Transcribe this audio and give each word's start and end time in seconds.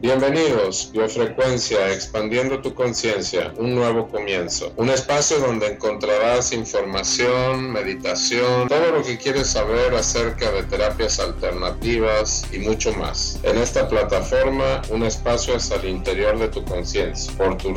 Bienvenidos, 0.00 0.90
Biofrecuencia, 0.92 1.92
expandiendo 1.92 2.60
tu 2.60 2.72
conciencia, 2.72 3.52
un 3.56 3.74
nuevo 3.74 4.06
comienzo. 4.06 4.72
Un 4.76 4.90
espacio 4.90 5.40
donde 5.40 5.66
encontrarás 5.66 6.52
información, 6.52 7.72
meditación, 7.72 8.68
todo 8.68 8.92
lo 8.92 9.02
que 9.02 9.18
quieres 9.18 9.48
saber 9.48 9.92
acerca 9.96 10.52
de 10.52 10.62
terapias 10.62 11.18
alternativas 11.18 12.46
y 12.52 12.60
mucho 12.60 12.92
más. 12.92 13.40
En 13.42 13.58
esta 13.58 13.88
plataforma, 13.88 14.82
un 14.90 15.02
espacio 15.02 15.56
hacia 15.56 15.74
el 15.78 15.88
interior 15.88 16.38
de 16.38 16.46
tu 16.46 16.64
conciencia, 16.64 17.32
por 17.36 17.56
tu 17.56 17.74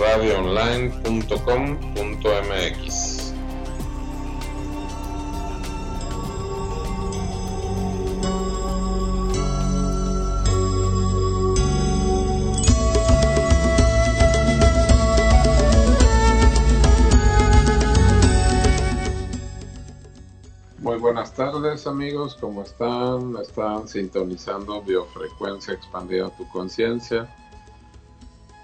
tardes 21.81 21.87
amigos, 21.87 22.37
¿cómo 22.39 22.63
están? 22.63 23.35
Están 23.41 23.87
sintonizando 23.87 24.81
Biofrecuencia 24.81 25.73
Expandida 25.73 26.29
Tu 26.35 26.47
Conciencia, 26.49 27.33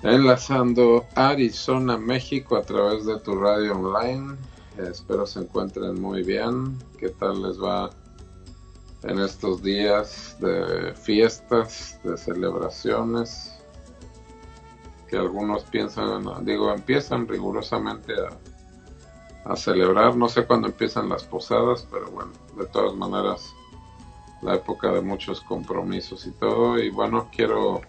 enlazando 0.04 1.06
Arizona, 1.16 1.98
México 1.98 2.58
a 2.58 2.62
través 2.62 3.06
de 3.06 3.20
tu 3.20 3.36
radio 3.36 3.74
online. 3.74 4.36
Espero 4.78 5.26
se 5.26 5.40
encuentren 5.40 6.00
muy 6.00 6.24
bien. 6.24 6.78
¿Qué 7.00 7.10
tal 7.10 7.42
les 7.42 7.62
va 7.62 7.90
en 9.04 9.20
estos 9.20 9.64
días 9.64 10.38
de 10.40 10.94
fiestas, 10.94 12.00
de 12.04 12.18
celebraciones? 12.18 13.54
Que 15.08 15.18
algunos 15.18 15.64
piensan, 15.64 16.46
digo, 16.46 16.72
empiezan 16.72 17.28
rigurosamente 17.28 18.14
a 18.14 18.57
a 19.48 19.56
celebrar. 19.56 20.16
No 20.16 20.30
sé 20.30 20.46
cuándo 20.46 20.68
empiezan 20.68 21.10
las 21.10 21.24
posadas, 21.24 21.88
pero 21.90 22.10
bueno, 22.12 22.32
de 22.58 22.66
todas 22.66 22.96
maneras, 22.96 23.54
la 24.42 24.56
época 24.56 24.92
de 24.92 25.02
muchos 25.02 25.42
compromisos 25.42 26.26
y 26.26 26.32
todo. 26.32 26.78
Y 26.80 26.90
bueno, 26.90 27.30
quiero 27.34 27.82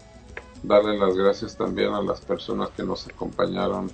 darle 0.62 0.98
las 0.98 1.16
gracias 1.16 1.56
también 1.56 1.92
a 1.94 2.02
las 2.02 2.20
personas 2.20 2.70
que 2.70 2.82
nos 2.82 3.06
acompañaron 3.06 3.90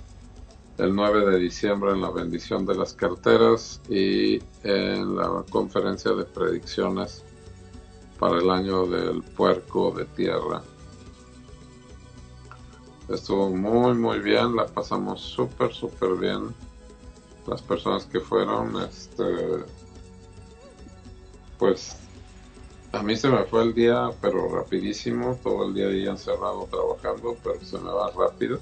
el 0.77 0.93
9 0.93 1.31
de 1.31 1.39
diciembre 1.39 1.91
en 1.91 2.01
la 2.01 2.09
bendición 2.09 2.65
de 2.65 2.75
las 2.75 2.93
carteras 2.93 3.81
y 3.89 4.41
en 4.63 5.15
la 5.15 5.43
conferencia 5.49 6.11
de 6.11 6.25
predicciones 6.25 7.23
para 8.19 8.39
el 8.39 8.49
año 8.49 8.85
del 8.85 9.23
puerco 9.23 9.91
de 9.91 10.05
tierra. 10.05 10.61
Estuvo 13.07 13.49
muy 13.51 13.93
muy 13.93 14.19
bien, 14.19 14.55
la 14.55 14.65
pasamos 14.65 15.21
súper 15.21 15.73
súper 15.73 16.15
bien 16.15 16.53
las 17.47 17.61
personas 17.61 18.05
que 18.05 18.19
fueron, 18.19 18.81
este, 18.81 19.23
pues 21.57 21.97
a 22.91 23.03
mí 23.03 23.15
se 23.15 23.29
me 23.29 23.43
fue 23.43 23.63
el 23.63 23.73
día, 23.73 24.09
pero 24.21 24.47
rapidísimo, 24.47 25.37
todo 25.43 25.67
el 25.67 25.73
día 25.73 25.87
ahí 25.87 26.07
encerrado 26.07 26.67
trabajando, 26.71 27.35
pero 27.43 27.59
se 27.63 27.77
me 27.77 27.91
va 27.91 28.11
rápido. 28.11 28.59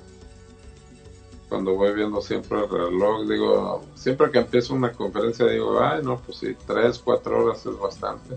Cuando 1.49 1.75
voy 1.75 1.93
viendo 1.93 2.19
siempre 2.19 2.59
el 2.59 2.69
reloj, 2.69 3.27
digo, 3.29 3.83
siempre 3.93 4.31
que 4.31 4.39
empiezo 4.39 4.73
una 4.73 4.91
conferencia 4.91 5.45
digo, 5.45 5.79
ay, 5.79 6.01
no, 6.03 6.17
pues 6.19 6.39
sí, 6.39 6.55
tres, 6.65 6.97
cuatro 6.97 7.45
horas 7.45 7.63
es 7.65 7.77
bastante. 7.77 8.35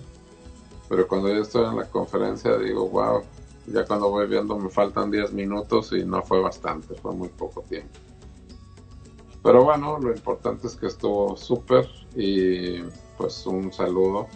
Pero 0.88 1.08
cuando 1.08 1.28
yo 1.28 1.40
estoy 1.40 1.64
en 1.64 1.76
la 1.76 1.88
conferencia 1.88 2.58
digo, 2.58 2.88
wow, 2.88 3.22
ya 3.68 3.84
cuando 3.84 4.10
voy 4.10 4.26
viendo 4.26 4.56
me 4.58 4.68
faltan 4.68 5.10
10 5.10 5.32
minutos 5.32 5.92
y 5.92 6.04
no 6.04 6.22
fue 6.22 6.40
bastante, 6.40 6.94
fue 6.94 7.12
muy 7.12 7.28
poco 7.28 7.62
tiempo. 7.62 7.98
Pero 9.46 9.62
bueno, 9.62 9.96
lo 10.00 10.10
importante 10.10 10.66
es 10.66 10.74
que 10.74 10.88
estuvo 10.88 11.36
súper 11.36 11.88
y 12.16 12.82
pues 13.16 13.46
un 13.46 13.72
saludo 13.72 14.26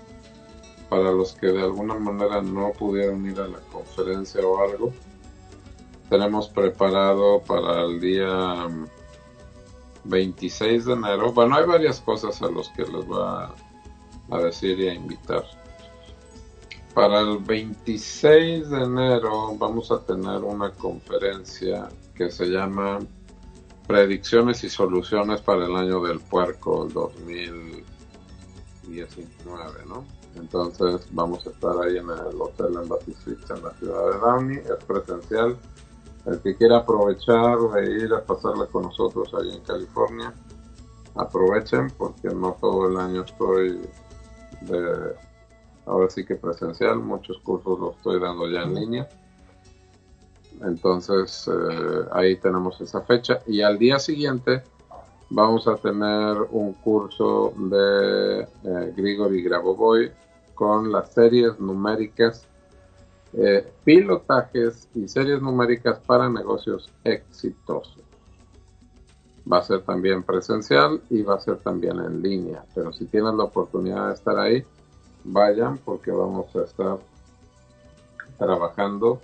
para 0.88 1.10
los 1.10 1.32
que 1.32 1.48
de 1.48 1.62
alguna 1.62 1.94
manera 1.94 2.40
no 2.40 2.70
pudieron 2.78 3.26
ir 3.26 3.40
a 3.40 3.48
la 3.48 3.58
conferencia 3.72 4.40
o 4.46 4.62
algo. 4.62 4.92
Tenemos 6.08 6.48
preparado 6.50 7.42
para 7.42 7.82
el 7.86 8.00
día 8.00 8.68
26 10.04 10.84
de 10.84 10.92
enero. 10.92 11.32
Bueno, 11.32 11.56
hay 11.56 11.66
varias 11.66 12.00
cosas 12.00 12.40
a 12.40 12.48
los 12.48 12.68
que 12.68 12.82
les 12.82 13.04
voy 13.04 13.20
a, 13.20 13.52
a 14.30 14.38
decir 14.38 14.78
y 14.78 14.90
a 14.90 14.94
invitar. 14.94 15.42
Para 16.94 17.18
el 17.18 17.38
26 17.38 18.70
de 18.70 18.82
enero 18.84 19.56
vamos 19.56 19.90
a 19.90 19.98
tener 20.04 20.44
una 20.44 20.70
conferencia 20.70 21.88
que 22.14 22.30
se 22.30 22.46
llama 22.46 23.00
predicciones 23.90 24.62
y 24.62 24.70
soluciones 24.70 25.40
para 25.40 25.66
el 25.66 25.74
año 25.74 26.00
del 26.00 26.20
puerco 26.20 26.86
2019, 26.94 29.84
¿no? 29.88 30.04
Entonces 30.36 31.08
vamos 31.10 31.44
a 31.44 31.50
estar 31.50 31.72
ahí 31.82 31.96
en 31.96 32.08
el 32.08 32.40
Hotel 32.40 32.76
Embassy 32.80 33.12
Suites 33.24 33.50
en 33.50 33.64
la 33.64 33.72
ciudad 33.72 34.12
de 34.12 34.18
Downey, 34.18 34.58
es 34.58 34.84
presencial. 34.86 35.58
El 36.24 36.40
que 36.40 36.54
quiera 36.54 36.76
aprovechar 36.78 37.58
de 37.58 38.04
ir 38.04 38.14
a 38.14 38.24
pasarla 38.24 38.66
con 38.66 38.84
nosotros 38.84 39.34
ahí 39.34 39.56
en 39.56 39.64
California, 39.64 40.32
aprovechen 41.16 41.90
porque 41.98 42.28
no 42.28 42.56
todo 42.60 42.86
el 42.86 42.96
año 42.96 43.22
estoy 43.22 43.80
de, 44.60 45.16
ahora 45.86 46.08
sí 46.10 46.24
que 46.24 46.36
presencial, 46.36 47.00
muchos 47.00 47.40
cursos 47.40 47.80
los 47.80 47.96
estoy 47.96 48.20
dando 48.20 48.48
ya 48.48 48.62
en 48.62 48.74
línea 48.74 49.08
entonces 50.62 51.48
eh, 51.48 52.06
ahí 52.12 52.36
tenemos 52.36 52.80
esa 52.80 53.00
fecha 53.02 53.40
y 53.46 53.62
al 53.62 53.78
día 53.78 53.98
siguiente 53.98 54.62
vamos 55.30 55.66
a 55.68 55.76
tener 55.76 56.36
un 56.50 56.74
curso 56.74 57.54
de 57.56 58.40
eh, 58.42 58.92
Grigori 58.96 59.42
Grabovoi 59.42 60.10
con 60.54 60.92
las 60.92 61.12
series 61.14 61.58
numéricas, 61.58 62.46
eh, 63.32 63.72
pilotajes 63.84 64.88
y 64.94 65.08
series 65.08 65.40
numéricas 65.40 65.98
para 66.00 66.28
negocios 66.28 66.90
exitosos. 67.04 68.02
Va 69.50 69.58
a 69.58 69.62
ser 69.62 69.82
también 69.82 70.22
presencial 70.22 71.00
y 71.08 71.22
va 71.22 71.36
a 71.36 71.40
ser 71.40 71.58
también 71.58 71.98
en 71.98 72.20
línea, 72.20 72.64
pero 72.74 72.92
si 72.92 73.06
tienen 73.06 73.38
la 73.38 73.44
oportunidad 73.44 74.08
de 74.08 74.14
estar 74.14 74.38
ahí, 74.38 74.64
vayan 75.24 75.78
porque 75.78 76.10
vamos 76.10 76.54
a 76.54 76.64
estar 76.64 76.98
trabajando 78.38 79.20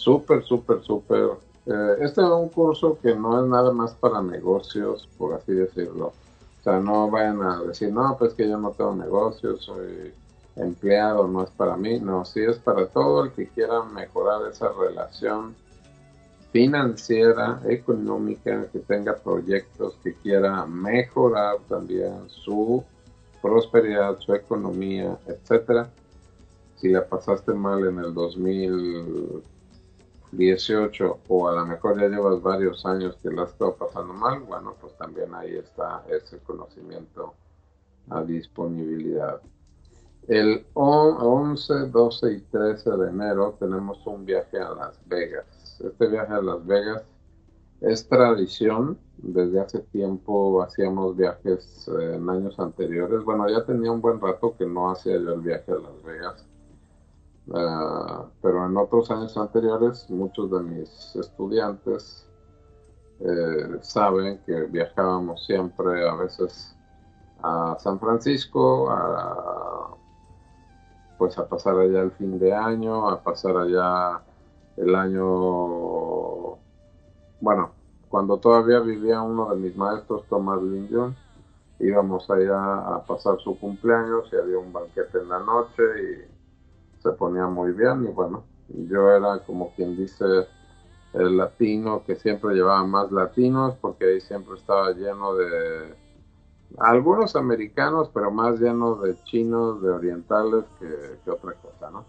Súper, 0.00 0.42
súper, 0.44 0.82
súper. 0.82 1.32
Eh, 1.66 1.96
este 2.00 2.22
es 2.22 2.28
un 2.28 2.48
curso 2.48 2.98
que 3.02 3.14
no 3.14 3.38
es 3.38 3.46
nada 3.46 3.70
más 3.70 3.92
para 3.92 4.22
negocios, 4.22 5.06
por 5.18 5.34
así 5.34 5.52
decirlo. 5.52 6.06
O 6.06 6.62
sea, 6.64 6.80
no 6.80 7.10
vayan 7.10 7.42
a 7.42 7.62
decir, 7.64 7.92
no, 7.92 8.16
pues 8.18 8.32
que 8.32 8.48
yo 8.48 8.56
no 8.56 8.70
tengo 8.70 8.94
negocios, 8.94 9.62
soy 9.62 10.14
empleado, 10.56 11.28
no 11.28 11.42
es 11.44 11.50
para 11.50 11.76
mí. 11.76 12.00
No, 12.00 12.24
sí 12.24 12.40
es 12.40 12.56
para 12.56 12.86
todo 12.86 13.24
el 13.24 13.32
que 13.32 13.48
quiera 13.48 13.82
mejorar 13.82 14.50
esa 14.50 14.72
relación 14.72 15.54
financiera, 16.50 17.60
económica, 17.68 18.68
que 18.72 18.78
tenga 18.78 19.16
proyectos, 19.16 19.98
que 20.02 20.14
quiera 20.14 20.64
mejorar 20.64 21.58
también 21.68 22.26
su 22.26 22.82
prosperidad, 23.42 24.18
su 24.18 24.32
economía, 24.34 25.18
etcétera. 25.26 25.90
Si 26.76 26.88
la 26.88 27.04
pasaste 27.04 27.52
mal 27.52 27.86
en 27.86 27.98
el 27.98 28.14
2000 28.14 29.42
18 30.32 31.20
o 31.28 31.48
a 31.48 31.52
lo 31.52 31.66
mejor 31.66 32.00
ya 32.00 32.08
llevas 32.08 32.40
varios 32.42 32.84
años 32.86 33.16
que 33.22 33.30
la 33.30 33.42
has 33.42 33.50
estado 33.50 33.76
pasando 33.76 34.12
mal, 34.12 34.40
bueno, 34.40 34.74
pues 34.80 34.96
también 34.96 35.34
ahí 35.34 35.56
está 35.56 36.04
ese 36.08 36.38
conocimiento 36.38 37.34
a 38.08 38.22
disponibilidad. 38.22 39.40
El 40.28 40.64
11, 40.74 41.88
12 41.88 42.32
y 42.32 42.40
13 42.40 42.90
de 42.90 43.08
enero 43.08 43.56
tenemos 43.58 44.06
un 44.06 44.24
viaje 44.24 44.58
a 44.58 44.70
Las 44.70 45.00
Vegas. 45.08 45.80
Este 45.82 46.06
viaje 46.06 46.32
a 46.32 46.42
Las 46.42 46.64
Vegas 46.66 47.02
es 47.80 48.08
tradición. 48.08 48.98
Desde 49.16 49.60
hace 49.60 49.80
tiempo 49.80 50.62
hacíamos 50.62 51.16
viajes 51.16 51.88
eh, 51.88 52.14
en 52.14 52.28
años 52.30 52.58
anteriores. 52.60 53.24
Bueno, 53.24 53.48
ya 53.48 53.64
tenía 53.64 53.90
un 53.90 54.00
buen 54.00 54.20
rato 54.20 54.54
que 54.56 54.66
no 54.66 54.90
hacía 54.90 55.18
yo 55.18 55.34
el 55.34 55.40
viaje 55.40 55.72
a 55.72 55.76
Las 55.76 56.02
Vegas 56.04 56.49
Ah, 57.52 58.26
pero 58.42 58.64
en 58.66 58.76
otros 58.76 59.10
años 59.10 59.36
anteriores 59.36 60.08
muchos 60.08 60.50
de 60.52 60.60
mis 60.60 61.16
estudiantes 61.16 62.24
eh, 63.18 63.78
saben 63.82 64.40
que 64.46 64.54
viajábamos 64.66 65.44
siempre 65.46 66.08
a 66.08 66.14
veces 66.14 66.76
a 67.42 67.76
San 67.80 67.98
Francisco, 67.98 68.88
a, 68.90 69.96
pues 71.18 71.36
a 71.38 71.48
pasar 71.48 71.76
allá 71.78 72.02
el 72.02 72.12
fin 72.12 72.38
de 72.38 72.54
año, 72.54 73.08
a 73.08 73.20
pasar 73.20 73.56
allá 73.56 74.22
el 74.76 74.94
año, 74.94 76.56
bueno, 77.40 77.72
cuando 78.08 78.38
todavía 78.38 78.80
vivía 78.80 79.22
uno 79.22 79.50
de 79.50 79.56
mis 79.56 79.76
maestros, 79.76 80.24
Thomas 80.28 80.62
Lindon, 80.62 81.16
íbamos 81.80 82.30
allá 82.30 82.94
a 82.94 83.04
pasar 83.04 83.40
su 83.40 83.58
cumpleaños 83.58 84.28
y 84.32 84.36
había 84.36 84.58
un 84.58 84.72
banquete 84.72 85.18
en 85.18 85.28
la 85.28 85.40
noche 85.40 85.82
y 86.02 86.39
se 87.02 87.10
ponía 87.12 87.46
muy 87.46 87.72
bien 87.72 88.04
y 88.04 88.12
bueno, 88.12 88.44
Yo 88.68 89.10
era 89.10 89.40
como 89.40 89.72
quien 89.74 89.96
dice 89.96 90.24
el 91.12 91.36
latino 91.36 92.04
que 92.04 92.14
siempre 92.14 92.54
llevaba 92.54 92.84
más 92.84 93.10
latinos 93.10 93.74
porque 93.80 94.04
ahí 94.04 94.20
siempre 94.20 94.54
estaba 94.56 94.92
lleno 94.92 95.34
de 95.34 95.94
algunos 96.78 97.34
americanos, 97.34 98.10
pero 98.14 98.30
más 98.30 98.60
lleno 98.60 98.94
de 98.96 99.16
chinos, 99.24 99.82
de 99.82 99.90
orientales 99.90 100.64
que, 100.78 101.18
que 101.24 101.30
otra 101.30 101.54
cosa, 101.54 101.90
¿no? 101.90 102.04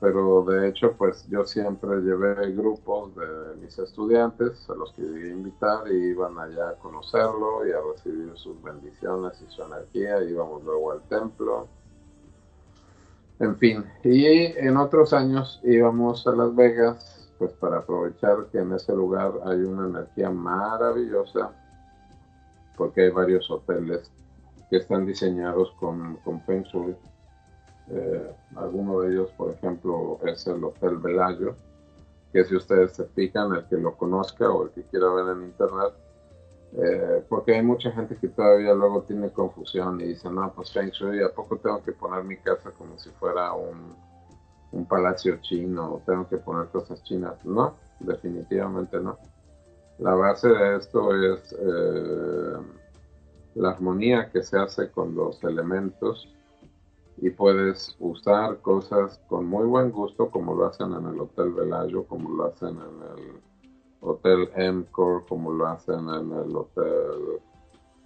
pero 0.00 0.44
de 0.44 0.68
hecho 0.68 0.92
pues 0.92 1.26
yo 1.28 1.44
siempre 1.44 2.00
llevé 2.00 2.52
grupos 2.52 3.14
de 3.16 3.56
mis 3.60 3.78
estudiantes 3.78 4.68
a 4.68 4.74
los 4.74 4.92
que 4.92 5.02
llegué 5.02 5.30
a 5.30 5.34
invitar 5.34 5.90
y 5.90 6.10
iban 6.10 6.38
allá 6.38 6.70
a 6.70 6.74
conocerlo 6.74 7.66
y 7.66 7.72
a 7.72 7.78
recibir 7.80 8.36
sus 8.36 8.62
bendiciones 8.62 9.40
y 9.40 9.50
su 9.50 9.62
energía, 9.62 10.22
íbamos 10.22 10.62
luego 10.64 10.92
al 10.92 11.02
templo, 11.08 11.68
en 13.38 13.56
fin, 13.58 13.84
y 14.02 14.26
en 14.26 14.76
otros 14.76 15.12
años 15.12 15.60
íbamos 15.62 16.26
a 16.26 16.32
Las 16.32 16.54
Vegas 16.54 17.28
pues 17.38 17.52
para 17.52 17.78
aprovechar 17.78 18.46
que 18.50 18.58
en 18.58 18.72
ese 18.72 18.92
lugar 18.94 19.32
hay 19.44 19.60
una 19.60 19.88
energía 19.88 20.30
maravillosa 20.30 21.52
porque 22.76 23.02
hay 23.02 23.10
varios 23.10 23.50
hoteles 23.50 24.10
que 24.70 24.78
están 24.78 25.06
diseñados 25.06 25.70
con, 25.78 26.16
con 26.24 26.40
Feng 26.42 26.64
eh, 27.88 28.34
alguno 28.56 29.00
de 29.00 29.12
ellos, 29.12 29.30
por 29.36 29.52
ejemplo, 29.52 30.18
es 30.24 30.44
el 30.48 30.62
Hotel 30.64 30.96
Velayo, 30.96 31.54
que 32.32 32.44
si 32.44 32.56
ustedes 32.56 32.92
se 32.92 33.04
fijan, 33.04 33.54
el 33.54 33.64
que 33.66 33.76
lo 33.76 33.96
conozca 33.96 34.50
o 34.50 34.64
el 34.64 34.70
que 34.70 34.82
quiera 34.82 35.08
ver 35.10 35.36
en 35.36 35.44
internet, 35.44 35.94
eh, 36.72 37.24
porque 37.28 37.54
hay 37.54 37.62
mucha 37.62 37.90
gente 37.92 38.16
que 38.16 38.28
todavía 38.28 38.74
luego 38.74 39.02
tiene 39.02 39.30
confusión 39.30 40.00
y 40.00 40.08
dice, 40.08 40.28
no, 40.30 40.52
pues 40.54 40.72
Feng 40.72 40.90
Shui, 40.90 41.22
¿a 41.22 41.32
poco 41.32 41.56
tengo 41.58 41.82
que 41.82 41.92
poner 41.92 42.24
mi 42.24 42.36
casa 42.36 42.70
como 42.72 42.98
si 42.98 43.10
fuera 43.10 43.52
un, 43.52 44.04
palacio 44.88 45.38
chino 45.40 45.94
o 45.94 46.02
tengo 46.04 46.28
que 46.28 46.36
poner 46.36 46.68
cosas 46.68 47.02
chinas? 47.04 47.42
No, 47.44 47.76
definitivamente 48.00 49.00
no. 49.00 49.18
La 49.98 50.14
base 50.14 50.48
de 50.48 50.76
esto 50.76 51.14
es 51.14 51.56
eh, 51.58 52.56
la 53.54 53.70
armonía 53.70 54.30
que 54.30 54.42
se 54.42 54.58
hace 54.58 54.90
con 54.90 55.14
los 55.14 55.42
elementos 55.44 56.28
y 57.16 57.30
puedes 57.30 57.96
usar 57.98 58.58
cosas 58.58 59.18
con 59.28 59.46
muy 59.46 59.64
buen 59.64 59.90
gusto 59.90 60.30
como 60.30 60.54
lo 60.54 60.66
hacen 60.66 60.92
en 60.92 61.06
el 61.06 61.18
Hotel 61.18 61.52
Velayo, 61.52 62.04
como 62.04 62.28
lo 62.28 62.44
hacen 62.44 62.76
en 62.76 63.02
el 63.18 63.40
Hotel 64.00 64.48
MCOR, 64.56 65.26
como 65.26 65.52
lo 65.52 65.66
hacen 65.66 66.08
en 66.08 66.32
el 66.32 66.56
Hotel 66.56 67.40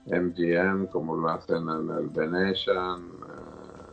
MGM, 0.06 0.86
como 0.86 1.16
lo 1.16 1.28
hacen 1.28 1.68
en 1.68 1.90
el 1.90 2.08
Venetian, 2.08 3.00
eh, 3.02 3.92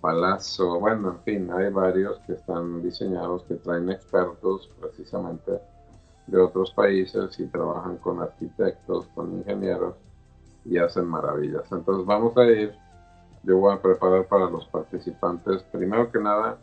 Palazzo, 0.00 0.78
bueno, 0.78 1.10
en 1.10 1.18
fin, 1.20 1.52
hay 1.52 1.70
varios 1.70 2.18
que 2.20 2.34
están 2.34 2.82
diseñados 2.82 3.42
que 3.44 3.54
traen 3.54 3.90
expertos 3.90 4.70
precisamente 4.80 5.60
de 6.26 6.38
otros 6.38 6.70
países 6.72 7.38
y 7.40 7.46
trabajan 7.46 7.96
con 7.98 8.20
arquitectos, 8.20 9.06
con 9.14 9.32
ingenieros 9.38 9.94
y 10.64 10.78
hacen 10.78 11.06
maravillas. 11.06 11.64
Entonces 11.72 12.04
vamos 12.04 12.36
a 12.36 12.44
ir 12.44 12.74
yo 13.46 13.58
voy 13.58 13.72
a 13.72 13.80
preparar 13.80 14.26
para 14.26 14.50
los 14.50 14.66
participantes, 14.66 15.62
primero 15.70 16.10
que 16.10 16.18
nada, 16.18 16.58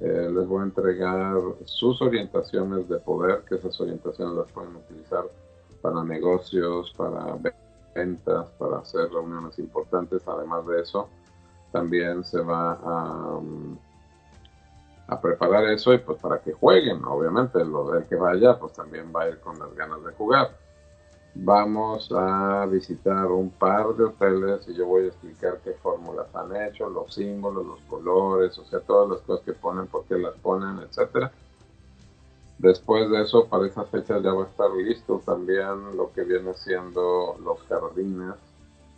eh, 0.00 0.30
les 0.32 0.46
voy 0.46 0.60
a 0.60 0.64
entregar 0.64 1.36
sus 1.64 2.00
orientaciones 2.02 2.88
de 2.88 2.98
poder, 2.98 3.42
que 3.48 3.56
esas 3.56 3.80
orientaciones 3.80 4.34
las 4.34 4.52
pueden 4.52 4.76
utilizar 4.76 5.24
para 5.82 6.04
negocios, 6.04 6.92
para 6.96 7.36
ventas, 7.94 8.48
para 8.58 8.78
hacer 8.78 9.10
reuniones 9.10 9.58
importantes. 9.58 10.22
Además 10.26 10.66
de 10.66 10.82
eso, 10.82 11.08
también 11.72 12.24
se 12.24 12.40
va 12.40 12.72
a, 12.72 13.40
a 15.08 15.20
preparar 15.20 15.64
eso 15.64 15.92
y 15.92 15.98
pues 15.98 16.20
para 16.20 16.40
que 16.40 16.52
jueguen, 16.52 17.04
obviamente, 17.04 17.64
lo 17.64 17.90
del 17.90 18.06
que 18.06 18.16
vaya, 18.16 18.58
pues 18.58 18.72
también 18.72 19.12
va 19.14 19.22
a 19.22 19.28
ir 19.30 19.40
con 19.40 19.58
las 19.58 19.74
ganas 19.74 20.04
de 20.04 20.12
jugar 20.12 20.67
vamos 21.34 22.10
a 22.12 22.66
visitar 22.66 23.26
un 23.26 23.50
par 23.50 23.94
de 23.94 24.04
hoteles 24.04 24.68
y 24.68 24.74
yo 24.74 24.86
voy 24.86 25.04
a 25.04 25.08
explicar 25.08 25.60
qué 25.62 25.72
fórmulas 25.72 26.34
han 26.34 26.54
hecho, 26.56 26.88
los 26.88 27.14
símbolos, 27.14 27.64
los 27.64 27.80
colores, 27.82 28.58
o 28.58 28.64
sea, 28.64 28.80
todas 28.80 29.10
las 29.10 29.20
cosas 29.20 29.44
que 29.44 29.52
ponen, 29.52 29.86
por 29.86 30.04
qué 30.04 30.16
las 30.18 30.34
ponen, 30.36 30.78
etcétera. 30.80 31.32
Después 32.58 33.08
de 33.08 33.22
eso, 33.22 33.46
para 33.46 33.68
esa 33.68 33.84
fecha 33.84 34.18
ya 34.18 34.32
va 34.32 34.44
a 34.44 34.48
estar 34.48 34.70
listo 34.72 35.22
también 35.24 35.96
lo 35.96 36.12
que 36.12 36.24
viene 36.24 36.54
siendo 36.54 37.36
los 37.44 37.62
jardines, 37.68 38.34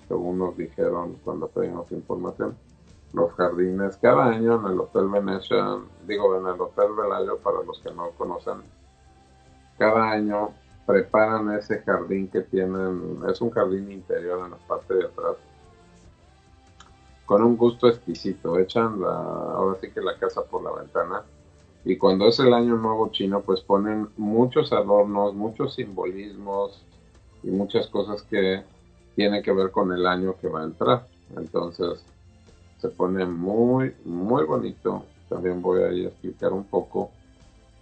según 0.09 0.39
nos 0.39 0.57
dijeron 0.57 1.19
cuando 1.23 1.47
pedimos 1.49 1.93
información. 1.93 2.57
Los 3.13 3.33
jardines 3.33 3.99
cada 3.99 4.27
año 4.27 4.61
en 4.61 4.73
el 4.73 4.81
Hotel 4.81 5.09
Venecia, 5.09 5.79
digo 6.07 6.37
en 6.37 6.47
el 6.47 6.61
Hotel 6.61 6.93
Velayo 6.97 7.39
para 7.39 7.63
los 7.63 7.81
que 7.81 7.93
no 7.93 8.11
conocen, 8.13 8.63
cada 9.77 10.11
año 10.11 10.51
preparan 10.91 11.53
ese 11.53 11.79
jardín 11.83 12.29
que 12.29 12.41
tienen, 12.41 13.21
es 13.31 13.41
un 13.41 13.51
jardín 13.51 13.91
interior 13.93 14.45
en 14.45 14.51
la 14.51 14.57
parte 14.57 14.95
de 14.95 15.05
atrás, 15.05 15.37
con 17.25 17.43
un 17.43 17.57
gusto 17.57 17.89
exquisito, 17.89 18.59
echan 18.59 19.01
la, 19.01 19.15
ahora 19.15 19.79
sí 19.81 19.91
que 19.91 20.01
la 20.01 20.17
casa 20.19 20.43
por 20.43 20.63
la 20.65 20.73
ventana, 20.73 21.23
y 21.85 21.97
cuando 21.97 22.29
es 22.29 22.39
el 22.41 22.53
año 22.53 22.77
nuevo 22.77 23.11
chino, 23.11 23.41
pues 23.41 23.61
ponen 23.61 24.09
muchos 24.17 24.73
adornos, 24.73 25.35
muchos 25.35 25.75
simbolismos 25.75 26.85
y 27.43 27.51
muchas 27.51 27.87
cosas 27.87 28.23
que 28.23 28.63
tienen 29.15 29.43
que 29.43 29.53
ver 29.53 29.71
con 29.71 29.93
el 29.93 30.07
año 30.07 30.37
que 30.39 30.49
va 30.49 30.61
a 30.61 30.65
entrar. 30.65 31.07
Entonces, 31.37 32.05
se 32.81 32.89
pone 32.89 33.25
muy, 33.25 33.95
muy 34.05 34.45
bonito. 34.45 35.05
También 35.29 35.63
voy 35.63 35.83
a 35.83 35.89
explicar 35.89 36.53
un 36.53 36.65
poco 36.65 37.11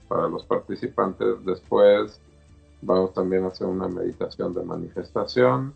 para 0.06 0.28
los 0.28 0.44
participantes. 0.44 1.44
Después 1.44 2.20
Vamos 2.80 3.12
también 3.12 3.44
a 3.44 3.48
hacer 3.48 3.66
una 3.66 3.88
meditación 3.88 4.54
de 4.54 4.62
manifestación, 4.62 5.74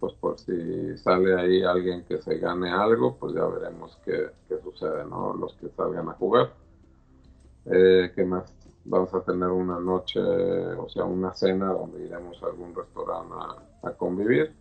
pues 0.00 0.14
por 0.14 0.38
si 0.38 0.96
sale 0.98 1.34
ahí 1.38 1.62
alguien 1.62 2.04
que 2.04 2.20
se 2.22 2.38
gane 2.38 2.70
algo, 2.70 3.16
pues 3.16 3.34
ya 3.34 3.44
veremos 3.46 3.98
qué, 4.04 4.30
sucede, 4.62 5.04
¿no? 5.04 5.34
Los 5.34 5.54
que 5.54 5.68
salgan 5.70 6.08
a 6.08 6.12
jugar. 6.14 6.52
Eh, 7.66 8.12
¿Qué 8.14 8.24
más? 8.24 8.52
Vamos 8.86 9.12
a 9.14 9.20
tener 9.20 9.48
una 9.48 9.80
noche, 9.80 10.20
o 10.20 10.88
sea, 10.88 11.04
una 11.04 11.34
cena 11.34 11.72
donde 11.72 12.04
iremos 12.04 12.42
a 12.42 12.46
algún 12.46 12.74
restaurante 12.74 13.34
a, 13.82 13.88
a 13.88 13.92
convivir 13.92 14.54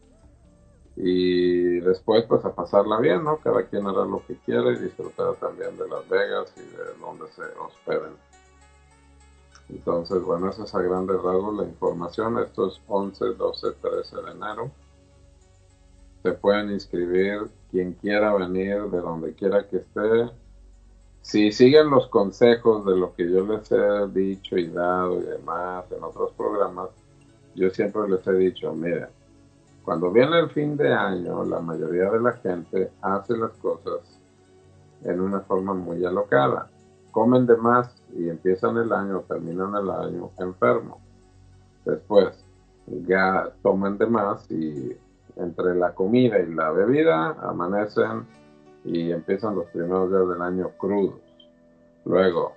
y 0.96 1.80
después 1.80 2.24
pues 2.26 2.46
a 2.46 2.54
pasarla 2.54 3.00
bien, 3.00 3.24
¿no? 3.24 3.38
Cada 3.38 3.64
quien 3.64 3.88
hará 3.88 4.06
lo 4.06 4.24
que 4.26 4.36
quiere 4.46 4.74
y 4.74 4.80
disfrutar 4.80 5.36
también 5.36 5.76
de 5.78 5.88
Las 5.88 6.08
Vegas 6.08 6.54
y 6.58 6.62
de 6.62 7.00
donde 7.00 7.28
se 7.32 7.42
hospeden. 7.60 8.14
Entonces, 9.76 10.22
bueno, 10.22 10.50
esa 10.50 10.64
es 10.64 10.76
a 10.76 10.82
grandes 10.82 11.16
rasgos 11.22 11.58
la 11.58 11.64
información. 11.64 12.38
Esto 12.40 12.68
es 12.68 12.80
11, 12.88 13.26
12, 13.34 13.68
13 13.82 14.16
de 14.18 14.32
enero. 14.32 14.72
Se 16.22 16.32
pueden 16.34 16.72
inscribir 16.72 17.50
quien 17.72 17.94
quiera 17.94 18.34
venir, 18.34 18.84
de 18.84 19.00
donde 19.00 19.34
quiera 19.34 19.68
que 19.68 19.78
esté. 19.78 20.30
Si 21.22 21.52
siguen 21.52 21.90
los 21.90 22.08
consejos 22.08 22.86
de 22.86 22.96
lo 22.96 23.16
que 23.16 23.30
yo 23.30 23.46
les 23.46 23.72
he 23.72 24.08
dicho 24.14 24.58
y 24.58 24.68
dado 24.68 25.20
y 25.20 25.24
demás 25.24 25.86
en 25.92 26.04
otros 26.04 26.32
programas, 26.34 26.90
yo 27.56 27.70
siempre 27.72 28.08
les 28.10 28.26
he 28.28 28.34
dicho, 28.34 28.74
mira, 28.74 29.10
cuando 29.84 30.12
viene 30.12 30.40
el 30.40 30.50
fin 30.50 30.78
de 30.78 30.94
año, 30.94 31.44
la 31.46 31.60
mayoría 31.60 32.12
de 32.12 32.22
la 32.22 32.34
gente 32.34 32.92
hace 33.02 33.36
las 33.38 33.52
cosas 33.54 34.02
en 35.04 35.20
una 35.20 35.42
forma 35.42 35.74
muy 35.74 36.06
alocada 36.06 36.70
comen 37.14 37.46
de 37.46 37.56
más 37.56 37.96
y 38.14 38.28
empiezan 38.28 38.76
el 38.78 38.92
año, 38.92 39.24
terminan 39.28 39.74
el 39.76 39.90
año 39.90 40.32
enfermo. 40.40 41.00
Después, 41.86 42.44
ya 43.08 43.50
tomen 43.62 43.98
de 43.98 44.08
más 44.08 44.50
y 44.52 44.98
entre 45.38 45.76
la 45.76 45.94
comida 45.94 46.40
y 46.40 46.54
la 46.54 46.72
bebida 46.72 47.38
amanecen 47.42 48.28
y 48.84 49.12
empiezan 49.12 49.56
los 49.56 49.66
primeros 49.68 50.10
días 50.10 50.28
del 50.28 50.42
año 50.42 50.70
crudos. 50.78 51.22
Luego, 52.04 52.54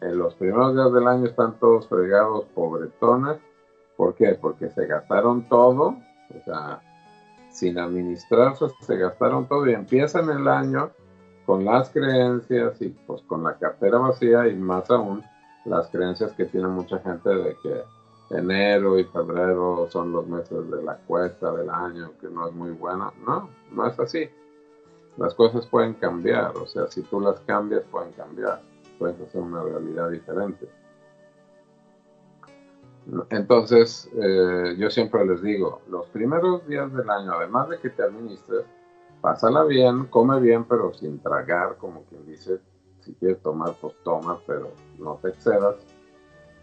en 0.00 0.18
los 0.18 0.34
primeros 0.34 0.74
días 0.74 0.92
del 0.92 1.08
año 1.08 1.26
están 1.26 1.58
todos 1.58 1.88
fregados, 1.88 2.44
pobretones. 2.54 3.38
¿Por 3.96 4.14
qué? 4.14 4.36
Porque 4.40 4.70
se 4.70 4.86
gastaron 4.86 5.48
todo, 5.48 5.96
o 6.30 6.44
sea, 6.44 6.80
sin 7.50 7.78
administrarse, 7.78 8.66
se 8.80 8.96
gastaron 8.96 9.46
todo 9.46 9.66
y 9.68 9.74
empiezan 9.74 10.30
el 10.30 10.46
año 10.48 10.90
con 11.46 11.64
las 11.64 11.90
creencias 11.90 12.80
y 12.80 12.88
pues 12.88 13.22
con 13.22 13.42
la 13.42 13.54
cartera 13.58 13.98
vacía 13.98 14.48
y 14.48 14.54
más 14.54 14.90
aún 14.90 15.22
las 15.64 15.88
creencias 15.88 16.32
que 16.32 16.46
tiene 16.46 16.68
mucha 16.68 16.98
gente 16.98 17.30
de 17.30 17.56
que 17.62 17.82
enero 18.30 18.98
y 18.98 19.04
febrero 19.04 19.88
son 19.90 20.12
los 20.12 20.26
meses 20.26 20.70
de 20.70 20.82
la 20.82 20.96
cuesta 20.96 21.52
del 21.52 21.70
año, 21.70 22.12
que 22.20 22.28
no 22.28 22.48
es 22.48 22.54
muy 22.54 22.70
buena. 22.70 23.12
No, 23.26 23.48
no 23.70 23.86
es 23.86 23.98
así. 23.98 24.28
Las 25.18 25.34
cosas 25.34 25.66
pueden 25.66 25.94
cambiar, 25.94 26.56
o 26.56 26.66
sea, 26.66 26.86
si 26.86 27.02
tú 27.02 27.20
las 27.20 27.38
cambias, 27.40 27.82
pueden 27.90 28.12
cambiar, 28.12 28.62
puedes 28.98 29.20
hacer 29.20 29.40
una 29.40 29.62
realidad 29.62 30.08
diferente. 30.08 30.68
Entonces, 33.30 34.08
eh, 34.14 34.76
yo 34.78 34.88
siempre 34.88 35.26
les 35.26 35.42
digo, 35.42 35.82
los 35.90 36.06
primeros 36.08 36.66
días 36.66 36.92
del 36.94 37.10
año, 37.10 37.32
además 37.32 37.68
de 37.68 37.78
que 37.78 37.90
te 37.90 38.02
administres, 38.02 38.64
pásala 39.22 39.64
bien, 39.64 40.06
come 40.06 40.38
bien, 40.40 40.64
pero 40.64 40.92
sin 40.92 41.18
tragar, 41.20 41.76
como 41.78 42.02
quien 42.04 42.26
dice, 42.26 42.60
si 43.00 43.14
quieres 43.14 43.40
tomar, 43.40 43.74
pues 43.80 43.94
toma, 44.04 44.38
pero 44.46 44.72
no 44.98 45.18
te 45.22 45.28
excedas. 45.28 45.76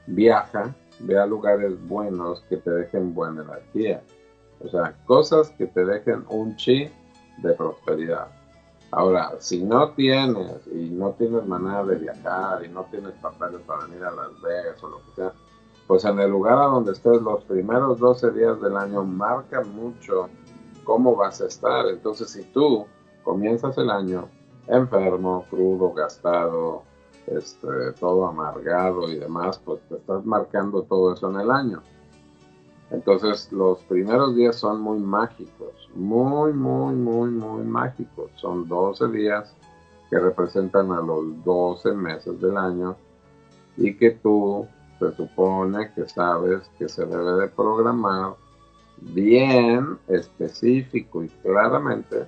Viaja, 0.05 0.75
ve 0.99 1.17
a 1.17 1.25
lugares 1.25 1.81
buenos 1.87 2.41
que 2.49 2.57
te 2.57 2.69
dejen 2.69 3.15
buena 3.15 3.43
energía. 3.43 4.03
O 4.59 4.67
sea, 4.67 4.95
cosas 5.05 5.49
que 5.51 5.67
te 5.67 5.85
dejen 5.85 6.25
un 6.29 6.55
chi 6.57 6.91
de 7.37 7.53
prosperidad. 7.53 8.27
Ahora, 8.91 9.31
si 9.39 9.63
no 9.63 9.91
tienes 9.91 10.67
y 10.67 10.89
no 10.89 11.11
tienes 11.11 11.45
manera 11.45 11.85
de 11.85 11.95
viajar 11.95 12.65
y 12.65 12.69
no 12.69 12.83
tienes 12.85 13.13
papeles 13.21 13.61
para 13.61 13.85
venir 13.85 14.03
a 14.03 14.11
Las 14.11 14.41
Vegas 14.41 14.83
o 14.83 14.89
lo 14.89 14.97
que 15.05 15.11
sea, 15.15 15.33
pues 15.87 16.03
en 16.05 16.19
el 16.19 16.29
lugar 16.29 16.57
a 16.57 16.65
donde 16.65 16.91
estés 16.91 17.21
los 17.21 17.43
primeros 17.45 17.99
12 17.99 18.31
días 18.31 18.59
del 18.61 18.75
año 18.75 19.03
marca 19.03 19.61
mucho 19.61 20.27
cómo 20.89 21.15
vas 21.15 21.39
a 21.39 21.45
estar. 21.45 21.85
Entonces, 21.85 22.31
si 22.31 22.41
tú 22.45 22.87
comienzas 23.23 23.77
el 23.77 23.91
año 23.91 24.27
enfermo, 24.65 25.45
crudo, 25.47 25.93
gastado, 25.93 26.81
este, 27.27 27.91
todo 27.99 28.25
amargado 28.25 29.07
y 29.07 29.19
demás, 29.19 29.61
pues 29.63 29.81
te 29.87 29.97
estás 29.97 30.25
marcando 30.25 30.81
todo 30.81 31.13
eso 31.13 31.29
en 31.29 31.41
el 31.41 31.51
año. 31.51 31.83
Entonces 32.89 33.51
los 33.51 33.83
primeros 33.83 34.35
días 34.35 34.55
son 34.55 34.81
muy 34.81 34.97
mágicos, 34.97 35.91
muy, 35.93 36.53
muy, 36.53 36.95
muy, 36.95 37.29
muy 37.29 37.63
mágicos. 37.65 38.31
Son 38.37 38.67
12 38.67 39.09
días 39.09 39.55
que 40.09 40.17
representan 40.17 40.91
a 40.91 41.01
los 41.01 41.43
12 41.45 41.93
meses 41.93 42.41
del 42.41 42.57
año 42.57 42.95
y 43.77 43.95
que 43.95 44.09
tú 44.09 44.67
se 44.97 45.15
supone 45.15 45.93
que 45.93 46.09
sabes 46.09 46.67
que 46.79 46.89
se 46.89 47.05
debe 47.05 47.33
de 47.41 47.47
programar 47.49 48.33
bien, 49.01 49.97
específico 50.07 51.23
y 51.23 51.29
claramente 51.29 52.25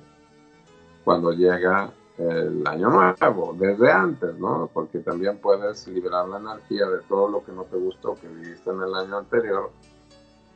cuando 1.04 1.32
llega 1.32 1.92
el 2.18 2.66
año 2.68 2.90
nuevo, 2.90 3.56
desde 3.58 3.92
antes, 3.92 4.38
¿no? 4.38 4.70
Porque 4.72 5.00
también 5.00 5.40
puedes 5.40 5.88
liberar 5.88 6.28
la 6.28 6.38
energía 6.38 6.88
de 6.88 7.00
todo 7.08 7.30
lo 7.30 7.44
que 7.44 7.52
no 7.52 7.64
te 7.64 7.78
gustó 7.78 8.16
que 8.16 8.28
viviste 8.28 8.70
en 8.70 8.82
el 8.82 8.94
año 8.94 9.18
anterior, 9.18 9.72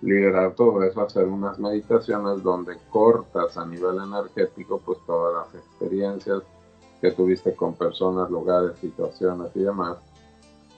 liberar 0.01 0.53
todo 0.53 0.84
eso, 0.84 1.01
hacer 1.01 1.25
unas 1.25 1.57
meditaciones 1.57 2.43
donde 2.43 2.77
cortas 2.89 3.57
a 3.57 3.65
nivel 3.65 3.98
energético 3.98 4.79
pues 4.86 5.00
todas 5.07 5.34
las 5.34 5.63
experiencias 5.63 6.43
que 7.01 7.12
tuviste 7.12 7.55
con 7.55 7.74
personas, 7.74 8.29
lugares, 8.29 8.77
situaciones 8.79 9.50
y 9.55 9.60
demás, 9.60 9.98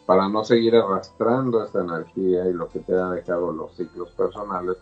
para 0.06 0.30
no 0.30 0.44
seguir 0.44 0.76
arrastrando 0.76 1.64
esa 1.64 1.82
energía 1.82 2.48
y 2.48 2.54
lo 2.54 2.70
que 2.70 2.80
te 2.80 2.94
ha 2.96 3.10
dejado 3.10 3.52
los 3.52 3.76
ciclos 3.76 4.10
personales. 4.12 4.78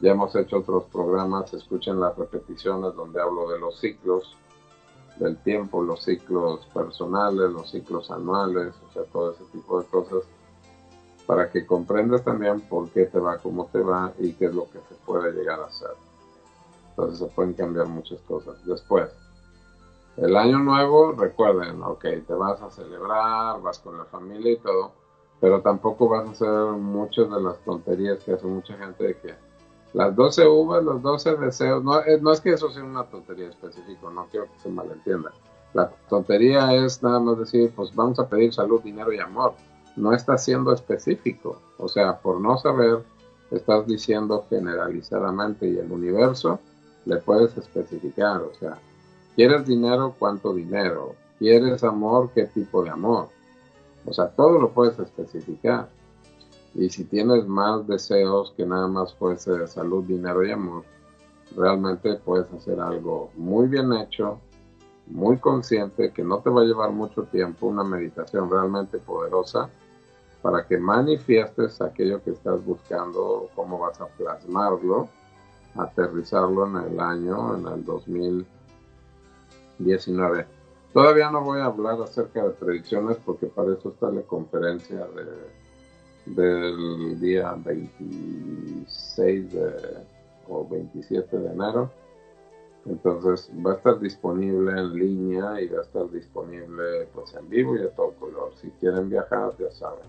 Ya 0.00 0.12
hemos 0.12 0.34
hecho 0.36 0.58
otros 0.58 0.84
programas, 0.92 1.52
escuchen 1.52 1.98
las 1.98 2.16
repeticiones 2.16 2.94
donde 2.94 3.20
hablo 3.20 3.50
de 3.50 3.58
los 3.58 3.80
ciclos, 3.80 4.36
del 5.18 5.36
tiempo, 5.38 5.82
los 5.82 6.04
ciclos 6.04 6.64
personales, 6.72 7.50
los 7.50 7.70
ciclos 7.70 8.10
anuales, 8.10 8.74
o 8.88 8.92
sea, 8.92 9.02
todo 9.04 9.32
ese 9.32 9.44
tipo 9.46 9.80
de 9.80 9.86
cosas, 9.86 10.22
para 11.26 11.50
que 11.50 11.66
comprendas 11.66 12.22
también 12.24 12.60
por 12.60 12.88
qué 12.90 13.06
te 13.06 13.18
va 13.18 13.38
como 13.38 13.66
te 13.66 13.80
va 13.80 14.12
y 14.18 14.32
qué 14.34 14.46
es 14.46 14.54
lo 14.54 14.64
que 14.70 14.78
se 14.88 14.94
puede 15.04 15.32
llegar 15.32 15.60
a 15.60 15.66
hacer. 15.66 15.90
Entonces 16.90 17.18
se 17.18 17.26
pueden 17.26 17.54
cambiar 17.54 17.86
muchas 17.86 18.20
cosas. 18.20 18.64
Después, 18.64 19.10
el 20.16 20.36
año 20.36 20.58
nuevo, 20.58 21.12
recuerden, 21.12 21.82
ok, 21.82 22.04
te 22.26 22.34
vas 22.34 22.60
a 22.62 22.70
celebrar, 22.70 23.60
vas 23.60 23.78
con 23.80 23.98
la 23.98 24.04
familia 24.04 24.52
y 24.52 24.58
todo, 24.58 24.92
pero 25.40 25.60
tampoco 25.60 26.08
vas 26.08 26.26
a 26.26 26.30
hacer 26.30 26.72
muchas 26.76 27.30
de 27.30 27.40
las 27.40 27.58
tonterías 27.64 28.22
que 28.24 28.32
hace 28.32 28.46
mucha 28.46 28.76
gente 28.76 29.04
de 29.04 29.16
que 29.16 29.47
las 29.94 30.14
12 30.14 30.46
uvas, 30.46 30.84
los 30.84 31.02
12 31.02 31.36
deseos, 31.36 31.82
no, 31.82 32.00
eh, 32.00 32.18
no 32.20 32.32
es 32.32 32.40
que 32.40 32.50
eso 32.50 32.70
sea 32.70 32.84
una 32.84 33.04
tontería 33.04 33.48
específica, 33.48 34.10
no 34.10 34.26
quiero 34.30 34.46
que 34.46 34.60
se 34.60 34.68
malentienda. 34.68 35.32
La 35.74 35.90
tontería 36.08 36.74
es 36.74 37.02
nada 37.02 37.20
más 37.20 37.38
decir, 37.38 37.72
pues 37.74 37.94
vamos 37.94 38.18
a 38.18 38.28
pedir 38.28 38.52
salud, 38.52 38.82
dinero 38.82 39.12
y 39.12 39.18
amor. 39.18 39.54
No 39.96 40.12
está 40.12 40.38
siendo 40.38 40.72
específico. 40.72 41.60
O 41.78 41.88
sea, 41.88 42.18
por 42.18 42.40
no 42.40 42.56
saber, 42.58 43.02
estás 43.50 43.86
diciendo 43.86 44.44
generalizadamente 44.48 45.68
y 45.68 45.78
el 45.78 45.90
universo 45.90 46.60
le 47.04 47.16
puedes 47.18 47.56
especificar. 47.56 48.42
O 48.42 48.52
sea, 48.58 48.78
¿quieres 49.36 49.66
dinero? 49.66 50.14
¿Cuánto 50.18 50.54
dinero? 50.54 51.14
¿Quieres 51.38 51.84
amor? 51.84 52.30
¿Qué 52.34 52.44
tipo 52.44 52.82
de 52.82 52.90
amor? 52.90 53.28
O 54.06 54.12
sea, 54.12 54.28
todo 54.28 54.58
lo 54.58 54.70
puedes 54.70 54.98
especificar. 54.98 55.88
Y 56.74 56.90
si 56.90 57.04
tienes 57.04 57.46
más 57.46 57.86
deseos 57.86 58.52
que 58.56 58.66
nada 58.66 58.88
más 58.88 59.14
fuese 59.14 59.52
de 59.52 59.66
salud, 59.66 60.04
dinero 60.04 60.44
y 60.44 60.52
amor, 60.52 60.84
realmente 61.56 62.16
puedes 62.16 62.52
hacer 62.52 62.80
algo 62.80 63.30
muy 63.36 63.68
bien 63.68 63.92
hecho, 63.92 64.40
muy 65.06 65.38
consciente, 65.38 66.12
que 66.12 66.22
no 66.22 66.40
te 66.40 66.50
va 66.50 66.62
a 66.62 66.64
llevar 66.64 66.90
mucho 66.90 67.22
tiempo, 67.24 67.66
una 67.66 67.84
meditación 67.84 68.50
realmente 68.50 68.98
poderosa 68.98 69.70
para 70.42 70.66
que 70.66 70.78
manifiestes 70.78 71.80
aquello 71.80 72.22
que 72.22 72.30
estás 72.30 72.64
buscando, 72.64 73.50
cómo 73.54 73.78
vas 73.78 74.00
a 74.00 74.06
plasmarlo, 74.06 75.08
aterrizarlo 75.74 76.66
en 76.66 76.76
el 76.92 77.00
año, 77.00 77.56
en 77.56 77.66
el 77.66 77.84
2019. 77.84 80.46
Todavía 80.92 81.30
no 81.30 81.42
voy 81.42 81.60
a 81.60 81.66
hablar 81.66 82.00
acerca 82.00 82.42
de 82.44 82.50
predicciones 82.50 83.18
porque 83.24 83.46
para 83.46 83.74
eso 83.74 83.90
está 83.90 84.10
la 84.10 84.22
conferencia 84.22 85.06
de 85.06 85.24
del 86.34 87.20
día 87.20 87.52
26 87.64 89.56
o 90.48 90.68
27 90.68 91.38
de 91.38 91.52
enero. 91.52 91.90
Entonces 92.86 93.50
va 93.64 93.72
a 93.72 93.76
estar 93.76 94.00
disponible 94.00 94.70
en 94.72 94.94
línea 94.94 95.60
y 95.60 95.68
va 95.68 95.80
a 95.80 95.82
estar 95.82 96.10
disponible 96.10 97.08
pues 97.12 97.34
en 97.34 97.48
vivo 97.48 97.76
y 97.76 97.82
a 97.82 97.90
todo 97.90 98.12
color. 98.14 98.52
Si 98.60 98.70
quieren 98.80 99.10
viajar, 99.10 99.52
ya 99.58 99.70
saben. 99.70 100.08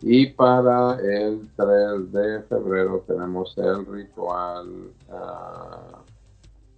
Y 0.00 0.26
para 0.26 0.94
el 1.00 1.48
3 1.56 2.12
de 2.12 2.42
febrero 2.42 3.04
tenemos 3.06 3.56
el 3.58 3.84
ritual 3.86 4.92
uh, 5.08 5.98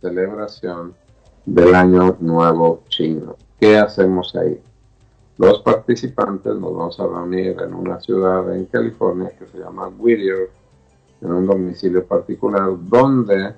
celebración 0.00 0.94
del 1.44 1.74
Año 1.74 2.16
Nuevo 2.20 2.82
Chino. 2.88 3.36
¿Qué 3.58 3.76
hacemos 3.76 4.34
ahí? 4.36 4.60
Los 5.40 5.62
participantes 5.62 6.54
nos 6.56 6.76
vamos 6.76 7.00
a 7.00 7.06
reunir 7.06 7.56
en 7.62 7.72
una 7.72 7.98
ciudad 7.98 8.54
en 8.54 8.66
California 8.66 9.30
que 9.38 9.46
se 9.46 9.56
llama 9.56 9.88
Whittier, 9.88 10.50
en 11.22 11.32
un 11.32 11.46
domicilio 11.46 12.04
particular, 12.04 12.68
donde 12.78 13.54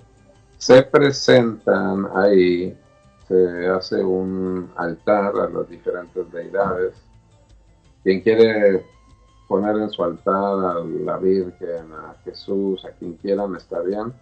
se 0.59 0.85
presentan 0.85 2.07
ahí, 2.15 2.79
se 3.27 3.67
hace 3.67 3.97
un 4.01 4.71
altar 4.77 5.35
a 5.37 5.49
las 5.49 5.69
diferentes 5.69 6.31
deidades. 6.31 6.95
Quien 8.05 8.21
quiere 8.21 8.87
poner 9.49 9.75
en 9.75 9.91
su 9.91 10.05
altar 10.05 10.65
a 10.65 10.75
la 10.85 11.19
Virgen, 11.19 11.93
a 11.95 12.15
Jesús, 12.23 12.85
a 12.85 12.93
quien 12.93 13.15
quieran, 13.15 13.57
está 13.57 13.81
bien. 13.81 14.13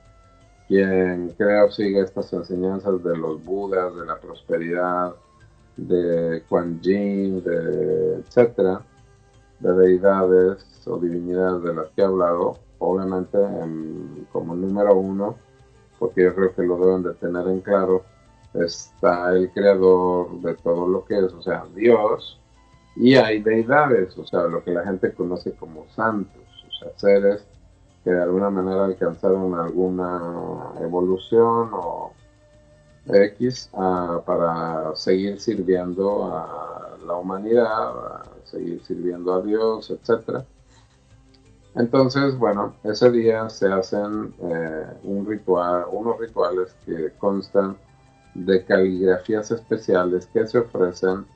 Quien 0.66 1.28
crea 1.36 1.66
o 1.66 1.70
siga 1.70 2.02
estas 2.02 2.32
enseñanzas 2.32 3.04
de 3.04 3.18
los 3.18 3.44
Budas, 3.44 3.94
de 3.96 4.06
la 4.06 4.18
prosperidad, 4.18 5.14
de 5.88 6.42
Quan 6.48 6.80
Yin, 6.80 7.42
de 7.42 8.16
etcétera, 8.16 8.82
de 9.58 9.72
deidades 9.72 10.86
o 10.86 10.98
divinidades 10.98 11.62
de 11.62 11.74
las 11.74 11.88
que 11.90 12.02
he 12.02 12.04
hablado, 12.04 12.58
obviamente 12.78 13.38
como 14.32 14.54
número 14.54 14.94
uno, 14.96 15.36
porque 15.98 16.24
yo 16.24 16.34
creo 16.34 16.54
que 16.54 16.62
lo 16.62 16.78
deben 16.78 17.02
de 17.02 17.14
tener 17.14 17.46
en 17.46 17.60
claro, 17.60 18.04
está 18.54 19.32
el 19.32 19.50
creador 19.50 20.40
de 20.40 20.54
todo 20.54 20.88
lo 20.88 21.04
que 21.04 21.18
es, 21.18 21.32
o 21.32 21.42
sea, 21.42 21.64
Dios, 21.74 22.40
y 22.96 23.14
hay 23.14 23.42
deidades, 23.42 24.16
o 24.18 24.26
sea, 24.26 24.42
lo 24.44 24.64
que 24.64 24.72
la 24.72 24.84
gente 24.84 25.12
conoce 25.12 25.52
como 25.52 25.86
santos, 25.90 26.42
o 26.68 26.72
sea, 26.72 26.92
seres 26.96 27.46
que 28.02 28.10
de 28.10 28.22
alguna 28.22 28.50
manera 28.50 28.86
alcanzaron 28.86 29.54
alguna 29.54 30.72
evolución 30.80 31.70
o 31.72 32.12
X 33.06 33.70
para 34.26 34.94
seguir 34.94 35.40
sirviendo 35.40 36.24
a 36.26 36.96
la 37.06 37.14
humanidad, 37.14 38.24
seguir 38.44 38.82
sirviendo 38.84 39.34
a 39.34 39.42
Dios, 39.42 39.90
etc. 39.90 40.44
Entonces, 41.76 42.36
bueno, 42.36 42.74
ese 42.84 43.10
día 43.10 43.48
se 43.48 43.68
hacen 43.68 44.34
eh, 44.42 44.86
un 45.04 45.26
ritual, 45.26 45.84
unos 45.90 46.18
rituales 46.18 46.74
que 46.84 47.12
constan 47.18 47.76
de 48.34 48.64
caligrafías 48.64 49.50
especiales 49.50 50.26
que 50.26 50.46
se 50.46 50.58
ofrecen 50.58 51.26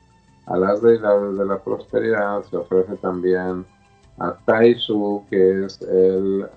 a 0.45 0.57
las 0.57 0.81
deidades 0.81 1.37
de 1.37 1.45
la 1.45 1.59
prosperidad, 1.59 2.43
se 2.43 2.57
ofrece 2.57 2.95
también 2.97 3.65
a 4.19 4.33
Taisu, 4.45 5.23
que 5.29 5.65
es 5.65 5.81
el 5.81 6.47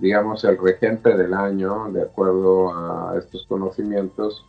digamos, 0.00 0.44
el 0.44 0.58
regente 0.58 1.16
del 1.16 1.34
año, 1.34 1.90
de 1.92 2.02
acuerdo 2.02 2.72
a 2.74 3.16
estos 3.18 3.46
conocimientos, 3.46 4.44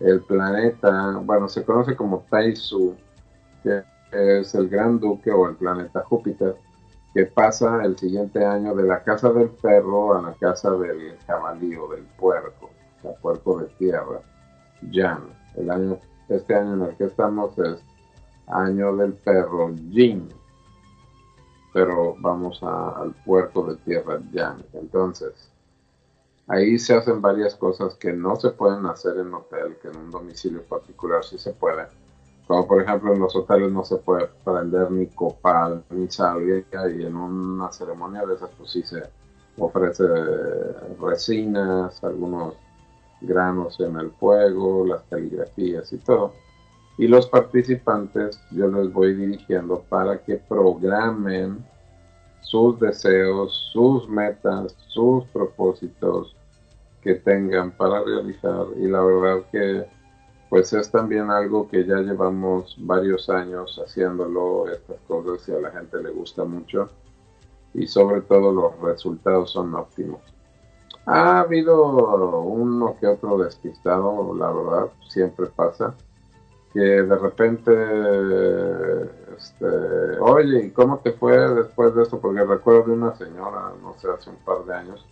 el 0.00 0.20
planeta, 0.22 1.18
bueno, 1.22 1.48
se 1.48 1.64
conoce 1.64 1.94
como 1.94 2.24
Taisu, 2.30 2.96
que 3.62 3.82
es 4.12 4.54
el 4.54 4.68
gran 4.68 4.98
duque 4.98 5.30
o 5.30 5.48
el 5.48 5.56
planeta 5.56 6.02
Júpiter, 6.02 6.56
que 7.12 7.26
pasa 7.26 7.84
el 7.84 7.96
siguiente 7.96 8.44
año 8.44 8.74
de 8.74 8.82
la 8.82 9.02
casa 9.02 9.32
del 9.32 9.50
perro 9.50 10.16
a 10.16 10.22
la 10.22 10.32
casa 10.34 10.70
del 10.72 11.16
jabalí 11.26 11.76
o 11.76 11.88
del 11.88 12.04
puerco, 12.18 12.70
o 12.98 13.02
sea, 13.02 13.12
puerco 13.20 13.60
de 13.60 13.66
tierra, 13.78 14.20
Jan, 14.92 15.22
el 15.56 15.70
año 15.70 15.98
este 16.28 16.54
año 16.54 16.74
en 16.74 16.82
el 16.82 16.96
que 16.96 17.04
estamos 17.04 17.58
es 17.58 17.82
año 18.46 18.96
del 18.96 19.12
perro 19.12 19.72
Jin, 19.90 20.28
pero 21.74 22.14
vamos 22.20 22.62
al 22.62 23.12
puerto 23.24 23.64
de 23.64 23.74
tierra 23.78 24.20
Yang. 24.32 24.64
Entonces, 24.74 25.50
ahí 26.46 26.78
se 26.78 26.94
hacen 26.94 27.20
varias 27.20 27.56
cosas 27.56 27.96
que 27.96 28.12
no 28.12 28.36
se 28.36 28.50
pueden 28.50 28.86
hacer 28.86 29.18
en 29.18 29.34
hotel, 29.34 29.76
que 29.82 29.88
en 29.88 29.96
un 29.96 30.10
domicilio 30.12 30.62
particular 30.62 31.24
sí 31.24 31.36
se 31.36 31.52
puede. 31.52 31.88
Como 32.46 32.68
por 32.68 32.80
ejemplo 32.80 33.12
en 33.12 33.18
los 33.18 33.34
hoteles 33.34 33.72
no 33.72 33.84
se 33.84 33.96
puede 33.96 34.28
prender 34.44 34.88
ni 34.92 35.06
copal 35.06 35.82
ni 35.90 36.08
salvia 36.08 36.64
y 36.96 37.02
en 37.02 37.16
una 37.16 37.72
ceremonia 37.72 38.24
de 38.24 38.34
esas 38.34 38.50
pues 38.56 38.70
sí 38.70 38.82
se 38.82 39.02
ofrece 39.58 40.04
resinas, 41.00 42.04
algunos 42.04 42.54
granos 43.20 43.80
en 43.80 43.96
el 43.96 44.12
fuego, 44.12 44.86
las 44.86 45.02
caligrafías 45.04 45.92
y 45.92 45.96
todo 45.96 46.43
y 46.96 47.08
los 47.08 47.26
participantes 47.26 48.40
yo 48.50 48.68
les 48.68 48.92
voy 48.92 49.14
dirigiendo 49.14 49.82
para 49.88 50.18
que 50.22 50.36
programen 50.36 51.64
sus 52.40 52.78
deseos, 52.78 53.70
sus 53.72 54.08
metas, 54.08 54.76
sus 54.86 55.24
propósitos 55.26 56.36
que 57.02 57.14
tengan 57.14 57.72
para 57.72 58.02
realizar. 58.02 58.66
Y 58.76 58.86
la 58.86 59.02
verdad 59.02 59.44
que 59.50 59.86
pues 60.48 60.72
es 60.72 60.88
también 60.88 61.30
algo 61.30 61.68
que 61.68 61.84
ya 61.84 61.96
llevamos 61.96 62.76
varios 62.78 63.28
años 63.28 63.80
haciéndolo, 63.84 64.68
estas 64.68 65.00
cosas 65.08 65.48
y 65.48 65.52
a 65.52 65.58
la 65.58 65.72
gente 65.72 66.00
le 66.00 66.10
gusta 66.10 66.44
mucho. 66.44 66.90
Y 67.72 67.88
sobre 67.88 68.20
todo 68.20 68.52
los 68.52 68.78
resultados 68.80 69.50
son 69.50 69.74
óptimos. 69.74 70.20
Ha 71.06 71.40
habido 71.40 72.40
uno 72.40 72.96
que 73.00 73.08
otro 73.08 73.36
despistado, 73.38 74.32
la 74.36 74.52
verdad, 74.52 74.92
siempre 75.08 75.46
pasa 75.46 75.92
que 76.74 76.80
de 76.80 77.16
repente, 77.16 77.72
este, 79.38 80.18
oye, 80.20 80.66
¿y 80.66 80.70
cómo 80.72 80.98
te 80.98 81.12
fue 81.12 81.36
después 81.54 81.94
de 81.94 82.02
eso? 82.02 82.20
Porque 82.20 82.42
recuerdo 82.42 82.86
de 82.86 82.92
una 82.94 83.14
señora, 83.14 83.72
no 83.80 83.94
sé, 83.96 84.08
hace 84.10 84.30
un 84.30 84.36
par 84.44 84.64
de 84.64 84.74
años, 84.74 85.06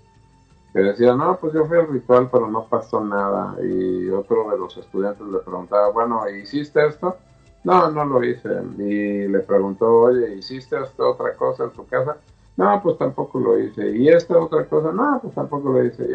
que 0.72 0.80
decía, 0.80 1.14
no, 1.14 1.38
pues 1.40 1.52
yo 1.52 1.64
fui 1.66 1.78
al 1.78 1.86
ritual, 1.86 2.28
pero 2.32 2.48
no 2.48 2.66
pasó 2.66 3.04
nada. 3.04 3.54
Y 3.62 4.08
otro 4.08 4.50
de 4.50 4.58
los 4.58 4.76
estudiantes 4.76 5.24
le 5.24 5.38
preguntaba, 5.38 5.90
bueno, 5.90 6.28
¿hiciste 6.28 6.84
esto? 6.84 7.16
No, 7.62 7.88
no 7.92 8.04
lo 8.06 8.24
hice. 8.24 8.48
Y 8.78 9.28
le 9.28 9.38
preguntó, 9.40 10.00
oye, 10.00 10.34
¿hiciste 10.34 10.76
esta 10.82 11.04
otra 11.04 11.34
cosa 11.34 11.64
en 11.64 11.70
tu 11.70 11.86
casa? 11.86 12.16
No, 12.56 12.80
pues 12.82 12.98
tampoco 12.98 13.38
lo 13.38 13.56
hice. 13.60 13.88
¿Y 13.96 14.08
esta 14.08 14.36
otra 14.36 14.64
cosa? 14.64 14.90
No, 14.90 15.20
pues 15.22 15.32
tampoco 15.32 15.68
lo 15.70 15.84
hice. 15.84 16.04
Y 16.04 16.14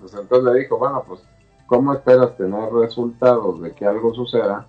pues, 0.00 0.14
entonces 0.14 0.44
le 0.44 0.60
dijo, 0.60 0.78
bueno, 0.78 1.02
pues, 1.08 1.26
¿cómo 1.66 1.92
esperas 1.92 2.36
tener 2.36 2.72
resultados 2.72 3.60
de 3.62 3.72
que 3.72 3.84
algo 3.84 4.14
suceda 4.14 4.66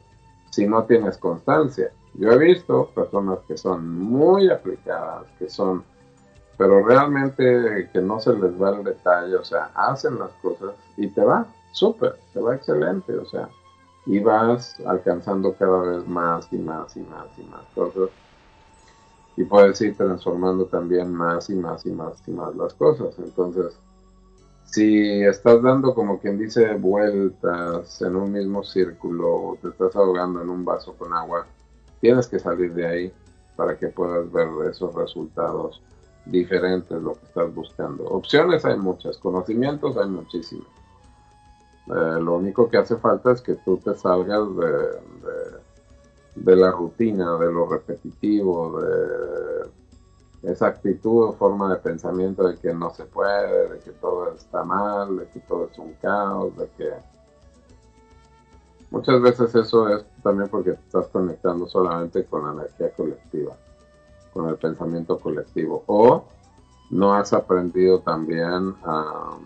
si 0.57 0.65
no 0.65 0.85
tienes 0.85 1.19
constancia. 1.19 1.91
Yo 2.15 2.31
he 2.31 2.37
visto 2.39 2.89
personas 2.95 3.37
que 3.47 3.55
son 3.59 3.87
muy 3.95 4.49
aplicadas, 4.49 5.27
que 5.37 5.51
son, 5.51 5.83
pero 6.57 6.83
realmente 6.83 7.87
que 7.93 8.01
no 8.01 8.19
se 8.19 8.33
les 8.33 8.59
va 8.59 8.71
el 8.71 8.83
detalle, 8.83 9.35
o 9.35 9.43
sea, 9.43 9.69
hacen 9.75 10.17
las 10.17 10.31
cosas 10.41 10.71
y 10.97 11.09
te 11.09 11.23
va 11.23 11.45
súper, 11.73 12.15
te 12.33 12.39
va 12.39 12.55
excelente, 12.55 13.15
o 13.15 13.25
sea, 13.25 13.49
y 14.07 14.17
vas 14.17 14.79
alcanzando 14.87 15.53
cada 15.53 15.79
vez 15.91 16.07
más 16.07 16.51
y 16.51 16.57
más 16.57 16.97
y 16.97 17.01
más 17.01 17.27
y 17.37 17.43
más 17.43 17.61
cosas. 17.75 18.09
Y 19.35 19.43
puedes 19.43 19.79
ir 19.81 19.95
transformando 19.95 20.65
también 20.65 21.13
más 21.13 21.51
y 21.51 21.55
más 21.55 21.85
y 21.85 21.91
más 21.91 22.27
y 22.27 22.31
más 22.31 22.55
las 22.55 22.73
cosas. 22.73 23.13
Entonces, 23.19 23.77
si 24.67 25.23
estás 25.23 25.61
dando 25.61 25.95
como 25.95 26.19
quien 26.19 26.37
dice 26.37 26.73
vueltas 26.75 28.01
en 28.01 28.15
un 28.15 28.31
mismo 28.31 28.63
círculo, 28.63 29.57
te 29.61 29.69
estás 29.69 29.95
ahogando 29.95 30.41
en 30.41 30.49
un 30.49 30.65
vaso 30.65 30.93
con 30.93 31.13
agua, 31.13 31.47
tienes 32.01 32.27
que 32.27 32.37
salir 32.37 32.73
de 32.73 32.85
ahí 32.85 33.13
para 33.55 33.77
que 33.77 33.87
puedas 33.87 34.31
ver 34.31 34.47
esos 34.69 34.93
resultados 34.93 35.81
diferentes 36.25 37.01
lo 37.01 37.13
que 37.13 37.25
estás 37.25 37.53
buscando. 37.55 38.03
Opciones 38.05 38.65
hay 38.65 38.77
muchas, 38.77 39.17
conocimientos 39.17 39.97
hay 39.97 40.09
muchísimos. 40.09 40.67
Eh, 41.87 42.19
lo 42.21 42.35
único 42.35 42.69
que 42.69 42.77
hace 42.77 42.97
falta 42.97 43.31
es 43.31 43.41
que 43.41 43.55
tú 43.55 43.77
te 43.77 43.95
salgas 43.95 44.43
de, 44.57 46.43
de 46.43 46.55
la 46.57 46.71
rutina, 46.71 47.37
de 47.37 47.51
lo 47.51 47.69
repetitivo, 47.69 48.81
de 48.81 49.69
esa 50.43 50.67
actitud 50.67 51.29
o 51.29 51.33
forma 51.33 51.73
de 51.73 51.79
pensamiento 51.79 52.47
de 52.47 52.57
que 52.57 52.73
no 52.73 52.91
se 52.91 53.05
puede, 53.05 53.69
de 53.69 53.79
que 53.79 53.91
todo 53.91 54.33
está 54.33 54.63
mal, 54.63 55.17
de 55.17 55.27
que 55.27 55.39
todo 55.41 55.69
es 55.71 55.77
un 55.79 55.93
caos, 55.95 56.55
de 56.57 56.67
que 56.77 56.93
muchas 58.91 59.21
veces 59.21 59.53
eso 59.55 59.89
es 59.89 60.05
también 60.21 60.49
porque 60.49 60.71
estás 60.71 61.07
conectando 61.07 61.67
solamente 61.67 62.23
con 62.25 62.45
la 62.45 62.61
energía 62.61 62.91
colectiva, 62.95 63.55
con 64.33 64.47
el 64.47 64.55
pensamiento 64.57 65.19
colectivo, 65.19 65.83
o 65.87 66.25
no 66.91 67.13
has 67.13 67.33
aprendido 67.33 67.99
también 67.99 68.75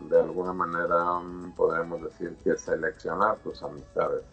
de 0.09 0.19
alguna 0.19 0.53
manera, 0.53 1.19
podemos 1.55 2.03
decir 2.03 2.35
que 2.43 2.55
seleccionar 2.57 3.37
tus 3.37 3.63
amistades. 3.63 4.23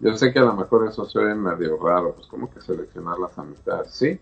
Yo 0.00 0.16
sé 0.16 0.32
que 0.32 0.38
a 0.38 0.44
lo 0.44 0.54
mejor 0.54 0.88
eso 0.88 1.06
oye 1.14 1.34
medio 1.34 1.76
raro, 1.76 2.14
pues 2.14 2.26
como 2.28 2.50
que 2.50 2.60
seleccionar 2.60 3.18
las 3.18 3.38
amistades, 3.38 3.90
sí, 3.90 4.18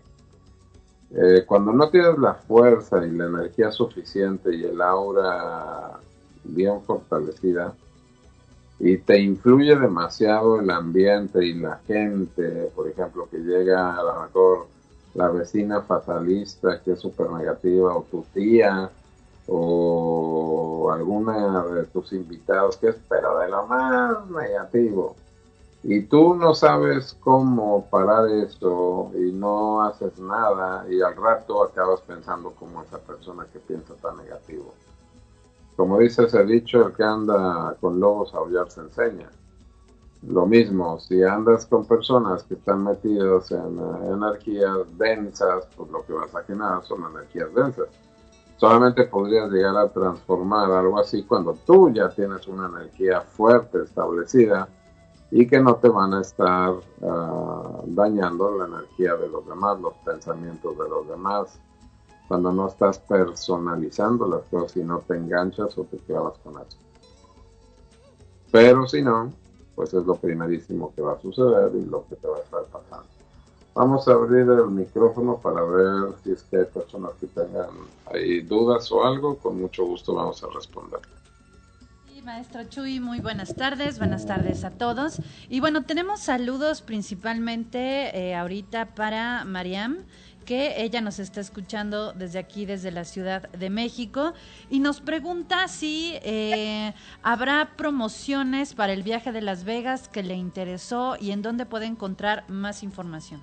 eh, 1.13 1.43
cuando 1.45 1.73
no 1.73 1.89
tienes 1.89 2.17
la 2.17 2.35
fuerza 2.35 3.05
y 3.05 3.11
la 3.11 3.25
energía 3.25 3.71
suficiente 3.71 4.55
y 4.55 4.63
el 4.63 4.81
aura 4.81 5.99
bien 6.43 6.81
fortalecida 6.83 7.73
y 8.79 8.97
te 8.97 9.19
influye 9.19 9.75
demasiado 9.75 10.59
el 10.59 10.69
ambiente 10.69 11.45
y 11.45 11.53
la 11.53 11.81
gente, 11.85 12.71
por 12.75 12.87
ejemplo, 12.87 13.27
que 13.29 13.37
llega 13.37 13.95
a 13.95 14.03
lo 14.03 14.21
mejor 14.21 14.67
la 15.13 15.29
vecina 15.29 15.81
fatalista 15.81 16.81
que 16.81 16.93
es 16.93 16.99
súper 16.99 17.29
negativa 17.29 17.95
o 17.95 18.05
tu 18.09 18.25
tía 18.33 18.89
o 19.47 20.89
alguna 20.93 21.65
de 21.65 21.83
tus 21.85 22.13
invitados 22.13 22.77
que 22.77 22.89
es 22.89 22.95
pero 23.09 23.39
de 23.39 23.49
lo 23.49 23.67
más 23.67 24.29
negativo 24.29 25.15
y 25.83 26.01
tú 26.01 26.35
no 26.35 26.53
sabes 26.53 27.17
cómo 27.21 27.85
parar 27.89 28.29
eso 28.29 29.11
y 29.15 29.31
no 29.31 29.83
haces 29.83 30.19
nada 30.19 30.85
y 30.87 31.01
al 31.01 31.15
rato 31.15 31.63
acabas 31.63 32.01
pensando 32.01 32.51
como 32.51 32.83
esa 32.83 32.99
persona 32.99 33.47
que 33.51 33.59
piensa 33.59 33.95
tan 33.95 34.17
negativo. 34.17 34.73
Como 35.75 35.97
dice 35.97 36.25
ese 36.25 36.43
dicho, 36.45 36.85
el 36.85 36.93
que 36.93 37.03
anda 37.03 37.75
con 37.81 37.99
lobos 37.99 38.33
a 38.35 38.37
aullar 38.37 38.69
se 38.69 38.81
enseña. 38.81 39.29
Lo 40.27 40.45
mismo, 40.45 40.99
si 40.99 41.23
andas 41.23 41.65
con 41.65 41.85
personas 41.85 42.43
que 42.43 42.53
están 42.53 42.83
metidas 42.83 43.49
en 43.49 43.79
eh, 43.79 44.13
energías 44.13 44.97
densas, 44.99 45.67
pues 45.75 45.89
lo 45.89 46.05
que 46.05 46.13
vas 46.13 46.35
a 46.35 46.43
generar 46.43 46.83
son 46.83 47.03
energías 47.11 47.51
densas. 47.55 47.87
Solamente 48.57 49.05
podrías 49.05 49.49
llegar 49.49 49.75
a 49.75 49.89
transformar 49.89 50.71
algo 50.71 50.99
así 50.99 51.23
cuando 51.23 51.55
tú 51.65 51.91
ya 51.91 52.09
tienes 52.09 52.47
una 52.47 52.67
energía 52.67 53.21
fuerte 53.21 53.81
establecida 53.81 54.67
y 55.31 55.47
que 55.47 55.59
no 55.59 55.75
te 55.77 55.87
van 55.87 56.13
a 56.13 56.21
estar 56.21 56.75
ah, 57.03 57.81
dañando 57.85 58.57
la 58.57 58.65
energía 58.65 59.15
de 59.15 59.29
los 59.29 59.47
demás, 59.47 59.79
los 59.79 59.93
pensamientos 60.05 60.77
de 60.77 60.89
los 60.89 61.07
demás, 61.07 61.57
cuando 62.27 62.51
no 62.51 62.67
estás 62.67 62.99
personalizando 62.99 64.27
las 64.27 64.43
cosas 64.43 64.75
y 64.75 64.83
no 64.83 64.99
te 64.99 65.15
enganchas 65.15 65.77
o 65.77 65.83
te 65.85 65.97
clavas 65.99 66.37
con 66.39 66.53
eso. 66.55 66.77
Pero 68.51 68.85
si 68.87 69.01
no, 69.01 69.31
pues 69.75 69.93
es 69.93 70.05
lo 70.05 70.15
primerísimo 70.15 70.93
que 70.93 71.01
va 71.01 71.13
a 71.13 71.21
suceder 71.21 71.71
y 71.75 71.85
lo 71.85 72.05
que 72.07 72.17
te 72.17 72.27
va 72.27 72.37
a 72.37 72.41
estar 72.41 72.65
pasando. 72.65 73.07
Vamos 73.73 74.05
a 74.09 74.11
abrir 74.11 74.49
el 74.49 74.67
micrófono 74.67 75.37
para 75.37 75.63
ver 75.63 76.13
si 76.23 76.33
es 76.33 76.43
que 76.43 76.57
hay 76.57 76.65
personas 76.65 77.13
que 77.21 77.27
tengan 77.27 77.69
ahí 78.07 78.41
dudas 78.41 78.91
o 78.91 79.05
algo. 79.05 79.37
Con 79.37 79.61
mucho 79.61 79.85
gusto 79.85 80.13
vamos 80.13 80.43
a 80.43 80.47
responder 80.47 80.99
maestro 82.23 82.63
Chuy, 82.65 82.99
muy 82.99 83.19
buenas 83.19 83.55
tardes, 83.55 83.97
buenas 83.97 84.25
tardes 84.25 84.63
a 84.63 84.71
todos. 84.71 85.19
Y 85.49 85.59
bueno, 85.59 85.83
tenemos 85.83 86.19
saludos 86.19 86.81
principalmente 86.81 88.15
eh, 88.17 88.35
ahorita 88.35 88.93
para 88.93 89.43
Mariam, 89.45 89.97
que 90.45 90.83
ella 90.83 91.01
nos 91.01 91.19
está 91.19 91.41
escuchando 91.41 92.13
desde 92.13 92.39
aquí, 92.39 92.65
desde 92.65 92.91
la 92.91 93.05
Ciudad 93.05 93.49
de 93.51 93.69
México, 93.69 94.33
y 94.69 94.79
nos 94.79 95.01
pregunta 95.01 95.67
si 95.67 96.13
eh, 96.23 96.93
habrá 97.23 97.71
promociones 97.75 98.73
para 98.73 98.93
el 98.93 99.03
viaje 99.03 99.31
de 99.31 99.41
Las 99.41 99.63
Vegas 99.63 100.07
que 100.07 100.23
le 100.23 100.35
interesó 100.35 101.17
y 101.19 101.31
en 101.31 101.41
dónde 101.41 101.65
puede 101.65 101.85
encontrar 101.85 102.43
más 102.49 102.83
información. 102.83 103.41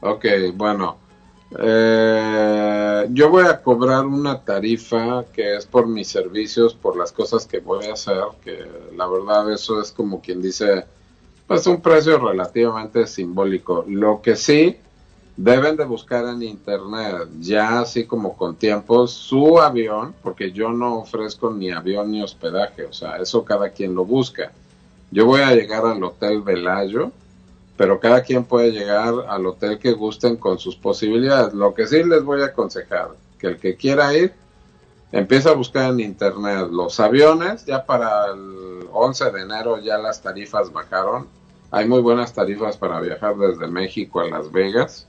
Ok, 0.00 0.24
bueno. 0.54 1.09
Eh, 1.58 3.08
yo 3.10 3.28
voy 3.28 3.44
a 3.44 3.60
cobrar 3.60 4.06
una 4.06 4.40
tarifa 4.40 5.24
que 5.32 5.56
es 5.56 5.66
por 5.66 5.86
mis 5.86 6.08
servicios, 6.08 6.74
por 6.74 6.96
las 6.96 7.10
cosas 7.10 7.46
que 7.46 7.58
voy 7.58 7.86
a 7.86 7.94
hacer, 7.94 8.22
que 8.44 8.64
la 8.96 9.06
verdad 9.06 9.52
eso 9.52 9.80
es 9.80 9.90
como 9.90 10.20
quien 10.20 10.40
dice, 10.40 10.84
pues 11.46 11.66
un 11.66 11.80
precio 11.80 12.18
relativamente 12.18 13.06
simbólico. 13.06 13.84
Lo 13.88 14.22
que 14.22 14.36
sí 14.36 14.76
deben 15.36 15.76
de 15.76 15.84
buscar 15.84 16.26
en 16.26 16.42
internet, 16.42 17.28
ya 17.40 17.80
así 17.80 18.04
como 18.04 18.36
con 18.36 18.56
tiempo, 18.56 19.06
su 19.06 19.58
avión, 19.58 20.14
porque 20.22 20.52
yo 20.52 20.70
no 20.70 20.98
ofrezco 20.98 21.50
ni 21.50 21.70
avión 21.70 22.12
ni 22.12 22.22
hospedaje, 22.22 22.84
o 22.84 22.92
sea, 22.92 23.16
eso 23.16 23.44
cada 23.44 23.70
quien 23.70 23.94
lo 23.94 24.04
busca. 24.04 24.52
Yo 25.10 25.26
voy 25.26 25.40
a 25.40 25.54
llegar 25.54 25.84
al 25.86 26.04
Hotel 26.04 26.42
Velayo, 26.42 27.10
pero 27.80 27.98
cada 27.98 28.22
quien 28.22 28.44
puede 28.44 28.72
llegar 28.72 29.14
al 29.26 29.46
hotel 29.46 29.78
que 29.78 29.92
gusten 29.92 30.36
con 30.36 30.58
sus 30.58 30.76
posibilidades. 30.76 31.54
Lo 31.54 31.72
que 31.72 31.86
sí 31.86 32.04
les 32.04 32.22
voy 32.22 32.42
a 32.42 32.48
aconsejar, 32.48 33.12
que 33.38 33.46
el 33.46 33.58
que 33.58 33.74
quiera 33.74 34.14
ir, 34.14 34.34
empieza 35.12 35.48
a 35.48 35.54
buscar 35.54 35.90
en 35.90 36.00
internet 36.00 36.68
los 36.70 37.00
aviones, 37.00 37.64
ya 37.64 37.86
para 37.86 38.32
el 38.32 38.86
11 38.92 39.30
de 39.30 39.40
enero 39.40 39.78
ya 39.78 39.96
las 39.96 40.20
tarifas 40.20 40.70
bajaron. 40.70 41.26
Hay 41.70 41.88
muy 41.88 42.02
buenas 42.02 42.34
tarifas 42.34 42.76
para 42.76 43.00
viajar 43.00 43.34
desde 43.38 43.66
México 43.66 44.20
a 44.20 44.28
Las 44.28 44.52
Vegas. 44.52 45.06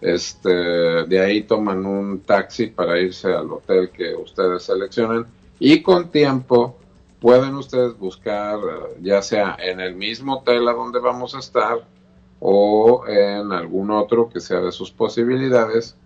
Este, 0.00 0.48
de 0.50 1.20
ahí 1.20 1.44
toman 1.44 1.86
un 1.86 2.18
taxi 2.22 2.66
para 2.66 2.98
irse 2.98 3.32
al 3.32 3.48
hotel 3.52 3.90
que 3.90 4.12
ustedes 4.16 4.64
seleccionen 4.64 5.24
y 5.60 5.80
con 5.82 6.10
tiempo 6.10 6.76
pueden 7.22 7.54
ustedes 7.54 7.96
buscar 7.96 8.58
ya 9.00 9.22
sea 9.22 9.56
en 9.60 9.78
el 9.78 9.94
mismo 9.94 10.38
hotel 10.38 10.66
a 10.66 10.72
donde 10.72 10.98
vamos 10.98 11.36
a 11.36 11.38
estar 11.38 11.86
o 12.40 13.04
en 13.06 13.52
algún 13.52 13.92
otro 13.92 14.28
que 14.28 14.40
sea 14.40 14.60
de 14.60 14.72
sus 14.72 14.90
posibilidades 14.90 15.96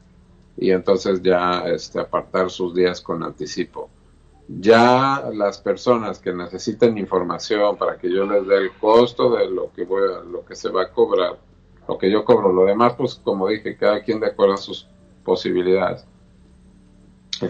y 0.59 0.73
entonces 0.73 1.23
ya 1.23 1.65
este, 1.67 2.01
apartar 2.01 2.51
sus 2.51 2.75
días 2.75 3.01
con 3.01 3.23
anticipo. 3.23 3.89
Ya 4.47 5.25
las 5.33 5.59
personas 5.59 6.19
que 6.19 6.35
necesiten 6.35 6.99
información 6.99 7.77
para 7.77 7.97
que 7.97 8.13
yo 8.13 8.27
les 8.27 8.47
dé 8.47 8.59
el 8.59 8.73
costo 8.73 9.35
de 9.35 9.49
lo 9.51 9.73
que 9.73 9.85
voy 9.85 10.03
a, 10.03 10.23
lo 10.23 10.45
que 10.45 10.55
se 10.55 10.69
va 10.69 10.83
a 10.83 10.93
cobrar, 10.93 11.39
lo 11.89 11.97
que 11.97 12.11
yo 12.11 12.27
cobro, 12.27 12.53
lo 12.53 12.67
demás 12.67 12.93
pues 12.93 13.15
como 13.15 13.49
dije, 13.49 13.75
cada 13.79 14.03
quien 14.05 14.21
de 14.21 14.27
acuerdo 14.27 14.55
a 14.55 14.59
sus 14.59 14.87
posibilidades 15.25 16.07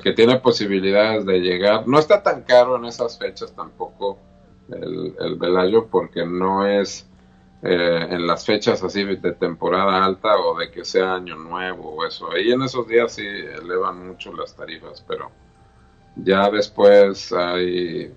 que 0.03 0.13
tiene 0.13 0.39
posibilidades 0.39 1.25
de 1.25 1.41
llegar, 1.41 1.87
no 1.87 1.99
está 1.99 2.23
tan 2.23 2.43
caro 2.43 2.77
en 2.77 2.87
esas 2.87 3.19
fechas 3.19 3.55
tampoco 3.55 4.19
el, 4.69 5.15
el 5.19 5.37
Velayo 5.37 5.87
porque 5.87 6.25
no 6.27 6.67
es 6.67 7.07
eh, 7.63 8.07
en 8.11 8.27
las 8.27 8.45
fechas 8.45 8.83
así 8.83 9.03
de 9.03 9.33
temporada 9.33 10.05
alta 10.05 10.37
o 10.39 10.59
de 10.59 10.71
que 10.71 10.85
sea 10.85 11.15
año 11.15 11.37
nuevo 11.37 11.97
o 11.97 12.07
eso. 12.07 12.31
Ahí 12.31 12.53
en 12.53 12.63
esos 12.63 12.87
días 12.87 13.13
sí 13.13 13.27
elevan 13.27 14.07
mucho 14.07 14.33
las 14.35 14.55
tarifas, 14.55 15.05
pero 15.09 15.31
ya 16.17 16.51
después 16.51 17.33
hay 17.33 18.13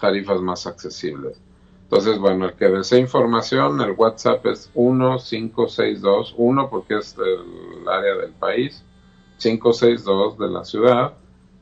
tarifas 0.00 0.40
más 0.40 0.66
accesibles. 0.66 1.40
Entonces, 1.82 2.18
bueno, 2.18 2.46
el 2.46 2.54
que 2.54 2.68
desee 2.68 3.00
información, 3.00 3.80
el 3.82 3.92
WhatsApp 3.92 4.46
es 4.46 4.70
1562, 4.74 6.34
1 6.36 6.70
porque 6.70 6.98
es 6.98 7.16
el 7.18 7.88
área 7.88 8.14
del 8.16 8.32
país, 8.32 8.82
562 9.40 10.38
de 10.38 10.48
la 10.48 10.64
ciudad 10.64 11.14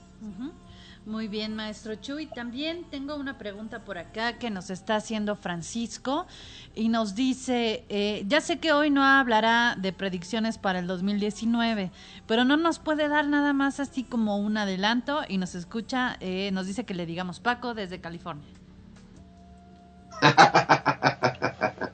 Muy 1.12 1.29
bien, 1.29 1.55
maestro 1.55 1.94
Chuy. 1.96 2.25
También 2.25 2.85
tengo 2.85 3.16
una 3.16 3.37
pregunta 3.37 3.85
por 3.85 3.98
acá 3.98 4.38
que 4.38 4.48
nos 4.48 4.70
está 4.70 4.96
haciendo 4.96 5.37
Francisco 5.37 6.27
y 6.75 6.88
nos 6.88 7.14
dice, 7.14 7.85
eh, 7.90 8.25
ya 8.27 8.40
sé 8.40 8.61
que 8.61 8.72
hoy 8.72 8.88
no 8.88 9.05
hablará 9.05 9.77
de 9.79 9.92
predicciones 9.92 10.57
para 10.57 10.79
el 10.79 10.87
2019, 10.87 11.90
pero 12.27 12.46
no 12.46 12.57
nos 12.57 12.79
puede 12.79 13.09
dar 13.09 13.29
nada 13.29 13.53
más 13.53 13.79
así 13.79 14.05
como 14.05 14.38
un 14.38 14.57
adelanto 14.57 15.20
y 15.29 15.37
nos 15.37 15.55
escucha, 15.55 16.16
eh, 16.20 16.48
nos 16.55 16.66
dice 16.66 16.87
que 16.87 16.94
le 16.94 17.05
digamos 17.05 17.40
Paco 17.40 17.75
desde 17.75 18.01
California. 18.01 18.48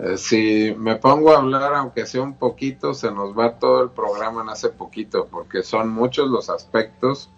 Eh, 0.00 0.16
si 0.16 0.72
me 0.78 0.94
pongo 0.94 1.32
a 1.32 1.38
hablar, 1.38 1.74
aunque 1.74 2.06
sea 2.06 2.22
un 2.22 2.34
poquito, 2.34 2.94
se 2.94 3.10
nos 3.10 3.36
va 3.36 3.58
todo 3.58 3.82
el 3.82 3.90
programa 3.90 4.42
en 4.42 4.48
hace 4.48 4.68
poquito, 4.68 5.26
porque 5.28 5.64
son 5.64 5.88
muchos 5.88 6.28
los 6.28 6.48
aspectos 6.50 7.32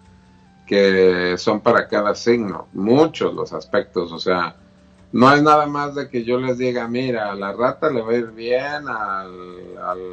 que 0.71 1.37
son 1.37 1.59
para 1.59 1.85
cada 1.85 2.15
signo, 2.15 2.69
muchos 2.71 3.33
los 3.33 3.51
aspectos, 3.51 4.09
o 4.13 4.19
sea, 4.19 4.55
no 5.11 5.29
es 5.33 5.43
nada 5.43 5.65
más 5.65 5.95
de 5.95 6.07
que 6.07 6.23
yo 6.23 6.39
les 6.39 6.57
diga, 6.59 6.87
mira, 6.87 7.29
a 7.29 7.35
la 7.35 7.51
rata 7.51 7.89
le 7.89 8.01
va 8.01 8.13
a 8.13 8.15
ir 8.15 8.27
bien, 8.27 8.87
al, 8.87 10.07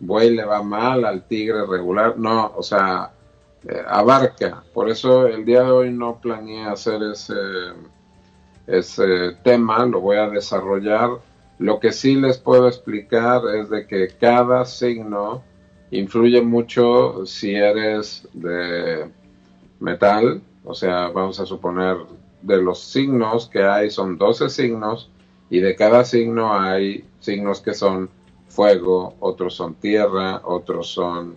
buey 0.00 0.36
le 0.36 0.44
va 0.44 0.62
mal, 0.62 1.02
al 1.06 1.26
tigre 1.26 1.64
regular, 1.64 2.18
no, 2.18 2.52
o 2.56 2.62
sea, 2.62 3.12
eh, 3.66 3.82
abarca, 3.88 4.64
por 4.74 4.90
eso 4.90 5.26
el 5.26 5.46
día 5.46 5.62
de 5.62 5.70
hoy 5.70 5.90
no 5.92 6.20
planeé 6.20 6.66
hacer 6.66 7.02
ese, 7.04 7.34
ese 8.66 9.32
tema, 9.42 9.86
lo 9.86 10.02
voy 10.02 10.18
a 10.18 10.28
desarrollar, 10.28 11.08
lo 11.58 11.80
que 11.80 11.92
sí 11.92 12.16
les 12.16 12.36
puedo 12.36 12.68
explicar 12.68 13.40
es 13.56 13.70
de 13.70 13.86
que 13.86 14.08
cada 14.08 14.66
signo 14.66 15.42
influye 15.90 16.42
mucho 16.42 17.24
si 17.24 17.54
eres 17.54 18.28
de 18.34 19.10
metal, 19.80 20.42
o 20.64 20.74
sea, 20.74 21.08
vamos 21.08 21.40
a 21.40 21.46
suponer 21.46 21.96
de 22.42 22.62
los 22.62 22.80
signos 22.80 23.48
que 23.48 23.62
hay 23.64 23.90
son 23.90 24.16
12 24.16 24.48
signos 24.48 25.10
y 25.50 25.60
de 25.60 25.74
cada 25.74 26.04
signo 26.04 26.58
hay 26.58 27.04
signos 27.20 27.60
que 27.60 27.74
son 27.74 28.10
fuego, 28.48 29.14
otros 29.20 29.54
son 29.54 29.74
tierra, 29.74 30.42
otros 30.44 30.88
son 30.88 31.36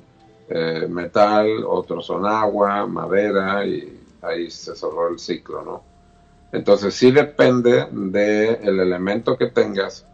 eh, 0.49 0.87
metal, 0.89 1.63
otros 1.65 2.05
son 2.05 2.25
agua, 2.25 2.85
madera 2.87 3.65
y 3.65 3.99
ahí 4.21 4.49
se 4.49 4.75
cerró 4.75 5.09
el 5.09 5.19
ciclo, 5.19 5.63
¿no? 5.63 5.83
Entonces 6.51 6.93
sí 6.93 7.11
depende 7.11 7.87
del 7.91 8.57
el 8.61 8.79
elemento 8.79 9.37
que 9.37 9.47
tengas 9.47 10.05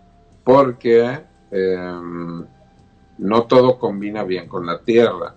porque 0.43 1.19
em, 1.51 2.45
no 3.17 3.43
todo 3.43 3.79
combina 3.79 4.23
bien 4.23 4.47
con 4.47 4.65
la 4.65 4.79
tierra. 4.79 5.35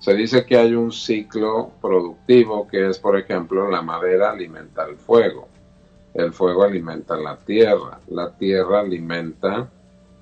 Se 0.00 0.14
dice 0.14 0.46
que 0.46 0.56
hay 0.56 0.74
un 0.74 0.92
ciclo 0.92 1.72
productivo 1.82 2.66
que 2.66 2.88
es, 2.88 2.98
por 2.98 3.18
ejemplo, 3.18 3.70
la 3.70 3.82
madera 3.82 4.30
alimenta 4.30 4.86
el 4.86 4.96
fuego, 4.96 5.46
el 6.14 6.32
fuego 6.32 6.64
alimenta 6.64 7.16
la 7.18 7.36
tierra, 7.36 8.00
la 8.08 8.34
tierra 8.34 8.80
alimenta 8.80 9.68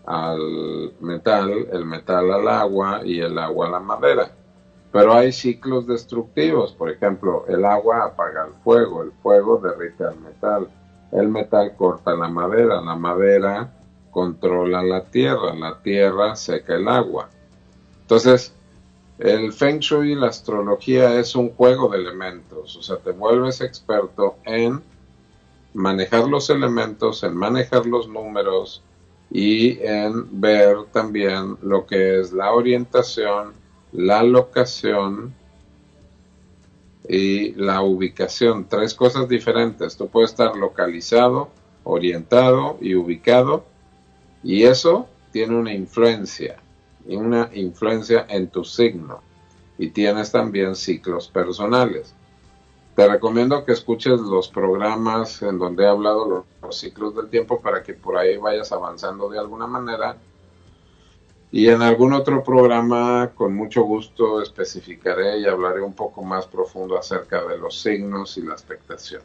al 0.05 0.95
metal, 0.99 1.69
el 1.73 1.85
metal 1.85 2.29
al 2.33 2.49
agua 2.49 3.03
y 3.05 3.21
el 3.21 3.39
agua 3.39 3.69
a 3.69 3.71
la 3.71 3.79
madera. 3.79 4.33
Pero 4.91 5.13
hay 5.15 5.31
ciclos 5.31 5.87
destructivos, 5.87 6.73
por 6.73 6.91
ejemplo, 6.91 7.45
el 7.47 7.65
agua 7.65 8.05
apaga 8.05 8.47
el 8.47 8.55
fuego, 8.65 9.05
el 9.05 9.13
fuego 9.23 9.59
derrite 9.59 10.03
al 10.03 10.19
metal, 10.19 10.69
el 11.13 11.29
metal 11.29 11.77
corta 11.77 12.17
la 12.17 12.29
madera, 12.29 12.81
la 12.81 12.97
madera 12.97 13.73
controla 14.11 14.83
la 14.83 15.05
tierra, 15.05 15.55
la 15.55 15.79
tierra 15.81 16.35
seca 16.35 16.75
el 16.75 16.89
agua. 16.89 17.29
Entonces, 18.01 18.58
el 19.19 19.53
Feng 19.53 19.81
Shui 19.81 20.13
y 20.13 20.15
la 20.15 20.29
astrología 20.29 21.19
es 21.19 21.35
un 21.35 21.51
juego 21.51 21.89
de 21.89 21.99
elementos, 21.99 22.77
o 22.77 22.83
sea, 22.83 22.99
te 22.99 23.11
vuelves 23.11 23.61
experto 23.61 24.37
en 24.45 24.81
manejar 25.75 26.29
los 26.29 26.51
elementos, 26.51 27.23
en 27.25 27.37
manejar 27.37 27.87
los 27.87 28.09
números 28.09 28.83
y 29.31 29.79
en 29.81 30.41
ver 30.41 30.85
también 30.93 31.57
lo 31.63 31.85
que 31.87 32.21
es 32.21 32.33
la 32.33 32.53
orientación, 32.53 33.53
la 33.93 34.23
locación 34.23 35.35
y 37.09 37.53
la 37.55 37.83
ubicación. 37.83 38.67
Tres 38.69 38.95
cosas 38.95 39.29
diferentes. 39.29 39.97
Tú 39.97 40.09
puedes 40.09 40.31
estar 40.31 40.57
localizado, 40.57 41.49
orientado 41.85 42.79
y 42.81 42.95
ubicado 42.95 43.65
y 44.43 44.65
eso 44.65 45.09
tiene 45.33 45.57
una 45.57 45.75
influencia 45.75 46.59
una 47.17 47.51
influencia 47.55 48.27
en 48.29 48.49
tu 48.49 48.65
signo 48.65 49.21
y 49.79 49.91
tienes 49.91 50.33
también 50.33 50.75
ciclos 50.75 51.29
personales. 51.29 52.15
Te 52.97 53.09
recomiendo 53.09 53.65
que 53.65 53.73
escuches 53.73 54.21
los 54.21 54.49
programas 54.49 55.41
en 55.43 55.59
donde 55.59 55.85
he 55.85 55.87
hablado 55.87 56.45
los, 56.61 56.77
ciclos 56.77 57.15
del 57.15 57.31
tiempo 57.31 57.61
para 57.61 57.83
que 57.83 57.95
por 57.95 58.19
ahí 58.19 58.37
vayas 58.37 58.73
avanzando 58.73 59.29
de 59.29 59.39
alguna 59.39 59.67
manera. 59.67 60.17
Y 61.51 61.69
en 61.69 61.81
algún 61.81 62.13
otro 62.13 62.43
programa, 62.43 63.31
con 63.35 63.55
mucho 63.55 63.83
gusto, 63.83 64.43
especificaré 64.43 65.39
y 65.39 65.47
hablaré 65.47 65.81
un 65.81 65.95
poco 65.95 66.23
más 66.23 66.47
profundo 66.47 66.99
acerca 66.99 67.43
de 67.45 67.57
los 67.57 67.81
signos 67.81 68.37
y 68.37 68.43
la 68.43 68.53
expectación. 68.53 69.23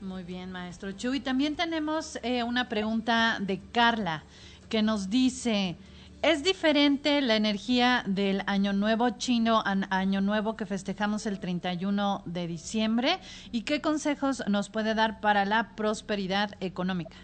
Muy 0.00 0.24
bien, 0.24 0.50
maestro 0.50 0.90
Chu. 0.90 1.14
Y 1.14 1.20
también 1.20 1.54
tenemos 1.54 2.18
eh, 2.24 2.42
una 2.42 2.68
pregunta 2.68 3.38
de 3.40 3.60
Carla 3.70 4.24
que 4.72 4.80
nos 4.80 5.10
dice, 5.10 5.76
¿es 6.22 6.42
diferente 6.42 7.20
la 7.20 7.36
energía 7.36 8.04
del 8.06 8.42
Año 8.46 8.72
Nuevo 8.72 9.10
chino 9.18 9.62
al 9.62 9.86
Año 9.90 10.22
Nuevo 10.22 10.56
que 10.56 10.64
festejamos 10.64 11.26
el 11.26 11.40
31 11.40 12.22
de 12.24 12.46
diciembre? 12.46 13.18
¿Y 13.50 13.64
qué 13.64 13.82
consejos 13.82 14.42
nos 14.48 14.70
puede 14.70 14.94
dar 14.94 15.20
para 15.20 15.44
la 15.44 15.76
prosperidad 15.76 16.52
económica? 16.60 17.18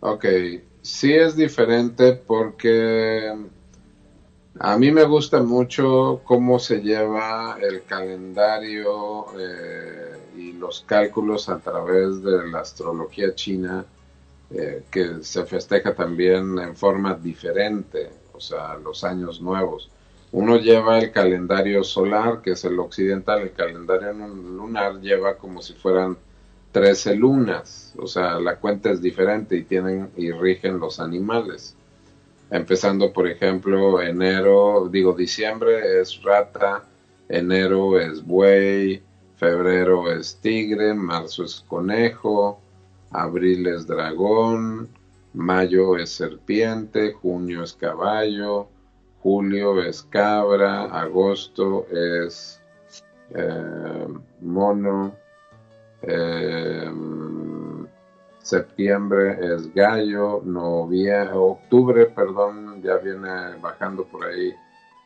Ok, 0.00 0.26
sí 0.82 1.14
es 1.14 1.34
diferente 1.34 2.12
porque 2.12 3.32
A 4.58 4.76
mí 4.76 4.90
me 4.90 5.04
gusta 5.04 5.42
mucho 5.42 6.20
cómo 6.24 6.58
se 6.58 6.82
lleva 6.82 7.56
el 7.60 7.84
calendario 7.84 9.26
eh, 9.38 10.18
y 10.36 10.52
los 10.52 10.82
cálculos 10.86 11.48
a 11.48 11.58
través 11.58 12.22
de 12.22 12.48
la 12.48 12.60
astrología 12.60 13.34
china, 13.34 13.84
eh, 14.50 14.84
que 14.90 15.22
se 15.22 15.44
festeja 15.44 15.94
también 15.94 16.58
en 16.58 16.76
forma 16.76 17.14
diferente, 17.14 18.10
o 18.32 18.40
sea, 18.40 18.76
los 18.76 19.02
años 19.04 19.40
nuevos. 19.40 19.90
Uno 20.32 20.56
lleva 20.56 20.98
el 20.98 21.12
calendario 21.12 21.82
solar, 21.82 22.42
que 22.42 22.52
es 22.52 22.64
el 22.64 22.78
occidental, 22.78 23.42
el 23.42 23.52
calendario 23.52 24.12
lunar 24.12 25.00
lleva 25.00 25.36
como 25.36 25.62
si 25.62 25.72
fueran 25.74 26.16
13 26.72 27.16
lunas, 27.16 27.94
o 27.98 28.06
sea, 28.06 28.38
la 28.38 28.56
cuenta 28.56 28.90
es 28.90 29.00
diferente 29.00 29.56
y 29.56 29.62
tienen 29.62 30.10
y 30.16 30.30
rigen 30.30 30.78
los 30.78 31.00
animales. 31.00 31.74
Empezando, 32.50 33.12
por 33.12 33.26
ejemplo, 33.26 34.00
enero, 34.00 34.88
digo, 34.90 35.12
diciembre 35.14 36.00
es 36.00 36.22
rata, 36.22 36.84
enero 37.28 37.98
es 37.98 38.24
buey, 38.24 39.02
febrero 39.36 40.12
es 40.12 40.36
tigre, 40.36 40.94
marzo 40.94 41.44
es 41.44 41.64
conejo, 41.66 42.60
abril 43.10 43.66
es 43.66 43.86
dragón, 43.86 44.88
mayo 45.34 45.96
es 45.96 46.10
serpiente, 46.10 47.12
junio 47.12 47.62
es 47.62 47.74
caballo, 47.74 48.68
julio 49.22 49.82
es 49.82 50.02
cabra, 50.02 50.84
agosto 50.84 51.86
es 51.90 52.60
eh, 53.34 54.06
mono, 54.40 55.14
eh, 56.02 56.90
septiembre 58.38 59.38
es 59.40 59.74
gallo, 59.74 60.40
noviembre, 60.44 61.34
octubre, 61.34 62.06
perdón, 62.06 62.80
ya 62.82 62.96
viene 62.98 63.56
bajando 63.60 64.04
por 64.04 64.24
ahí 64.24 64.54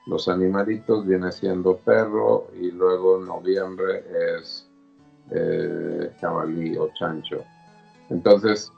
los 0.07 0.29
animalitos, 0.29 1.07
viene 1.07 1.33
siendo 1.33 1.77
perro 1.77 2.49
y 2.61 2.71
luego 2.71 3.19
noviembre 3.19 4.05
es 4.37 4.69
eh, 5.31 6.13
jabalí 6.21 6.77
o 6.77 6.91
chancho. 6.93 7.45
Entonces, 8.11 8.73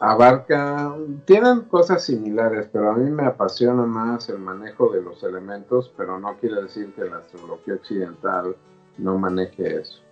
abarca, 0.00 0.94
tienen 1.24 1.62
cosas 1.62 2.04
similares, 2.04 2.68
pero 2.72 2.90
a 2.90 2.94
mí 2.94 3.10
me 3.10 3.24
apasiona 3.24 3.86
más 3.86 4.28
el 4.28 4.38
manejo 4.38 4.90
de 4.90 5.02
los 5.02 5.22
elementos, 5.22 5.92
pero 5.96 6.18
no 6.18 6.36
quiere 6.36 6.62
decir 6.62 6.92
que 6.94 7.04
la 7.04 7.18
astrología 7.18 7.74
occidental 7.74 8.56
no 8.98 9.18
maneje 9.18 9.80
eso. 9.80 10.02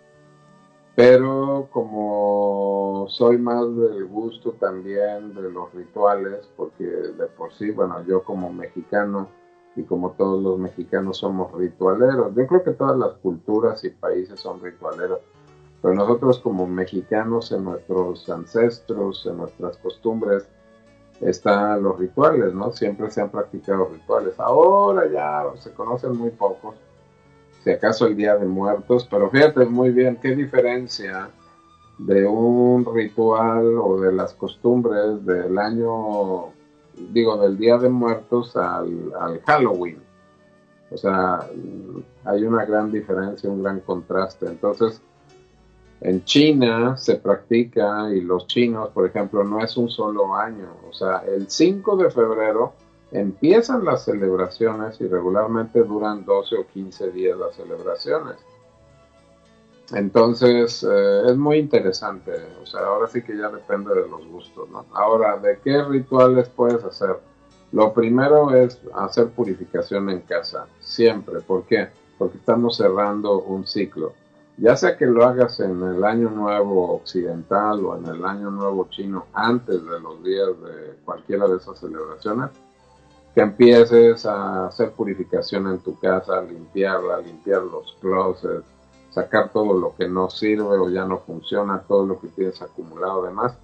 Pero 0.96 1.68
como 1.72 3.06
soy 3.08 3.36
más 3.38 3.64
del 3.76 4.04
gusto 4.06 4.52
también 4.52 5.34
de 5.34 5.50
los 5.50 5.72
rituales, 5.74 6.48
porque 6.56 6.84
de 6.84 7.26
por 7.36 7.52
sí, 7.52 7.72
bueno, 7.72 8.04
yo 8.06 8.22
como 8.22 8.52
mexicano 8.52 9.28
y 9.74 9.82
como 9.82 10.12
todos 10.12 10.40
los 10.40 10.56
mexicanos 10.58 11.18
somos 11.18 11.52
ritualeros, 11.52 12.32
yo 12.36 12.46
creo 12.46 12.62
que 12.62 12.70
todas 12.70 12.96
las 12.96 13.14
culturas 13.14 13.82
y 13.82 13.90
países 13.90 14.38
son 14.38 14.62
ritualeros, 14.62 15.18
pero 15.84 15.96
nosotros 15.96 16.38
como 16.38 16.66
mexicanos 16.66 17.52
en 17.52 17.64
nuestros 17.64 18.26
ancestros, 18.30 19.26
en 19.26 19.36
nuestras 19.36 19.76
costumbres, 19.76 20.48
están 21.20 21.82
los 21.82 21.98
rituales, 21.98 22.54
¿no? 22.54 22.72
Siempre 22.72 23.10
se 23.10 23.20
han 23.20 23.28
practicado 23.28 23.90
rituales. 23.92 24.32
Ahora 24.40 25.06
ya 25.12 25.44
se 25.60 25.74
conocen 25.74 26.16
muy 26.16 26.30
pocos, 26.30 26.76
si 27.62 27.70
acaso 27.70 28.06
el 28.06 28.16
Día 28.16 28.34
de 28.34 28.46
Muertos, 28.46 29.06
pero 29.10 29.28
fíjate 29.28 29.66
muy 29.66 29.90
bien 29.90 30.16
qué 30.22 30.34
diferencia 30.34 31.28
de 31.98 32.26
un 32.26 32.86
ritual 32.94 33.76
o 33.76 34.00
de 34.00 34.10
las 34.10 34.32
costumbres 34.32 35.22
del 35.26 35.58
año, 35.58 36.46
digo, 37.12 37.36
del 37.36 37.58
Día 37.58 37.76
de 37.76 37.90
Muertos 37.90 38.56
al, 38.56 39.12
al 39.20 39.38
Halloween. 39.42 40.02
O 40.90 40.96
sea, 40.96 41.46
hay 42.24 42.42
una 42.42 42.64
gran 42.64 42.90
diferencia, 42.90 43.50
un 43.50 43.62
gran 43.62 43.80
contraste. 43.80 44.46
Entonces, 44.46 45.02
en 46.04 46.22
China 46.24 46.98
se 46.98 47.16
practica 47.16 48.10
y 48.12 48.20
los 48.20 48.46
chinos, 48.46 48.90
por 48.90 49.06
ejemplo, 49.06 49.42
no 49.42 49.64
es 49.64 49.74
un 49.78 49.88
solo 49.88 50.34
año. 50.34 50.68
O 50.86 50.92
sea, 50.92 51.24
el 51.26 51.48
5 51.48 51.96
de 51.96 52.10
febrero 52.10 52.74
empiezan 53.10 53.86
las 53.86 54.04
celebraciones 54.04 55.00
y 55.00 55.08
regularmente 55.08 55.82
duran 55.82 56.26
12 56.26 56.56
o 56.56 56.66
15 56.66 57.10
días 57.10 57.38
las 57.38 57.56
celebraciones. 57.56 58.36
Entonces 59.94 60.86
eh, 60.86 61.22
es 61.26 61.36
muy 61.36 61.56
interesante, 61.56 62.32
o 62.62 62.66
sea, 62.66 62.80
ahora 62.80 63.06
sí 63.06 63.22
que 63.22 63.36
ya 63.36 63.48
depende 63.48 63.94
de 63.94 64.06
los 64.06 64.26
gustos, 64.26 64.68
¿no? 64.70 64.84
Ahora, 64.92 65.38
¿de 65.38 65.58
qué 65.64 65.82
rituales 65.84 66.50
puedes 66.50 66.84
hacer? 66.84 67.16
Lo 67.72 67.94
primero 67.94 68.54
es 68.54 68.78
hacer 68.94 69.28
purificación 69.28 70.10
en 70.10 70.20
casa, 70.20 70.66
siempre. 70.80 71.40
¿Por 71.40 71.64
qué? 71.64 71.88
Porque 72.18 72.36
estamos 72.36 72.76
cerrando 72.76 73.40
un 73.40 73.66
ciclo. 73.66 74.12
Ya 74.56 74.76
sea 74.76 74.96
que 74.96 75.06
lo 75.06 75.24
hagas 75.24 75.58
en 75.58 75.82
el 75.82 76.04
año 76.04 76.30
nuevo 76.30 76.94
occidental 76.94 77.84
o 77.84 77.96
en 77.96 78.06
el 78.06 78.24
año 78.24 78.50
nuevo 78.50 78.86
chino 78.88 79.26
antes 79.32 79.84
de 79.84 80.00
los 80.00 80.22
días 80.22 80.48
de 80.62 80.96
cualquiera 81.04 81.48
de 81.48 81.56
esas 81.56 81.78
celebraciones, 81.80 82.50
que 83.34 83.40
empieces 83.40 84.24
a 84.26 84.66
hacer 84.66 84.92
purificación 84.92 85.66
en 85.66 85.80
tu 85.80 85.98
casa, 85.98 86.40
limpiarla, 86.40 87.18
limpiar 87.18 87.62
los 87.62 87.96
closets, 88.00 88.64
sacar 89.10 89.50
todo 89.50 89.78
lo 89.78 89.94
que 89.96 90.08
no 90.08 90.30
sirve 90.30 90.78
o 90.78 90.88
ya 90.88 91.04
no 91.04 91.18
funciona, 91.18 91.82
todo 91.88 92.06
lo 92.06 92.20
que 92.20 92.28
tienes 92.28 92.62
acumulado 92.62 93.24
además, 93.24 93.56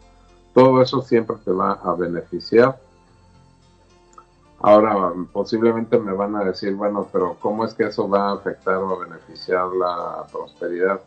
todo 0.55 0.83
eso 0.83 1.03
siempre 1.03 1.37
te 1.45 1.53
va 1.53 1.73
a 1.73 1.95
beneficiar. 1.95 2.81
Ahora, 4.63 5.15
posiblemente 5.33 5.99
me 5.99 6.13
van 6.13 6.37
a 6.37 6.45
decir, 6.45 6.75
bueno, 6.75 7.09
pero 7.11 7.37
¿cómo 7.41 7.65
es 7.65 7.73
que 7.73 7.85
eso 7.85 8.09
va 8.09 8.29
a 8.29 8.35
afectar 8.35 8.77
o 8.77 8.99
beneficiar 8.99 9.69
la 9.69 10.27
prosperidad? 10.31 11.01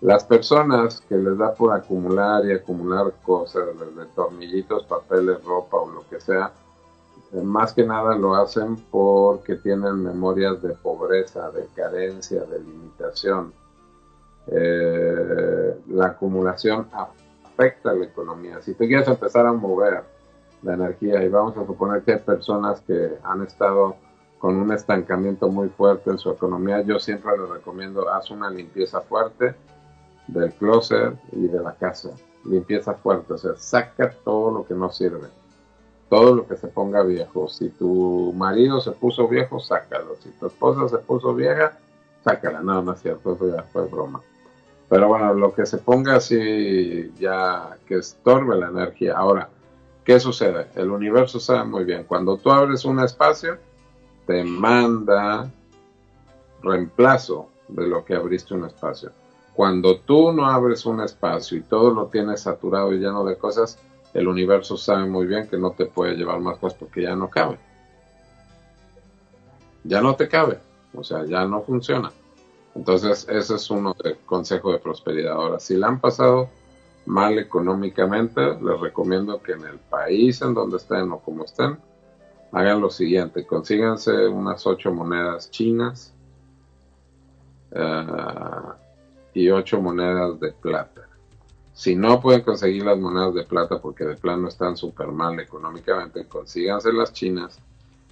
Las 0.00 0.24
personas 0.24 1.00
que 1.02 1.14
les 1.16 1.38
da 1.38 1.54
por 1.54 1.72
acumular 1.72 2.44
y 2.44 2.52
acumular 2.52 3.12
cosas, 3.22 3.68
desde 3.78 4.10
tornillitos, 4.16 4.84
papeles, 4.84 5.44
ropa 5.44 5.76
o 5.76 5.90
lo 5.90 6.08
que 6.08 6.20
sea, 6.20 6.52
más 7.40 7.72
que 7.72 7.84
nada 7.84 8.16
lo 8.16 8.34
hacen 8.34 8.76
porque 8.90 9.54
tienen 9.54 10.02
memorias 10.02 10.60
de 10.60 10.70
pobreza, 10.70 11.52
de 11.52 11.66
carencia, 11.76 12.42
de 12.42 12.58
limitación. 12.58 13.52
Eh, 14.48 15.80
la 15.86 16.06
acumulación 16.06 16.88
afecta 16.92 17.90
a 17.90 17.94
la 17.94 18.06
economía. 18.06 18.60
Si 18.60 18.74
tú 18.74 18.84
quieres 18.86 19.06
empezar 19.06 19.46
a 19.46 19.52
mover 19.52 20.02
la 20.62 20.74
energía 20.74 21.22
y 21.22 21.28
vamos 21.28 21.56
a 21.56 21.66
suponer 21.66 22.02
que 22.02 22.12
hay 22.12 22.18
personas 22.18 22.80
que 22.82 23.18
han 23.22 23.42
estado 23.42 23.96
con 24.38 24.56
un 24.56 24.72
estancamiento 24.72 25.48
muy 25.48 25.68
fuerte 25.68 26.10
en 26.10 26.18
su 26.18 26.30
economía, 26.30 26.82
yo 26.82 26.98
siempre 26.98 27.38
les 27.38 27.48
recomiendo 27.48 28.08
haz 28.08 28.30
una 28.30 28.50
limpieza 28.50 29.00
fuerte 29.00 29.54
del 30.26 30.52
closet 30.54 31.14
y 31.32 31.46
de 31.46 31.60
la 31.60 31.74
casa. 31.74 32.10
Limpieza 32.44 32.94
fuerte, 32.94 33.34
o 33.34 33.38
sea, 33.38 33.54
saca 33.56 34.10
todo 34.24 34.50
lo 34.50 34.66
que 34.66 34.74
no 34.74 34.90
sirve 34.90 35.28
todo 36.12 36.34
lo 36.34 36.46
que 36.46 36.58
se 36.58 36.68
ponga 36.68 37.02
viejo. 37.02 37.48
Si 37.48 37.70
tu 37.70 38.34
marido 38.36 38.82
se 38.82 38.90
puso 38.90 39.26
viejo, 39.28 39.58
sácalo. 39.58 40.14
Si 40.22 40.28
tu 40.32 40.48
esposa 40.48 40.86
se 40.94 41.02
puso 41.02 41.34
vieja, 41.34 41.78
sácala. 42.22 42.60
No, 42.60 42.82
no 42.82 42.92
es 42.92 43.00
cierto, 43.00 43.32
eso 43.32 43.56
ya 43.56 43.62
fue 43.62 43.86
broma. 43.86 44.20
Pero 44.90 45.08
bueno, 45.08 45.32
lo 45.32 45.54
que 45.54 45.64
se 45.64 45.78
ponga 45.78 46.16
así 46.16 47.10
ya 47.18 47.78
que 47.86 47.94
estorbe 47.94 48.58
la 48.58 48.68
energía. 48.68 49.16
Ahora, 49.16 49.48
¿qué 50.04 50.20
sucede? 50.20 50.68
El 50.74 50.90
universo 50.90 51.40
sabe 51.40 51.64
muy 51.64 51.84
bien. 51.84 52.04
Cuando 52.04 52.36
tú 52.36 52.50
abres 52.50 52.84
un 52.84 53.00
espacio, 53.00 53.58
te 54.26 54.44
manda 54.44 55.50
reemplazo 56.62 57.48
de 57.68 57.86
lo 57.86 58.04
que 58.04 58.14
abriste 58.14 58.54
un 58.54 58.64
espacio. 58.64 59.12
Cuando 59.54 59.98
tú 59.98 60.32
no 60.32 60.46
abres 60.46 60.86
un 60.86 61.00
espacio 61.00 61.58
y 61.58 61.62
todo 61.62 61.90
lo 61.90 62.06
tienes 62.06 62.40
saturado 62.40 62.92
y 62.92 62.98
lleno 62.98 63.24
de 63.24 63.36
cosas, 63.36 63.78
el 64.14 64.28
universo 64.28 64.76
sabe 64.76 65.06
muy 65.06 65.26
bien 65.26 65.48
que 65.48 65.58
no 65.58 65.72
te 65.72 65.86
puede 65.86 66.14
llevar 66.14 66.40
más 66.40 66.58
cosas 66.58 66.78
porque 66.78 67.02
ya 67.02 67.16
no 67.16 67.28
cabe. 67.28 67.58
Ya 69.84 70.00
no 70.00 70.14
te 70.14 70.28
cabe, 70.28 70.58
o 70.94 71.02
sea, 71.02 71.24
ya 71.24 71.44
no 71.44 71.62
funciona. 71.62 72.12
Entonces, 72.74 73.26
ese 73.28 73.56
es 73.56 73.70
uno 73.70 73.94
de 74.02 74.16
consejo 74.24 74.72
de 74.72 74.78
prosperidad. 74.78 75.32
Ahora, 75.32 75.60
si 75.60 75.76
la 75.76 75.88
han 75.88 76.00
pasado 76.00 76.48
mal 77.06 77.38
económicamente, 77.38 78.40
les 78.60 78.80
recomiendo 78.80 79.42
que 79.42 79.52
en 79.52 79.64
el 79.64 79.78
país 79.78 80.40
en 80.42 80.54
donde 80.54 80.76
estén 80.76 81.10
o 81.12 81.18
como 81.18 81.44
estén, 81.44 81.78
hagan 82.52 82.80
lo 82.80 82.90
siguiente, 82.90 83.46
consíganse 83.46 84.28
unas 84.28 84.66
ocho 84.66 84.92
monedas 84.92 85.50
chinas 85.50 86.12
eh, 87.70 88.06
y 89.34 89.48
ocho 89.50 89.80
monedas 89.80 90.38
de 90.38 90.52
plata. 90.52 91.08
Si 91.72 91.96
no 91.96 92.20
pueden 92.20 92.42
conseguir 92.42 92.84
las 92.84 92.98
monedas 92.98 93.34
de 93.34 93.44
plata 93.44 93.80
porque 93.80 94.04
de 94.04 94.16
plano 94.16 94.48
están 94.48 94.76
súper 94.76 95.08
mal 95.08 95.40
económicamente, 95.40 96.26
consíganse 96.26 96.92
las 96.92 97.12
chinas 97.12 97.58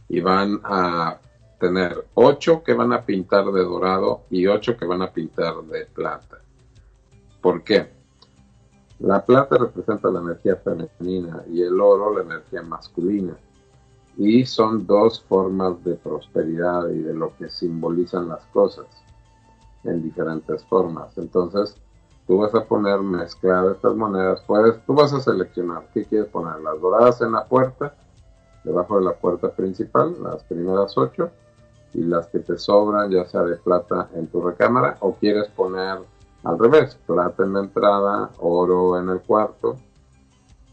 y 0.09 0.21
van 0.21 0.61
a 0.65 1.19
tener 1.59 2.07
ocho 2.15 2.65
que 2.65 2.73
van 2.73 2.95
a 2.95 3.05
pintar 3.05 3.45
de 3.45 3.63
dorado 3.63 4.23
y 4.31 4.47
ocho 4.47 4.77
que 4.79 4.87
van 4.87 5.03
a 5.03 5.13
pintar 5.13 5.57
de 5.63 5.85
plata. 5.85 6.39
¿Por 7.43 7.63
qué? 7.63 8.00
La 9.01 9.25
plata 9.25 9.57
representa 9.57 10.11
la 10.11 10.21
energía 10.21 10.57
femenina 10.57 11.43
y 11.51 11.63
el 11.63 11.81
oro 11.81 12.15
la 12.15 12.23
energía 12.23 12.63
masculina. 12.63 13.35
y 14.17 14.45
son 14.45 14.87
dos 14.87 15.25
formas 15.27 15.83
de 15.85 15.95
prosperidad 15.95 16.89
y 16.89 16.99
de 16.99 17.15
lo 17.15 17.35
que 17.39 17.49
simbolizan 17.49 18.29
las 18.29 18.45
cosas 18.53 18.87
en 19.85 20.03
diferentes 20.03 20.63
formas. 20.65 21.17
Entonces, 21.17 21.77
tú 22.27 22.39
vas 22.39 22.55
a 22.55 22.65
poner 22.65 23.01
mezclar 23.01 23.71
estas 23.71 23.95
monedas, 23.95 24.43
puedes, 24.47 24.85
tú 24.85 24.95
vas 24.95 25.13
a 25.15 25.21
seleccionar 25.21 25.89
qué 25.95 26.05
quieres 26.05 26.29
poner, 26.29 26.61
las 26.61 26.79
doradas 26.81 27.23
en 27.23 27.33
la 27.33 27.47
puerta, 27.47 27.95
debajo 28.65 28.99
de 28.99 29.05
la 29.07 29.15
puerta 29.15 29.51
principal, 29.51 30.15
las 30.23 30.45
primeras 30.45 30.99
ocho, 30.99 31.31
y 31.95 32.03
las 32.03 32.27
que 32.27 32.41
te 32.41 32.59
sobran, 32.59 33.11
ya 33.11 33.25
sea 33.25 33.43
de 33.43 33.57
plata 33.57 34.11
en 34.15 34.27
tu 34.27 34.43
recámara, 34.43 34.99
o 35.01 35.15
quieres 35.15 35.49
poner 35.49 36.01
al 36.43 36.59
revés, 36.59 36.99
plata 37.07 37.45
en 37.45 37.53
la 37.53 37.61
entrada, 37.61 38.31
oro 38.39 38.99
en 38.99 39.09
el 39.11 39.21
cuarto, 39.21 39.77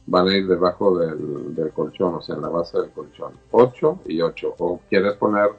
van 0.05 0.27
a 0.27 0.35
ir 0.35 0.47
debajo 0.47 0.97
del, 0.97 1.71
colchón, 1.73 2.15
o 2.15 2.21
sea, 2.21 2.35
en 2.35 2.41
la 2.41 2.49
base 2.49 2.79
del 2.79 2.91
colchón. 2.91 3.33
8 3.51 3.99
y 4.05 4.21
8. 4.21 4.55
O 4.59 4.79
quieres 4.89 5.15
poner 5.15 5.49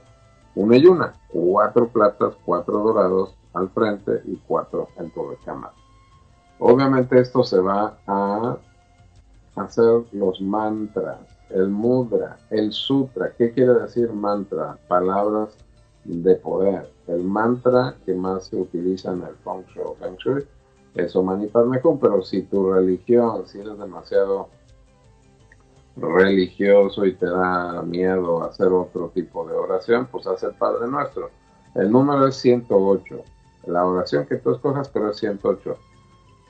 una 0.54 0.76
y 0.76 0.86
una, 0.86 1.12
cuatro 1.28 1.88
platas, 1.88 2.34
cuatro 2.44 2.78
dorados 2.78 3.34
al 3.52 3.68
frente 3.70 4.22
y 4.24 4.36
cuatro 4.46 4.88
en 4.96 5.10
tu 5.10 5.28
recámara. 5.28 5.74
Obviamente 6.58 7.20
esto 7.20 7.44
se 7.44 7.60
va 7.60 7.98
a 8.06 8.56
hacer 9.56 10.04
los 10.12 10.40
mantras, 10.40 11.18
el 11.50 11.68
mudra, 11.68 12.38
el 12.50 12.72
sutra. 12.72 13.32
¿Qué 13.36 13.52
quiere 13.52 13.74
decir 13.74 14.12
mantra? 14.12 14.78
Palabras 14.88 15.56
de 16.08 16.34
poder. 16.36 16.90
El 17.06 17.22
mantra 17.24 17.96
que 18.04 18.14
más 18.14 18.46
se 18.46 18.56
utiliza 18.56 19.12
en 19.12 19.22
el 19.22 19.34
Feng 19.44 19.64
Shui, 19.66 19.94
Feng 20.00 20.16
Shui 20.16 20.46
eso 20.94 21.22
Mejor, 21.22 21.98
pero 22.00 22.22
si 22.22 22.42
tu 22.42 22.72
religión, 22.72 23.46
si 23.46 23.60
eres 23.60 23.78
demasiado 23.78 24.48
religioso 25.96 27.04
y 27.04 27.14
te 27.14 27.26
da 27.26 27.82
miedo 27.82 28.42
hacer 28.44 28.68
otro 28.68 29.08
tipo 29.10 29.46
de 29.46 29.54
oración, 29.54 30.08
pues 30.10 30.26
haz 30.26 30.42
el 30.42 30.54
Padre 30.54 30.88
Nuestro. 30.88 31.30
El 31.74 31.90
número 31.90 32.26
es 32.26 32.36
108. 32.36 33.22
La 33.66 33.84
oración 33.84 34.26
que 34.26 34.36
tú 34.36 34.52
escojas, 34.52 34.88
pero 34.88 35.10
es 35.10 35.18
108. 35.18 35.76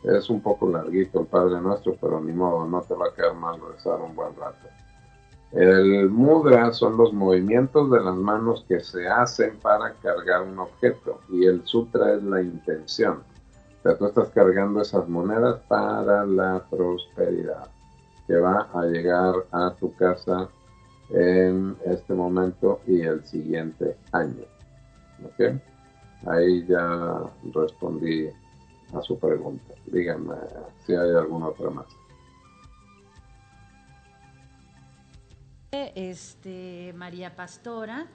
Es 0.04 0.30
un 0.30 0.40
poco 0.40 0.68
larguito 0.68 1.20
el 1.20 1.26
Padre 1.26 1.60
Nuestro, 1.60 1.96
pero 2.00 2.20
ni 2.20 2.32
modo, 2.32 2.66
no 2.66 2.80
te 2.82 2.94
va 2.94 3.08
a 3.08 3.14
quedar 3.14 3.34
mal 3.34 3.60
rezar 3.72 4.00
un 4.00 4.14
buen 4.14 4.34
rato. 4.36 4.66
El 5.52 6.10
mudra 6.10 6.72
son 6.72 6.98
los 6.98 7.12
movimientos 7.12 7.90
de 7.90 8.00
las 8.00 8.16
manos 8.16 8.64
que 8.68 8.80
se 8.80 9.08
hacen 9.08 9.56
para 9.60 9.94
cargar 9.94 10.42
un 10.42 10.58
objeto 10.58 11.20
y 11.30 11.46
el 11.46 11.64
sutra 11.64 12.14
es 12.14 12.22
la 12.22 12.42
intención. 12.42 13.22
O 13.78 13.82
sea, 13.82 13.96
tú 13.96 14.06
estás 14.06 14.28
cargando 14.30 14.82
esas 14.82 15.08
monedas 15.08 15.60
para 15.68 16.26
la 16.26 16.62
prosperidad 16.68 17.68
que 18.26 18.36
va 18.36 18.68
a 18.74 18.82
llegar 18.84 19.34
a 19.52 19.74
tu 19.74 19.94
casa 19.94 20.48
en 21.10 21.74
este 21.86 22.12
momento 22.12 22.80
y 22.86 23.00
el 23.00 23.24
siguiente 23.24 23.96
año. 24.12 24.44
¿Ok? 25.24 25.56
Ahí 26.26 26.66
ya 26.66 27.22
respondí 27.54 28.28
a 28.92 29.00
su 29.00 29.18
pregunta. 29.18 29.74
Díganme 29.86 30.34
si 30.84 30.94
hay 30.94 31.10
alguna 31.14 31.48
otra 31.48 31.70
más. 31.70 31.86
Este, 35.72 36.94
María 36.96 37.36
Pastora. 37.36 38.06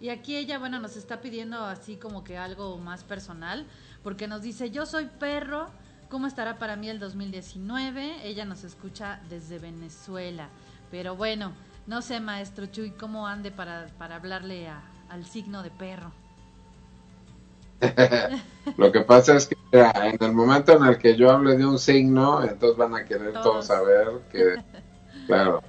Y 0.00 0.08
aquí 0.08 0.36
ella, 0.36 0.58
bueno, 0.58 0.80
nos 0.80 0.96
está 0.96 1.20
pidiendo 1.20 1.64
así 1.64 1.96
como 1.96 2.24
que 2.24 2.36
algo 2.36 2.78
más 2.78 3.04
personal 3.04 3.66
porque 4.02 4.26
nos 4.26 4.42
dice, 4.42 4.70
yo 4.70 4.86
soy 4.86 5.06
perro, 5.06 5.68
¿cómo 6.08 6.26
estará 6.26 6.58
para 6.58 6.76
mí 6.76 6.88
el 6.88 6.98
2019? 6.98 8.26
Ella 8.26 8.44
nos 8.44 8.64
escucha 8.64 9.20
desde 9.28 9.58
Venezuela, 9.58 10.48
pero 10.90 11.14
bueno, 11.14 11.52
no 11.86 12.02
sé, 12.02 12.18
maestro 12.18 12.66
Chuy, 12.66 12.90
¿cómo 12.92 13.26
ande 13.26 13.50
para, 13.50 13.86
para 13.98 14.16
hablarle 14.16 14.68
al 15.08 15.24
signo 15.24 15.62
de 15.62 15.70
perro? 15.70 16.12
Lo 18.76 18.90
que 18.92 19.00
pasa 19.00 19.36
es 19.36 19.46
que 19.46 19.56
en 19.72 20.22
el 20.22 20.32
momento 20.32 20.76
en 20.76 20.84
el 20.84 20.98
que 20.98 21.16
yo 21.16 21.30
hable 21.30 21.56
de 21.56 21.66
un 21.66 21.78
signo, 21.78 22.42
entonces 22.42 22.76
van 22.76 22.94
a 22.94 23.04
querer 23.04 23.32
todos, 23.34 23.66
saber 23.66 24.20
que, 24.30 24.62
claro, 25.26 25.62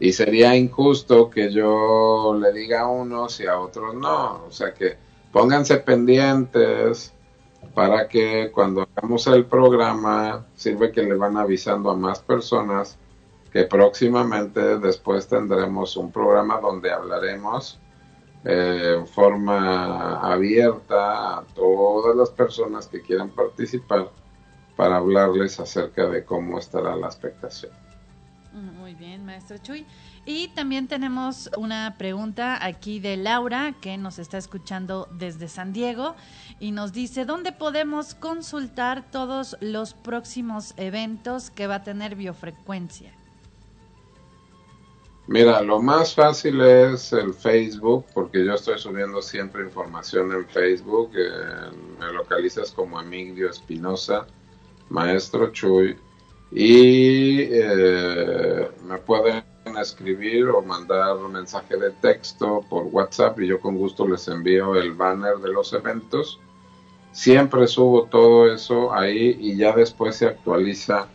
y 0.00 0.12
sería 0.12 0.56
injusto 0.56 1.30
que 1.30 1.52
yo 1.52 2.36
le 2.40 2.52
diga 2.52 2.80
a 2.80 2.88
unos 2.88 3.38
y 3.40 3.46
a 3.46 3.60
otros 3.60 3.94
no, 3.94 4.46
o 4.46 4.50
sea 4.50 4.74
que 4.74 4.96
pónganse 5.30 5.76
pendientes, 5.76 7.12
para 7.74 8.08
que 8.08 8.50
cuando 8.52 8.82
hagamos 8.82 9.26
el 9.26 9.46
programa 9.46 10.46
sirve 10.54 10.90
que 10.90 11.02
le 11.02 11.14
van 11.14 11.36
avisando 11.36 11.90
a 11.90 11.96
más 11.96 12.20
personas 12.20 12.98
que 13.52 13.64
próximamente 13.64 14.78
después 14.78 15.28
tendremos 15.28 15.96
un 15.96 16.10
programa 16.10 16.60
donde 16.60 16.90
hablaremos 16.90 17.78
eh, 18.44 18.96
en 18.98 19.06
forma 19.06 20.20
abierta 20.20 21.38
a 21.38 21.44
todas 21.54 22.16
las 22.16 22.30
personas 22.30 22.86
que 22.86 23.02
quieran 23.02 23.30
participar 23.30 24.10
para 24.76 24.96
hablarles 24.96 25.60
acerca 25.60 26.06
de 26.06 26.24
cómo 26.24 26.58
estará 26.58 26.96
la 26.96 27.06
expectación. 27.06 27.72
Muy 28.90 28.98
bien, 28.98 29.24
maestro 29.24 29.56
Chuy. 29.58 29.86
Y 30.26 30.48
también 30.48 30.88
tenemos 30.88 31.48
una 31.56 31.94
pregunta 31.96 32.58
aquí 32.60 32.98
de 32.98 33.16
Laura, 33.16 33.76
que 33.80 33.96
nos 33.96 34.18
está 34.18 34.36
escuchando 34.36 35.08
desde 35.12 35.46
San 35.46 35.72
Diego, 35.72 36.16
y 36.58 36.72
nos 36.72 36.92
dice, 36.92 37.24
¿dónde 37.24 37.52
podemos 37.52 38.16
consultar 38.16 39.08
todos 39.12 39.56
los 39.60 39.94
próximos 39.94 40.74
eventos 40.76 41.52
que 41.52 41.68
va 41.68 41.76
a 41.76 41.84
tener 41.84 42.16
biofrecuencia? 42.16 43.12
Mira, 45.28 45.62
lo 45.62 45.80
más 45.80 46.12
fácil 46.12 46.60
es 46.60 47.12
el 47.12 47.32
Facebook, 47.32 48.06
porque 48.12 48.44
yo 48.44 48.54
estoy 48.54 48.80
subiendo 48.80 49.22
siempre 49.22 49.62
información 49.62 50.32
en 50.32 50.48
Facebook. 50.48 51.12
me 52.00 52.12
localizas 52.12 52.72
como 52.72 53.00
Emilio 53.00 53.50
Espinosa, 53.50 54.26
Maestro 54.88 55.52
Chuy, 55.52 55.96
y 56.52 57.42
eh, 57.42 58.68
me 58.84 58.98
pueden 58.98 59.44
escribir 59.80 60.48
o 60.48 60.62
mandar 60.62 61.16
mensaje 61.18 61.76
de 61.76 61.90
texto 61.90 62.64
por 62.68 62.84
WhatsApp 62.84 63.38
y 63.40 63.46
yo 63.46 63.60
con 63.60 63.76
gusto 63.76 64.08
les 64.08 64.26
envío 64.28 64.74
el 64.74 64.92
banner 64.92 65.36
de 65.38 65.50
los 65.50 65.72
eventos. 65.72 66.40
Siempre 67.12 67.66
subo 67.66 68.04
todo 68.04 68.52
eso 68.52 68.92
ahí 68.92 69.36
y 69.40 69.56
ya 69.56 69.72
después 69.72 70.16
se 70.16 70.26
actualiza. 70.26 71.08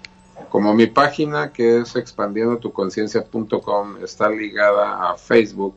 Como 0.50 0.74
mi 0.74 0.88
página 0.88 1.54
que 1.54 1.78
es 1.80 1.96
expandiendotuconciencia.com 1.96 4.04
está 4.04 4.30
ligada 4.30 5.10
a 5.10 5.18
Facebook, 5.18 5.76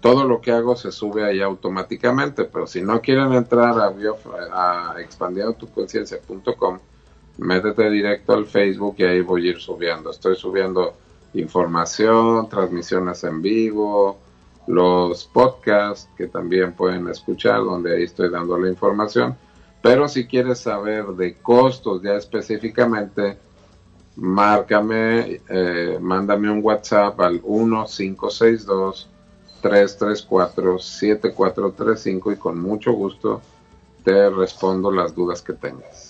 todo 0.00 0.24
lo 0.24 0.40
que 0.40 0.52
hago 0.52 0.76
se 0.76 0.92
sube 0.92 1.24
ahí 1.24 1.40
automáticamente, 1.40 2.44
pero 2.44 2.66
si 2.66 2.82
no 2.82 3.00
quieren 3.00 3.32
entrar 3.32 3.74
a, 3.78 3.92
a 4.52 4.94
expandiendotuconciencia.com, 5.00 6.78
métete 7.38 7.90
directo 7.90 8.34
al 8.34 8.46
Facebook 8.46 8.96
y 8.98 9.04
ahí 9.04 9.20
voy 9.20 9.46
a 9.46 9.50
ir 9.50 9.60
subiendo. 9.60 10.10
Estoy 10.10 10.36
subiendo 10.36 10.94
información, 11.34 12.48
transmisiones 12.48 13.24
en 13.24 13.40
vivo, 13.42 14.18
los 14.66 15.24
podcasts 15.24 16.08
que 16.16 16.26
también 16.26 16.74
pueden 16.74 17.08
escuchar, 17.08 17.60
donde 17.60 17.96
ahí 17.96 18.02
estoy 18.04 18.28
dando 18.28 18.58
la 18.58 18.68
información. 18.68 19.36
Pero 19.82 20.08
si 20.08 20.26
quieres 20.26 20.58
saber 20.58 21.06
de 21.06 21.34
costos 21.34 22.02
ya 22.02 22.14
específicamente, 22.14 23.38
márcame, 24.16 25.40
eh, 25.48 25.98
mándame 26.00 26.50
un 26.50 26.60
WhatsApp 26.62 27.18
al 27.20 27.34
1562 27.34 29.08
334 29.62 30.78
7435 30.78 32.32
y 32.32 32.36
con 32.36 32.60
mucho 32.60 32.92
gusto 32.92 33.40
te 34.04 34.30
respondo 34.30 34.90
las 34.90 35.14
dudas 35.14 35.42
que 35.42 35.52
tengas. 35.52 36.07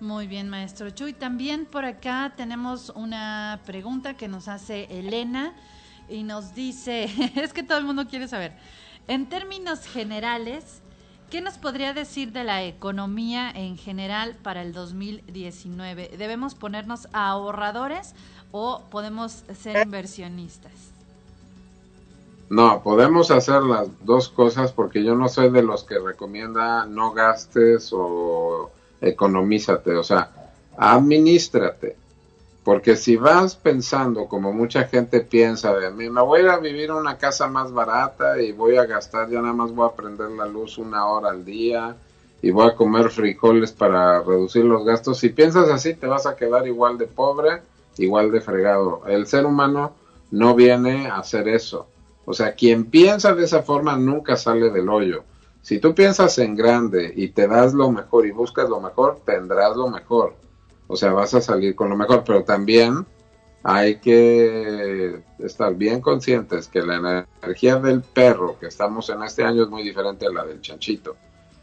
Muy 0.00 0.26
bien, 0.26 0.48
maestro 0.48 0.88
Chuy. 0.88 1.12
También 1.12 1.66
por 1.66 1.84
acá 1.84 2.32
tenemos 2.34 2.90
una 2.96 3.60
pregunta 3.66 4.14
que 4.14 4.28
nos 4.28 4.48
hace 4.48 4.84
Elena 4.98 5.52
y 6.08 6.22
nos 6.22 6.54
dice, 6.54 7.04
es 7.36 7.52
que 7.52 7.62
todo 7.62 7.76
el 7.76 7.84
mundo 7.84 8.06
quiere 8.08 8.26
saber, 8.26 8.54
en 9.08 9.28
términos 9.28 9.84
generales, 9.84 10.80
¿qué 11.28 11.42
nos 11.42 11.58
podría 11.58 11.92
decir 11.92 12.32
de 12.32 12.44
la 12.44 12.64
economía 12.64 13.50
en 13.50 13.76
general 13.76 14.38
para 14.42 14.62
el 14.62 14.72
2019? 14.72 16.16
¿Debemos 16.16 16.54
ponernos 16.54 17.06
ahorradores 17.12 18.14
o 18.52 18.82
podemos 18.90 19.44
ser 19.54 19.84
inversionistas? 19.84 20.72
No, 22.48 22.82
podemos 22.82 23.30
hacer 23.30 23.62
las 23.62 23.86
dos 24.06 24.30
cosas 24.30 24.72
porque 24.72 25.04
yo 25.04 25.14
no 25.14 25.28
soy 25.28 25.50
de 25.50 25.62
los 25.62 25.84
que 25.84 25.98
recomienda 25.98 26.86
no 26.86 27.12
gastes 27.12 27.90
o 27.92 28.70
economízate, 29.00 29.94
o 29.96 30.04
sea, 30.04 30.30
administrate. 30.76 31.96
Porque 32.62 32.94
si 32.96 33.16
vas 33.16 33.56
pensando, 33.56 34.26
como 34.26 34.52
mucha 34.52 34.84
gente 34.84 35.20
piensa, 35.20 35.74
de 35.74 35.90
mí, 35.90 36.10
me 36.10 36.20
voy 36.20 36.40
a 36.40 36.42
ir 36.42 36.48
a 36.50 36.58
vivir 36.58 36.84
en 36.84 36.96
una 36.96 37.16
casa 37.16 37.48
más 37.48 37.72
barata 37.72 38.40
y 38.40 38.52
voy 38.52 38.76
a 38.76 38.84
gastar, 38.84 39.30
ya 39.30 39.40
nada 39.40 39.54
más 39.54 39.74
voy 39.74 39.88
a 39.88 39.96
prender 39.96 40.30
la 40.30 40.46
luz 40.46 40.76
una 40.76 41.06
hora 41.06 41.30
al 41.30 41.44
día 41.44 41.96
y 42.42 42.50
voy 42.50 42.68
a 42.68 42.74
comer 42.74 43.10
frijoles 43.10 43.72
para 43.72 44.22
reducir 44.22 44.64
los 44.64 44.84
gastos. 44.84 45.18
Si 45.18 45.30
piensas 45.30 45.70
así, 45.70 45.94
te 45.94 46.06
vas 46.06 46.26
a 46.26 46.36
quedar 46.36 46.66
igual 46.66 46.98
de 46.98 47.06
pobre, 47.06 47.62
igual 47.96 48.30
de 48.30 48.40
fregado. 48.40 49.02
El 49.06 49.26
ser 49.26 49.46
humano 49.46 49.94
no 50.30 50.54
viene 50.54 51.08
a 51.08 51.18
hacer 51.18 51.48
eso. 51.48 51.86
O 52.24 52.34
sea, 52.34 52.54
quien 52.54 52.84
piensa 52.84 53.34
de 53.34 53.44
esa 53.44 53.62
forma 53.62 53.96
nunca 53.96 54.36
sale 54.36 54.70
del 54.70 54.88
hoyo. 54.88 55.24
Si 55.62 55.78
tú 55.78 55.94
piensas 55.94 56.38
en 56.38 56.56
grande 56.56 57.12
y 57.14 57.28
te 57.28 57.46
das 57.46 57.74
lo 57.74 57.90
mejor 57.90 58.26
y 58.26 58.30
buscas 58.30 58.68
lo 58.68 58.80
mejor, 58.80 59.20
tendrás 59.24 59.76
lo 59.76 59.88
mejor. 59.88 60.34
O 60.86 60.96
sea, 60.96 61.12
vas 61.12 61.34
a 61.34 61.40
salir 61.40 61.74
con 61.74 61.90
lo 61.90 61.96
mejor, 61.96 62.24
pero 62.24 62.44
también 62.44 63.06
hay 63.62 63.98
que 63.98 65.22
estar 65.38 65.74
bien 65.74 66.00
conscientes 66.00 66.66
que 66.66 66.80
la 66.80 67.26
energía 67.42 67.76
del 67.76 68.00
perro 68.00 68.58
que 68.58 68.66
estamos 68.66 69.10
en 69.10 69.22
este 69.22 69.44
año 69.44 69.64
es 69.64 69.68
muy 69.68 69.82
diferente 69.82 70.26
a 70.26 70.30
la 70.30 70.44
del 70.44 70.60
chanchito. 70.60 71.16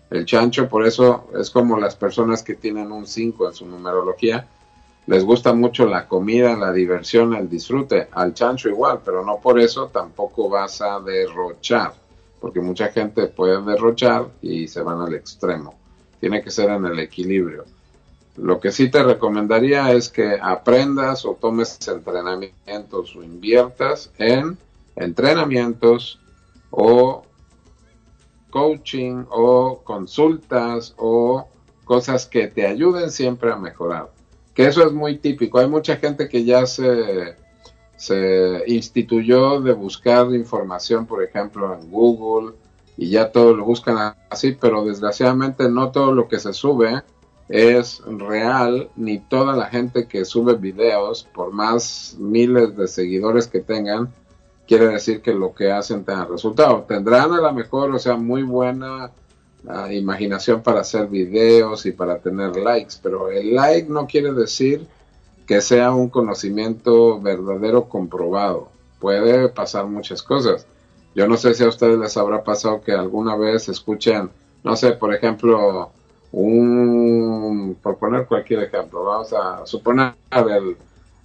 El 0.10 0.26
chancho, 0.26 0.70
por 0.70 0.86
eso, 0.86 1.28
es 1.38 1.50
como 1.50 1.78
las 1.78 1.96
personas 1.96 2.44
que 2.44 2.56
tienen 2.56 2.92
un 2.92 3.06
5 3.08 3.48
en 3.48 3.54
su 3.54 3.66
numerología. 3.66 4.48
Les 5.08 5.24
gusta 5.24 5.54
mucho 5.54 5.86
la 5.86 6.08
comida, 6.08 6.56
la 6.56 6.72
diversión, 6.72 7.34
el 7.34 7.50
disfrute. 7.50 8.08
Al 8.12 8.34
chancho 8.34 8.70
igual, 8.70 9.02
pero 9.04 9.26
no 9.26 9.40
por 9.40 9.60
eso 9.60 9.88
tampoco 9.88 10.50
vas 10.50 10.82
a 10.82 11.00
derrochar. 11.00 11.94
Porque 12.40 12.60
mucha 12.62 12.90
gente 12.90 13.28
puede 13.28 13.62
derrochar 13.64 14.30
y 14.42 14.68
se 14.68 14.82
van 14.82 15.02
al 15.02 15.14
extremo. 15.16 15.76
Tiene 16.20 16.44
que 16.44 16.52
ser 16.52 16.70
en 16.70 16.86
el 16.86 17.00
equilibrio. 17.00 17.66
Lo 18.38 18.60
que 18.60 18.72
sí 18.72 18.90
te 18.90 19.02
recomendaría 19.02 19.92
es 19.94 20.10
que 20.10 20.38
aprendas 20.40 21.26
o 21.26 21.34
tomes 21.34 21.80
entrenamientos 21.88 23.16
o 23.16 23.24
inviertas 23.24 24.12
en 24.20 24.58
entrenamientos 24.96 26.20
o 26.70 27.24
coaching 28.52 29.26
o 29.30 29.82
consultas 29.84 30.94
o 30.98 31.48
cosas 31.84 32.28
que 32.28 32.48
te 32.48 32.68
ayuden 32.68 33.10
siempre 33.10 33.52
a 33.52 33.56
mejorar. 33.56 34.12
Que 34.54 34.68
eso 34.68 34.86
es 34.86 34.94
muy 34.94 35.18
típico. 35.18 35.60
Hay 35.60 35.68
mucha 35.68 35.98
gente 35.98 36.30
que 36.30 36.44
ya 36.44 36.66
se, 36.66 37.36
se 37.98 38.64
instituyó 38.68 39.60
de 39.60 39.74
buscar 39.74 40.34
información, 40.34 41.06
por 41.06 41.24
ejemplo, 41.24 41.74
en 41.74 41.92
Google 41.92 42.54
y 42.96 43.10
ya 43.10 43.32
todo 43.32 43.56
lo 43.56 43.66
buscan 43.66 44.16
así, 44.30 44.58
pero 44.60 44.86
desgraciadamente 44.86 45.68
no 45.70 45.92
todo 45.92 46.14
lo 46.14 46.28
que 46.28 46.40
se 46.40 46.54
sube 46.54 47.04
es 47.50 48.02
real, 48.06 48.90
ni 48.96 49.20
toda 49.20 49.56
la 49.56 49.68
gente 49.68 50.08
que 50.08 50.26
sube 50.26 50.56
videos, 50.56 51.28
por 51.34 51.52
más 51.52 52.16
miles 52.20 52.76
de 52.76 52.88
seguidores 52.88 53.48
que 53.48 53.62
tengan, 53.62 54.14
quiere 54.68 54.88
decir 54.88 55.22
que 55.22 55.34
lo 55.34 55.54
que 55.56 55.72
hacen 55.72 56.04
tenga 56.04 56.26
resultado. 56.26 56.84
Tendrán 56.88 57.34
a 57.34 57.42
lo 57.42 57.54
mejor, 57.54 57.92
o 57.92 58.00
sea, 58.00 58.18
muy 58.18 58.44
buena 58.44 59.12
ah, 59.68 59.94
imaginación 59.94 60.62
para 60.62 60.82
hacer 60.82 61.08
videos 61.08 61.86
y 61.86 61.94
para 61.94 62.20
tener 62.20 62.58
likes, 62.58 62.96
pero 63.02 63.32
el 63.32 63.56
like 63.56 63.90
no 63.90 64.06
quiere 64.06 64.34
decir 64.34 64.86
que 65.48 65.62
sea 65.62 65.94
un 65.94 66.10
conocimiento 66.10 67.20
verdadero 67.22 67.86
comprobado. 67.86 68.68
Puede 69.00 69.48
pasar 69.48 69.86
muchas 69.86 70.22
cosas. 70.22 70.68
Yo 71.16 71.28
no 71.28 71.38
sé 71.38 71.54
si 71.54 71.64
a 71.64 71.70
ustedes 71.70 71.98
les 71.98 72.18
habrá 72.18 72.44
pasado 72.44 72.82
que 72.82 72.92
alguna 72.92 73.36
vez 73.36 73.70
escuchen, 73.70 74.30
no 74.64 74.76
sé, 74.76 74.92
por 74.92 75.16
ejemplo, 75.16 75.90
un, 76.34 77.78
por 77.82 77.98
poner 77.98 78.28
cualquier 78.28 78.64
ejemplo, 78.64 79.06
vamos 79.06 79.34
a 79.34 79.66
suponer 79.66 80.14
el, 80.32 80.78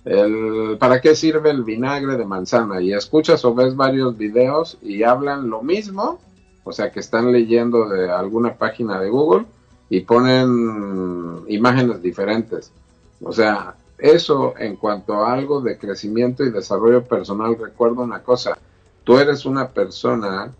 el, 0.05 0.79
¿para 0.79 1.01
qué 1.01 1.16
sirve 1.16 1.51
el 1.51 1.64
vinagre 1.64 2.16
de 2.16 2.25
manzana? 2.25 2.81
Y 2.81 2.93
escuchas 2.93 3.45
o 3.45 3.55
ves 3.55 3.75
varios 3.75 4.16
videos 4.16 4.79
y 4.81 5.03
hablan 5.03 5.51
lo 5.51 5.62
mismo, 5.62 6.20
o 6.64 6.73
sea 6.73 6.91
que 6.93 7.01
están 7.01 7.33
leyendo 7.33 7.89
de 7.89 8.11
alguna 8.11 8.55
página 8.55 9.01
de 9.01 9.11
Google 9.11 9.47
y 9.91 10.01
ponen 10.01 11.43
imágenes 11.49 12.01
diferentes. 12.01 12.73
O 13.20 13.33
sea, 13.33 13.75
eso 13.99 14.55
en 14.59 14.76
cuanto 14.76 15.14
a 15.14 15.32
algo 15.32 15.61
de 15.61 15.78
crecimiento 15.78 16.45
y 16.45 16.51
desarrollo 16.51 17.05
personal, 17.05 17.57
recuerdo 17.59 18.03
una 18.03 18.22
cosa, 18.22 18.59
tú 19.05 19.18
eres 19.18 19.45
una 19.45 19.68
persona 19.68 20.53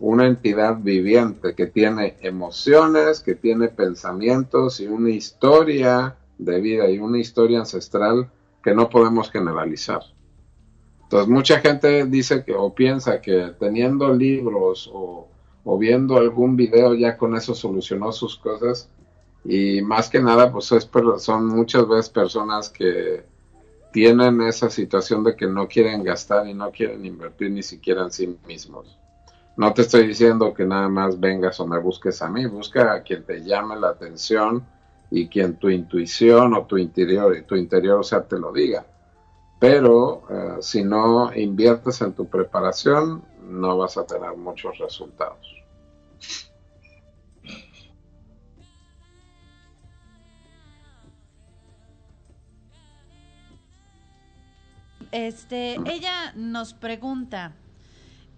una 0.00 0.26
entidad 0.26 0.78
viviente 0.80 1.54
que 1.54 1.66
tiene 1.66 2.16
emociones, 2.22 3.20
que 3.20 3.34
tiene 3.34 3.68
pensamientos 3.68 4.80
y 4.80 4.86
una 4.86 5.10
historia 5.10 6.16
de 6.38 6.60
vida 6.60 6.88
y 6.90 6.98
una 6.98 7.18
historia 7.18 7.60
ancestral 7.60 8.30
que 8.62 8.74
no 8.74 8.88
podemos 8.88 9.30
generalizar. 9.30 10.00
Entonces 11.02 11.28
mucha 11.28 11.60
gente 11.60 12.06
dice 12.06 12.42
que 12.44 12.54
o 12.54 12.74
piensa 12.74 13.20
que 13.20 13.52
teniendo 13.58 14.12
libros 14.14 14.90
o 14.92 15.28
viendo 15.78 16.16
algún 16.16 16.56
video 16.56 16.94
ya 16.94 17.16
con 17.16 17.36
eso 17.36 17.54
solucionó 17.54 18.12
sus 18.12 18.36
cosas 18.36 18.88
y 19.44 19.82
más 19.82 20.08
que 20.08 20.20
nada 20.20 20.52
pues 20.52 20.70
es, 20.72 20.88
son 21.18 21.46
muchas 21.46 21.88
veces 21.88 22.08
personas 22.10 22.68
que 22.68 23.24
tienen 23.92 24.40
esa 24.42 24.70
situación 24.70 25.22
de 25.24 25.36
que 25.36 25.46
no 25.46 25.68
quieren 25.68 26.02
gastar 26.02 26.46
y 26.46 26.54
no 26.54 26.70
quieren 26.70 27.04
invertir 27.04 27.50
ni 27.50 27.62
siquiera 27.62 28.02
en 28.02 28.10
sí 28.10 28.38
mismos. 28.46 28.98
No 29.56 29.72
te 29.74 29.82
estoy 29.82 30.06
diciendo 30.06 30.54
que 30.54 30.64
nada 30.64 30.88
más 30.88 31.20
vengas 31.20 31.60
o 31.60 31.66
me 31.66 31.78
busques 31.78 32.22
a 32.22 32.28
mí, 32.28 32.46
busca 32.46 32.94
a 32.94 33.02
quien 33.02 33.24
te 33.24 33.44
llame 33.44 33.76
la 33.76 33.90
atención 33.90 34.64
y 35.10 35.28
quien 35.28 35.56
tu 35.56 35.68
intuición 35.68 36.54
o 36.54 36.64
tu 36.64 36.78
interior 36.78 37.36
tu 37.46 37.54
interior, 37.54 38.00
o 38.00 38.02
sea, 38.02 38.22
te 38.22 38.38
lo 38.38 38.50
diga. 38.50 38.86
Pero 39.58 40.22
eh, 40.30 40.56
si 40.60 40.82
no 40.82 41.32
inviertes 41.36 42.00
en 42.00 42.14
tu 42.14 42.26
preparación, 42.26 43.22
no 43.46 43.76
vas 43.76 43.98
a 43.98 44.06
tener 44.06 44.34
muchos 44.36 44.78
resultados. 44.78 45.61
Este, 55.12 55.78
ella 55.84 56.32
nos 56.34 56.72
pregunta, 56.72 57.52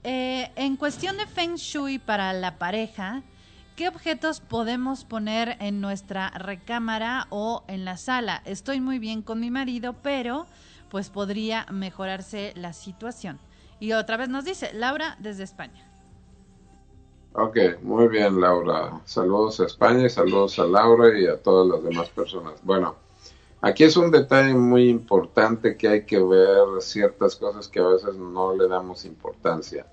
eh, 0.03 0.51
en 0.57 0.77
cuestión 0.77 1.17
de 1.17 1.27
Feng 1.27 1.55
Shui 1.55 2.01
para 2.01 2.33
la 2.33 2.59
pareja, 2.59 3.23
¿qué 3.77 3.87
objetos 3.87 4.41
podemos 4.41 5.05
poner 5.05 5.57
en 5.61 5.81
nuestra 5.81 6.31
recámara 6.31 7.29
o 7.31 7.63
en 7.69 7.85
la 7.85 7.97
sala? 7.97 8.43
Estoy 8.45 8.81
muy 8.81 8.99
bien 8.99 9.23
con 9.23 9.39
mi 9.39 9.53
marido, 9.53 9.95
pero 10.03 10.47
pues 10.91 11.11
podría 11.11 11.65
mejorarse 11.71 12.53
la 12.57 12.73
situación. 12.73 13.39
Y 13.79 13.93
otra 13.93 14.17
vez 14.17 14.29
nos 14.29 14.45
dice 14.45 14.73
Laura 14.75 15.17
desde 15.21 15.45
España. 15.45 15.89
Ok, 17.35 17.57
muy 17.83 18.09
bien 18.09 18.41
Laura. 18.41 19.01
Saludos 19.05 19.61
a 19.61 19.67
España 19.67 20.07
y 20.07 20.11
saludos 20.11 20.59
a 20.59 20.65
Laura 20.65 21.17
y 21.17 21.27
a 21.27 21.41
todas 21.41 21.69
las 21.69 21.85
demás 21.85 22.09
personas. 22.11 22.55
Bueno, 22.63 22.97
aquí 23.65 23.85
es 23.85 23.97
un 23.97 24.11
detalle 24.11 24.55
muy 24.55 24.89
importante 24.89 25.77
que 25.77 25.89
hay 25.89 26.05
que 26.05 26.19
ver 26.23 26.81
ciertas 26.81 27.35
cosas 27.35 27.67
que 27.69 27.81
a 27.81 27.87
veces 27.89 28.15
no 28.15 28.55
le 28.55 28.69
damos 28.69 29.05
importancia. 29.05 29.87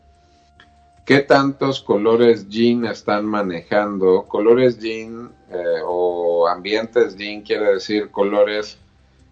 ¿Qué 1.05 1.19
tantos 1.19 1.81
colores 1.81 2.47
jean 2.49 2.85
están 2.85 3.25
manejando? 3.25 4.25
Colores 4.27 4.77
jean 4.77 5.31
eh, 5.49 5.81
o 5.85 6.47
ambientes 6.47 7.15
jean 7.15 7.41
quiere 7.41 7.73
decir 7.73 8.11
colores 8.11 8.77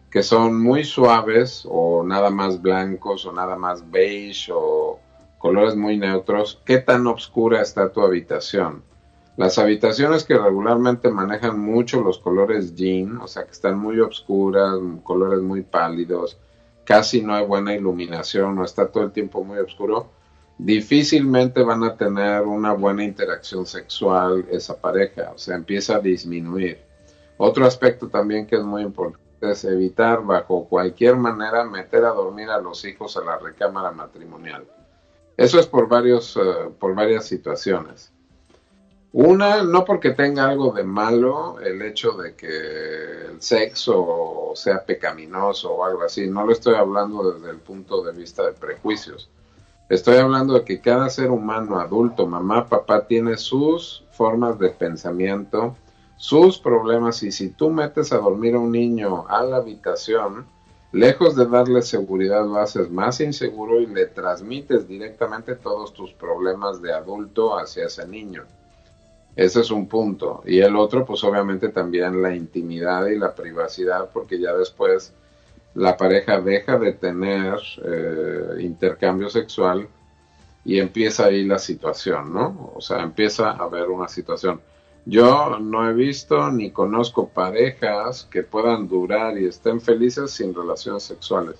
que 0.09 0.23
son 0.23 0.59
muy 0.59 0.83
suaves 0.83 1.67
o 1.69 2.03
nada 2.03 2.29
más 2.29 2.61
blancos 2.61 3.25
o 3.25 3.31
nada 3.31 3.55
más 3.55 3.89
beige 3.91 4.51
o 4.53 4.99
colores 5.37 5.75
muy 5.75 5.97
neutros. 5.97 6.61
¿Qué 6.65 6.79
tan 6.79 7.05
oscura 7.07 7.61
está 7.61 7.91
tu 7.91 8.01
habitación? 8.01 8.83
Las 9.39 9.57
habitaciones 9.57 10.25
que 10.25 10.37
regularmente 10.37 11.09
manejan 11.09 11.57
mucho 11.57 12.01
los 12.01 12.19
colores 12.19 12.75
jean, 12.75 13.19
o 13.21 13.27
sea 13.29 13.45
que 13.45 13.51
están 13.51 13.79
muy 13.79 13.97
oscuras, 14.01 14.77
colores 15.01 15.39
muy 15.39 15.61
pálidos, 15.61 16.37
casi 16.83 17.21
no 17.21 17.33
hay 17.33 17.45
buena 17.45 17.73
iluminación 17.73 18.59
o 18.59 18.65
está 18.65 18.91
todo 18.91 19.05
el 19.05 19.13
tiempo 19.13 19.41
muy 19.45 19.59
oscuro, 19.59 20.11
difícilmente 20.57 21.63
van 21.63 21.85
a 21.85 21.95
tener 21.95 22.41
una 22.41 22.73
buena 22.73 23.05
interacción 23.05 23.65
sexual 23.65 24.45
esa 24.51 24.75
pareja, 24.75 25.31
o 25.33 25.37
sea, 25.37 25.55
empieza 25.55 25.95
a 25.95 25.99
disminuir. 26.01 26.81
Otro 27.37 27.65
aspecto 27.65 28.09
también 28.09 28.45
que 28.45 28.57
es 28.57 28.63
muy 28.63 28.81
importante 28.81 29.23
es 29.39 29.63
evitar 29.63 30.21
bajo 30.21 30.65
cualquier 30.65 31.15
manera 31.15 31.63
meter 31.63 32.03
a 32.03 32.09
dormir 32.09 32.49
a 32.49 32.59
los 32.59 32.83
hijos 32.83 33.15
a 33.15 33.23
la 33.23 33.37
recámara 33.37 33.91
matrimonial. 33.91 34.67
Eso 35.37 35.61
es 35.61 35.65
por 35.65 35.87
varios, 35.87 36.35
eh, 36.35 36.41
por 36.77 36.93
varias 36.93 37.23
situaciones. 37.23 38.11
Una, 39.11 39.63
no 39.63 39.85
porque 39.85 40.11
tenga 40.11 40.47
algo 40.47 40.71
de 40.71 40.83
malo 40.83 41.59
el 41.61 41.81
hecho 41.81 42.11
de 42.11 42.35
que 42.35 43.25
el 43.31 43.41
sexo 43.41 44.51
sea 44.53 44.85
pecaminoso 44.85 45.73
o 45.73 45.83
algo 45.83 46.03
así, 46.03 46.27
no 46.27 46.45
lo 46.45 46.51
estoy 46.51 46.75
hablando 46.75 47.31
desde 47.31 47.49
el 47.49 47.57
punto 47.57 48.03
de 48.03 48.11
vista 48.11 48.45
de 48.45 48.53
prejuicios. 48.53 49.27
Estoy 49.89 50.17
hablando 50.17 50.53
de 50.53 50.63
que 50.63 50.79
cada 50.79 51.09
ser 51.09 51.31
humano, 51.31 51.79
adulto, 51.79 52.27
mamá, 52.27 52.67
papá, 52.67 53.07
tiene 53.07 53.37
sus 53.37 54.05
formas 54.11 54.59
de 54.59 54.69
pensamiento, 54.69 55.75
sus 56.15 56.59
problemas. 56.59 57.23
Y 57.23 57.31
si 57.31 57.49
tú 57.49 57.71
metes 57.71 58.13
a 58.13 58.19
dormir 58.19 58.53
a 58.53 58.59
un 58.59 58.71
niño 58.71 59.25
a 59.27 59.41
la 59.41 59.57
habitación, 59.57 60.45
lejos 60.91 61.35
de 61.35 61.47
darle 61.47 61.81
seguridad, 61.81 62.45
lo 62.45 62.57
haces 62.57 62.91
más 62.91 63.19
inseguro 63.21 63.81
y 63.81 63.87
le 63.87 64.05
transmites 64.05 64.87
directamente 64.87 65.55
todos 65.55 65.93
tus 65.93 66.13
problemas 66.13 66.79
de 66.83 66.93
adulto 66.93 67.57
hacia 67.57 67.87
ese 67.87 68.07
niño. 68.07 68.45
Ese 69.35 69.61
es 69.61 69.71
un 69.71 69.87
punto. 69.87 70.43
Y 70.45 70.59
el 70.59 70.75
otro, 70.75 71.05
pues 71.05 71.23
obviamente 71.23 71.69
también 71.69 72.21
la 72.21 72.35
intimidad 72.35 73.07
y 73.07 73.17
la 73.17 73.33
privacidad, 73.33 74.09
porque 74.11 74.39
ya 74.39 74.53
después 74.53 75.13
la 75.75 75.95
pareja 75.95 76.41
deja 76.41 76.77
de 76.77 76.93
tener 76.93 77.59
eh, 77.85 78.57
intercambio 78.59 79.29
sexual 79.29 79.87
y 80.65 80.79
empieza 80.79 81.25
ahí 81.25 81.45
la 81.45 81.59
situación, 81.59 82.33
¿no? 82.33 82.71
O 82.75 82.81
sea, 82.81 83.01
empieza 83.01 83.51
a 83.51 83.63
haber 83.63 83.89
una 83.89 84.07
situación. 84.07 84.61
Yo 85.05 85.57
no 85.59 85.89
he 85.89 85.93
visto 85.93 86.51
ni 86.51 86.71
conozco 86.71 87.29
parejas 87.29 88.27
que 88.29 88.43
puedan 88.43 88.87
durar 88.87 89.37
y 89.37 89.45
estén 89.45 89.79
felices 89.79 90.31
sin 90.31 90.53
relaciones 90.53 91.03
sexuales. 91.03 91.55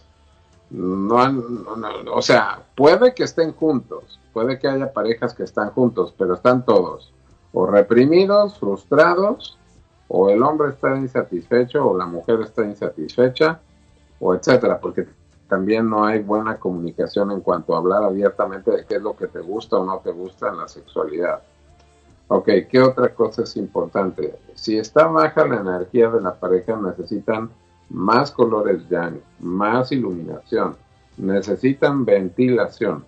No, 0.70 1.16
o 2.12 2.22
sea, 2.22 2.62
puede 2.76 3.14
que 3.16 3.24
estén 3.24 3.54
juntos, 3.54 4.20
puede 4.34 4.60
que 4.60 4.68
haya 4.68 4.92
parejas 4.92 5.34
que 5.34 5.44
están 5.44 5.72
juntos, 5.72 6.14
pero 6.18 6.36
están 6.36 6.64
todos 6.64 7.12
o 7.54 7.66
reprimidos, 7.66 8.58
frustrados, 8.60 9.58
o 10.08 10.30
el 10.30 10.42
hombre 10.44 10.70
está 10.70 10.98
insatisfecho 10.98 11.88
o 11.88 11.98
la 11.98 12.06
mujer 12.06 12.42
está 12.42 12.66
insatisfecha, 12.66 13.60
o 14.20 14.34
etcétera, 14.34 14.80
porque 14.80 15.08
también 15.48 15.90
no 15.90 16.06
hay 16.06 16.20
buena 16.20 16.58
comunicación 16.58 17.32
en 17.32 17.42
cuanto 17.42 17.74
a 17.74 17.80
hablar 17.80 18.04
abiertamente 18.04 18.72
de 18.72 18.86
qué 18.86 18.96
es 18.96 19.02
lo 19.02 19.16
que 19.16 19.28
te 19.28 19.40
gusta 19.40 19.78
o 19.78 19.86
no 19.86 20.00
te 20.00 20.12
gusta 20.12 20.50
en 20.50 20.58
la 20.58 20.68
sexualidad. 20.68 21.42
Ok, 22.28 22.50
¿qué 22.70 22.80
otra 22.80 23.14
cosa 23.16 23.44
es 23.44 23.58
importante? 23.58 24.38
Si 24.54 24.78
está 24.78 25.08
baja 25.08 25.48
la 25.48 25.62
energía 25.62 26.10
de 26.10 26.22
la 26.22 26.36
pareja, 26.36 26.76
necesitan 26.76 27.50
más 27.90 28.30
colores 28.30 28.88
yang, 28.88 29.20
más 29.40 29.92
iluminación, 29.92 30.76
necesitan 31.18 32.06
ventilación. 32.06 33.04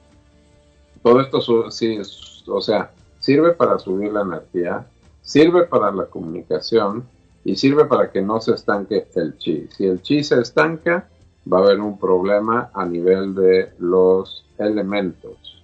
Todo 1.03 1.21
esto, 1.21 1.69
sí, 1.69 1.99
o 2.47 2.61
sea, 2.61 2.91
sirve 3.21 3.53
para 3.53 3.79
subir 3.79 4.11
la 4.11 4.23
energía, 4.23 4.85
sirve 5.21 5.65
para 5.67 5.89
la 5.93 6.07
comunicación 6.07 7.05
y 7.45 7.55
sirve 7.55 7.85
para 7.85 8.11
que 8.11 8.21
no 8.21 8.41
se 8.41 8.53
estanque 8.53 9.07
el 9.15 9.37
chi. 9.37 9.69
Si 9.71 9.85
el 9.85 10.01
chi 10.01 10.23
se 10.25 10.41
estanca, 10.41 11.07
va 11.51 11.59
a 11.59 11.61
haber 11.61 11.79
un 11.79 11.97
problema 11.97 12.69
a 12.73 12.85
nivel 12.85 13.33
de 13.33 13.71
los 13.79 14.45
elementos. 14.57 15.63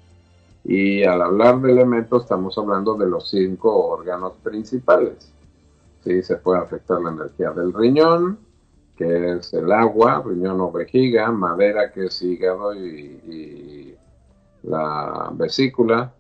Y 0.63 1.03
al 1.03 1.21
hablar 1.21 1.61
de 1.61 1.71
elementos 1.71 2.23
estamos 2.23 2.57
hablando 2.57 2.95
de 2.95 3.07
los 3.07 3.29
cinco 3.29 3.73
órganos 3.87 4.33
principales. 4.43 5.31
¿Sí? 6.03 6.21
Se 6.23 6.37
puede 6.37 6.59
afectar 6.59 7.01
la 7.01 7.11
energía 7.11 7.51
del 7.51 7.73
riñón, 7.73 8.39
que 8.97 9.33
es 9.33 9.53
el 9.53 9.71
agua, 9.71 10.23
riñón 10.25 10.59
o 10.59 10.71
vejiga, 10.71 11.31
madera, 11.31 11.91
que 11.91 12.05
es 12.05 12.21
hígado 12.21 12.73
y, 12.75 13.95
la 14.63 15.29
vesícula, 15.33 16.11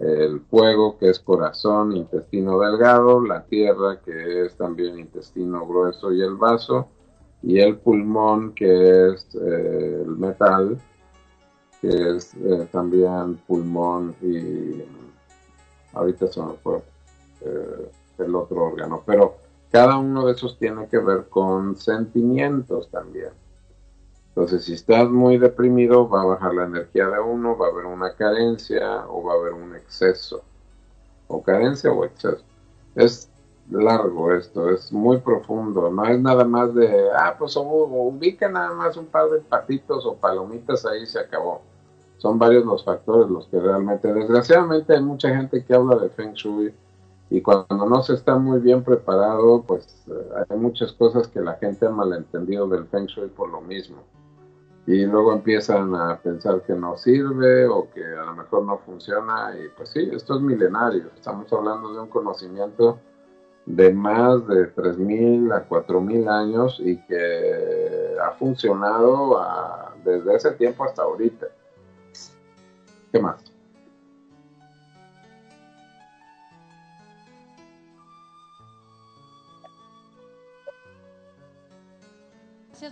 el 0.00 0.40
fuego, 0.40 0.98
que 0.98 1.10
es 1.10 1.20
corazón, 1.20 1.96
intestino 1.96 2.58
delgado, 2.58 3.24
la 3.24 3.44
tierra, 3.44 4.00
que 4.04 4.46
es 4.46 4.56
también 4.56 4.98
intestino 4.98 5.66
grueso 5.66 6.12
y 6.12 6.22
el 6.22 6.34
vaso, 6.34 6.88
y 7.42 7.60
el 7.60 7.76
pulmón, 7.76 8.54
que 8.54 9.08
es 9.08 9.34
eh, 9.34 10.02
el 10.04 10.16
metal, 10.16 10.78
que 11.80 12.16
es 12.16 12.34
eh, 12.34 12.66
también 12.72 13.36
pulmón 13.46 14.14
y 14.22 14.82
ahorita 15.92 16.26
se 16.28 16.40
me 16.40 16.54
eh, 17.42 17.90
el 18.18 18.34
otro 18.34 18.64
órgano, 18.64 19.02
pero 19.04 19.36
cada 19.70 19.98
uno 19.98 20.26
de 20.26 20.32
esos 20.32 20.58
tiene 20.58 20.88
que 20.88 20.98
ver 20.98 21.26
con 21.28 21.76
sentimientos 21.76 22.88
también. 22.90 23.30
Entonces, 24.36 24.64
si 24.64 24.74
estás 24.74 25.08
muy 25.08 25.38
deprimido, 25.38 26.08
va 26.08 26.22
a 26.22 26.26
bajar 26.26 26.54
la 26.54 26.64
energía 26.64 27.08
de 27.08 27.20
uno, 27.20 27.56
va 27.56 27.68
a 27.68 27.70
haber 27.70 27.86
una 27.86 28.14
carencia 28.14 29.06
o 29.08 29.22
va 29.22 29.34
a 29.34 29.36
haber 29.36 29.52
un 29.52 29.76
exceso. 29.76 30.42
O 31.28 31.42
carencia 31.42 31.92
o 31.92 32.04
exceso. 32.04 32.42
Es 32.96 33.30
largo 33.70 34.32
esto, 34.32 34.70
es 34.70 34.92
muy 34.92 35.18
profundo. 35.18 35.90
No 35.90 36.04
es 36.06 36.20
nada 36.20 36.44
más 36.44 36.74
de, 36.74 37.10
ah, 37.16 37.36
pues 37.38 37.56
ubica 37.56 38.48
nada 38.48 38.74
más 38.74 38.96
un 38.96 39.06
par 39.06 39.30
de 39.30 39.40
patitos 39.40 40.04
o 40.04 40.16
palomitas 40.16 40.84
ahí 40.84 41.06
se 41.06 41.20
acabó 41.20 41.62
son 42.24 42.38
varios 42.38 42.64
los 42.64 42.82
factores 42.82 43.28
los 43.28 43.46
que 43.48 43.60
realmente, 43.60 44.10
desgraciadamente 44.10 44.94
hay 44.94 45.02
mucha 45.02 45.28
gente 45.36 45.62
que 45.62 45.74
habla 45.74 45.96
de 45.96 46.08
Feng 46.08 46.32
Shui 46.32 46.74
y 47.28 47.42
cuando 47.42 47.84
no 47.86 48.02
se 48.02 48.14
está 48.14 48.36
muy 48.36 48.60
bien 48.60 48.82
preparado, 48.82 49.62
pues 49.62 50.06
eh, 50.08 50.44
hay 50.48 50.56
muchas 50.56 50.92
cosas 50.92 51.28
que 51.28 51.42
la 51.42 51.52
gente 51.56 51.84
ha 51.84 51.90
malentendido 51.90 52.66
del 52.66 52.86
Feng 52.86 53.04
Shui 53.04 53.28
por 53.28 53.50
lo 53.50 53.60
mismo. 53.60 53.98
Y 54.86 55.06
luego 55.06 55.32
empiezan 55.32 55.94
a 55.94 56.18
pensar 56.18 56.62
que 56.62 56.74
no 56.74 56.96
sirve 56.98 57.66
o 57.66 57.88
que 57.90 58.04
a 58.04 58.24
lo 58.24 58.34
mejor 58.34 58.64
no 58.64 58.78
funciona 58.78 59.54
y 59.58 59.68
pues 59.68 59.88
sí, 59.90 60.10
esto 60.12 60.36
es 60.36 60.42
milenario. 60.42 61.10
Estamos 61.14 61.50
hablando 61.52 61.92
de 61.92 62.00
un 62.00 62.08
conocimiento 62.08 63.00
de 63.64 63.92
más 63.94 64.46
de 64.46 64.74
3.000 64.74 65.54
a 65.54 65.66
4.000 65.66 66.28
años 66.28 66.80
y 66.84 66.98
que 67.06 68.16
ha 68.22 68.32
funcionado 68.32 69.40
desde 70.04 70.34
ese 70.34 70.50
tiempo 70.52 70.84
hasta 70.84 71.02
ahorita. 71.02 71.46
¿Qué 73.10 73.18
más? 73.18 73.54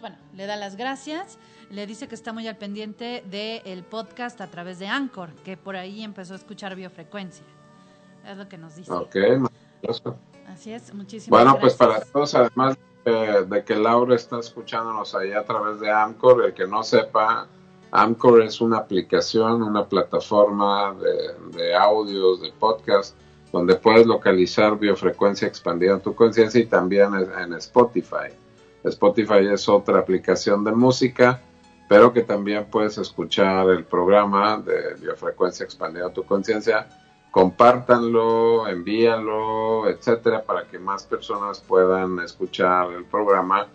Bueno, 0.00 0.16
le 0.32 0.46
da 0.46 0.56
las 0.56 0.76
gracias. 0.76 1.38
Le 1.72 1.86
dice 1.86 2.06
que 2.06 2.14
está 2.14 2.34
muy 2.34 2.46
al 2.46 2.58
pendiente 2.58 3.24
del 3.30 3.82
podcast 3.82 4.40
a 4.42 4.46
través 4.48 4.78
de 4.78 4.88
Anchor, 4.88 5.30
que 5.42 5.56
por 5.56 5.74
ahí 5.74 6.04
empezó 6.04 6.34
a 6.34 6.36
escuchar 6.36 6.76
biofrecuencia. 6.76 7.46
Es 8.28 8.36
lo 8.36 8.46
que 8.46 8.58
nos 8.58 8.76
dice. 8.76 8.92
Ok, 8.92 9.16
maravilloso. 9.16 10.18
Así 10.48 10.70
es, 10.70 10.92
muchísimas 10.92 11.30
Bueno, 11.30 11.58
pues 11.58 11.74
para 11.74 12.00
todos, 12.00 12.34
además 12.34 12.76
de 13.04 13.64
que 13.64 13.74
Laura 13.74 14.14
está 14.14 14.38
escuchándonos 14.38 15.14
ahí 15.14 15.32
a 15.32 15.44
través 15.44 15.80
de 15.80 15.90
Anchor, 15.90 16.44
el 16.44 16.52
que 16.52 16.66
no 16.66 16.82
sepa, 16.82 17.48
Amcor 17.90 18.42
es 18.42 18.60
una 18.60 18.78
aplicación, 18.78 19.62
una 19.62 19.86
plataforma 19.86 20.94
de, 21.54 21.74
audios, 21.74 22.42
de 22.42 22.52
podcast, 22.52 23.16
donde 23.50 23.76
puedes 23.76 24.06
localizar 24.06 24.78
biofrecuencia 24.78 25.48
expandida 25.48 25.94
en 25.94 26.00
tu 26.00 26.14
conciencia 26.14 26.60
y 26.60 26.66
también 26.66 27.14
en 27.14 27.54
Spotify. 27.54 28.28
Spotify 28.84 29.46
es 29.52 29.68
otra 29.68 29.98
aplicación 29.98 30.64
de 30.64 30.72
música, 30.72 31.40
pero 31.92 32.10
que 32.10 32.22
también 32.22 32.64
puedes 32.70 32.96
escuchar 32.96 33.68
el 33.68 33.84
programa 33.84 34.56
de 34.56 34.94
biofrecuencia 34.94 35.64
expandida 35.64 36.06
en 36.06 36.14
tu 36.14 36.24
conciencia. 36.24 36.88
Compártanlo, 37.30 38.66
envíalo, 38.66 39.86
etcétera, 39.90 40.42
para 40.42 40.66
que 40.66 40.78
más 40.78 41.02
personas 41.02 41.60
puedan 41.60 42.18
escuchar 42.20 42.90
el 42.92 43.04
programa 43.04 43.66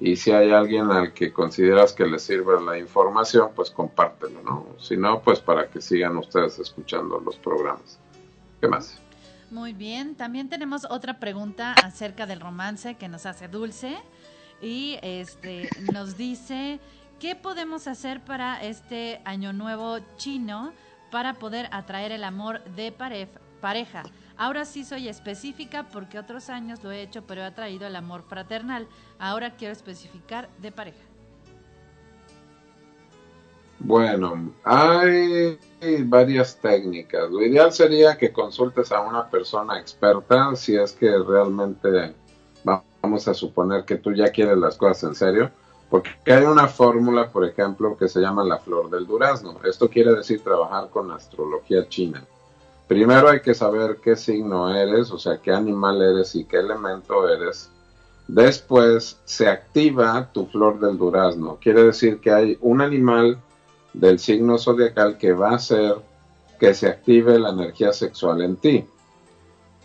y 0.00 0.16
si 0.16 0.30
hay 0.30 0.52
alguien 0.52 0.90
al 0.90 1.12
que 1.12 1.34
consideras 1.34 1.92
que 1.92 2.06
le 2.06 2.18
sirve 2.18 2.58
la 2.62 2.78
información, 2.78 3.50
pues 3.54 3.70
compártelo, 3.70 4.40
¿no? 4.42 4.66
Si 4.78 4.96
no, 4.96 5.20
pues 5.20 5.38
para 5.38 5.68
que 5.68 5.82
sigan 5.82 6.16
ustedes 6.16 6.58
escuchando 6.58 7.20
los 7.20 7.36
programas. 7.36 7.98
¿Qué 8.58 8.68
más? 8.68 8.98
Muy 9.50 9.74
bien, 9.74 10.14
también 10.14 10.48
tenemos 10.48 10.86
otra 10.88 11.20
pregunta 11.20 11.74
acerca 11.74 12.24
del 12.24 12.40
romance 12.40 12.94
que 12.94 13.08
nos 13.08 13.26
hace 13.26 13.48
Dulce 13.48 13.98
y 14.62 14.98
este 15.02 15.68
nos 15.92 16.16
dice 16.16 16.80
¿qué 17.20 17.36
podemos 17.36 17.86
hacer 17.86 18.24
para 18.24 18.62
este 18.64 19.20
año 19.24 19.52
nuevo 19.52 19.98
chino 20.16 20.72
para 21.12 21.34
poder 21.34 21.68
atraer 21.70 22.12
el 22.12 22.24
amor 22.24 22.64
de 22.64 22.92
pareja? 23.60 24.02
Ahora 24.38 24.64
sí 24.64 24.84
soy 24.84 25.06
específica 25.06 25.86
porque 25.92 26.18
otros 26.18 26.48
años 26.48 26.82
lo 26.82 26.90
he 26.90 27.02
hecho, 27.02 27.22
pero 27.26 27.44
he 27.44 27.50
traído 27.50 27.86
el 27.86 27.94
amor 27.94 28.24
fraternal. 28.26 28.88
Ahora 29.18 29.54
quiero 29.54 29.72
especificar 29.72 30.48
de 30.58 30.72
pareja. 30.72 30.98
Bueno, 33.80 34.52
hay 34.64 35.58
varias 36.04 36.58
técnicas. 36.58 37.30
Lo 37.30 37.42
ideal 37.42 37.70
sería 37.72 38.16
que 38.16 38.32
consultes 38.32 38.92
a 38.92 39.02
una 39.02 39.28
persona 39.28 39.78
experta 39.78 40.56
si 40.56 40.76
es 40.76 40.92
que 40.92 41.10
realmente 41.18 42.14
vamos 42.64 43.28
a 43.28 43.34
suponer 43.34 43.84
que 43.84 43.96
tú 43.96 44.12
ya 44.12 44.30
quieres 44.30 44.56
las 44.56 44.76
cosas 44.76 45.04
en 45.04 45.14
serio. 45.14 45.50
Porque 45.90 46.32
hay 46.32 46.44
una 46.44 46.68
fórmula, 46.68 47.30
por 47.30 47.44
ejemplo, 47.44 47.96
que 47.96 48.08
se 48.08 48.20
llama 48.20 48.44
la 48.44 48.58
flor 48.58 48.88
del 48.88 49.06
durazno. 49.06 49.56
Esto 49.64 49.90
quiere 49.90 50.14
decir 50.14 50.40
trabajar 50.42 50.88
con 50.88 51.10
astrología 51.10 51.88
china. 51.88 52.24
Primero 52.86 53.28
hay 53.28 53.40
que 53.40 53.54
saber 53.54 53.98
qué 54.02 54.16
signo 54.16 54.74
eres, 54.74 55.10
o 55.10 55.18
sea, 55.18 55.38
qué 55.38 55.52
animal 55.52 56.00
eres 56.00 56.34
y 56.34 56.44
qué 56.44 56.58
elemento 56.58 57.28
eres. 57.28 57.70
Después 58.28 59.20
se 59.24 59.48
activa 59.48 60.30
tu 60.32 60.46
flor 60.46 60.78
del 60.78 60.96
durazno. 60.96 61.58
Quiere 61.60 61.82
decir 61.82 62.20
que 62.20 62.30
hay 62.30 62.58
un 62.60 62.80
animal 62.80 63.38
del 63.92 64.20
signo 64.20 64.58
zodiacal 64.58 65.18
que 65.18 65.32
va 65.32 65.50
a 65.50 65.56
hacer 65.56 65.96
que 66.60 66.74
se 66.74 66.88
active 66.88 67.38
la 67.38 67.50
energía 67.50 67.92
sexual 67.92 68.42
en 68.42 68.56
ti. 68.56 68.84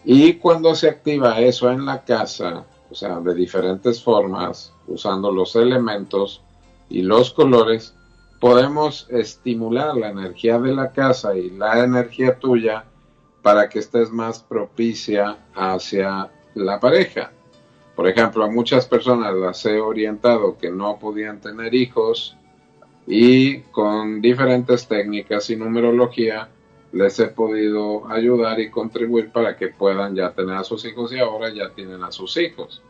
Y 0.03 0.33
cuando 0.35 0.75
se 0.75 0.89
activa 0.89 1.39
eso 1.39 1.71
en 1.71 1.85
la 1.85 2.03
casa, 2.03 2.65
o 2.95 2.97
sea, 2.97 3.19
de 3.19 3.35
diferentes 3.35 4.01
formas, 4.01 4.71
usando 4.87 5.29
los 5.29 5.57
elementos 5.57 6.41
y 6.87 7.01
los 7.01 7.33
colores, 7.33 7.93
podemos 8.39 9.05
estimular 9.09 9.97
la 9.97 10.11
energía 10.11 10.59
de 10.59 10.73
la 10.73 10.93
casa 10.93 11.35
y 11.35 11.49
la 11.49 11.83
energía 11.83 12.39
tuya 12.39 12.85
para 13.41 13.67
que 13.67 13.79
estés 13.79 14.11
más 14.11 14.39
propicia 14.39 15.39
hacia 15.53 16.31
la 16.53 16.79
pareja. 16.79 17.33
Por 17.97 18.07
ejemplo, 18.07 18.45
a 18.45 18.49
muchas 18.49 18.85
personas 18.85 19.35
las 19.35 19.65
he 19.65 19.77
orientado 19.81 20.57
que 20.57 20.71
no 20.71 20.97
podían 20.97 21.41
tener 21.41 21.75
hijos 21.75 22.37
y 23.05 23.59
con 23.73 24.21
diferentes 24.21 24.87
técnicas 24.87 25.49
y 25.49 25.57
numerología 25.57 26.47
les 26.95 27.19
he 27.19 27.27
podido 27.27 28.09
ayudar 28.09 28.57
y 28.61 28.71
contribuir 28.71 29.29
para 29.29 29.57
que 29.57 29.67
puedan 29.67 30.15
ya 30.15 30.31
tener 30.31 30.55
a 30.55 30.63
sus 30.63 30.85
hijos 30.85 31.11
y 31.11 31.19
ahora 31.19 31.49
ya 31.53 31.69
tienen 31.71 32.01
a 32.05 32.11
sus 32.11 32.37
hijos. 32.37 32.81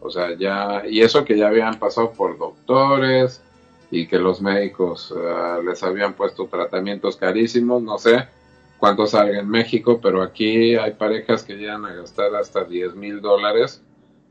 O 0.00 0.10
sea, 0.10 0.34
ya, 0.38 0.84
y 0.88 1.02
eso 1.02 1.22
que 1.22 1.36
ya 1.36 1.48
habían 1.48 1.78
pasado 1.78 2.12
por 2.12 2.38
doctores 2.38 3.42
y 3.90 4.06
que 4.06 4.18
los 4.18 4.40
médicos 4.40 5.14
eh, 5.14 5.62
les 5.66 5.82
habían 5.82 6.14
puesto 6.14 6.46
tratamientos 6.46 7.18
carísimos, 7.18 7.82
no 7.82 7.98
sé 7.98 8.26
cuánto 8.78 9.06
salga 9.06 9.40
en 9.40 9.50
México, 9.50 10.00
pero 10.02 10.22
aquí 10.22 10.74
hay 10.74 10.92
parejas 10.92 11.42
que 11.42 11.56
llegan 11.56 11.84
a 11.84 11.94
gastar 11.94 12.34
hasta 12.34 12.64
10 12.64 12.94
mil 12.94 13.20
dólares 13.20 13.82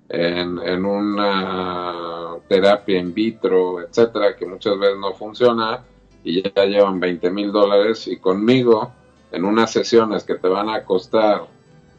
en, 0.09 0.57
en, 0.57 0.83
una 0.83 2.37
terapia 2.47 2.97
in 2.97 3.13
vitro, 3.13 3.81
etcétera, 3.81 4.35
que 4.35 4.47
muchas 4.47 4.79
veces 4.79 4.97
no 4.97 5.13
funciona 5.13 5.83
y 6.23 6.41
ya 6.41 6.65
llevan 6.65 6.99
20 6.99 7.29
mil 7.29 7.51
dólares 7.51 8.07
y 8.07 8.17
conmigo 8.17 8.91
en 9.31 9.45
unas 9.45 9.71
sesiones 9.71 10.23
que 10.23 10.35
te 10.35 10.47
van 10.47 10.69
a 10.69 10.83
costar 10.83 11.47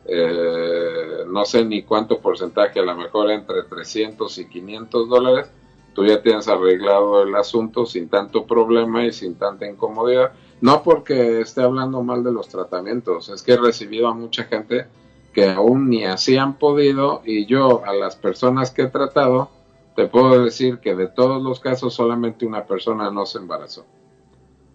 eh, 0.05 1.25
no 1.29 1.45
sé 1.45 1.65
ni 1.65 1.83
cuánto 1.83 2.19
porcentaje, 2.19 2.81
a 2.81 2.85
lo 2.85 2.97
mejor 2.97 3.31
entre 3.31 3.63
300 3.65 4.37
y 4.39 4.49
500 4.49 5.09
dólares, 5.09 5.51
tú 5.95 6.05
ya 6.05 6.23
tienes 6.23 6.49
arreglado 6.49 7.23
el 7.23 7.35
asunto 7.35 7.87
sin 7.87 8.09
tanto 8.09 8.47
problema 8.47 9.05
y 9.05 9.13
sin 9.13 9.37
tanta 9.37 9.67
incomodidad. 9.67 10.33
No 10.61 10.83
porque 10.83 11.41
esté 11.41 11.63
hablando 11.63 12.03
mal 12.03 12.25
de 12.25 12.33
los 12.33 12.49
tratamientos, 12.49 13.29
es 13.29 13.43
que 13.43 13.53
he 13.53 13.57
recibido 13.57 14.09
a 14.09 14.15
mucha 14.15 14.45
gente 14.45 14.87
que 15.33 15.51
aún 15.51 15.89
ni 15.89 16.05
así 16.05 16.37
han 16.37 16.59
podido 16.59 17.23
y 17.25 17.47
yo 17.47 17.85
a 17.85 17.95
las 17.95 18.17
personas 18.17 18.71
que 18.71 18.83
he 18.83 18.89
tratado 18.89 19.51
te 19.97 20.07
puedo 20.07 20.45
decir 20.45 20.79
que 20.79 20.95
de 20.95 21.09
todos 21.09 21.43
los 21.43 21.61
casos 21.61 21.95
solamente 21.95 22.47
una 22.47 22.65
persona 22.65 23.11
no 23.11 23.27
se 23.27 23.39
embarazó. 23.39 23.85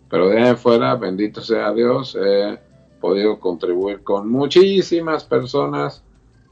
Pero 0.10 0.30
de 0.30 0.41
ahí 0.41 0.55
fuera, 0.55 0.95
bendito 0.95 1.41
sea 1.41 1.72
Dios, 1.74 2.18
he 2.20 2.60
podido 2.99 3.39
contribuir 3.39 4.03
con 4.03 4.30
muchísimas 4.30 5.24
personas 5.24 6.03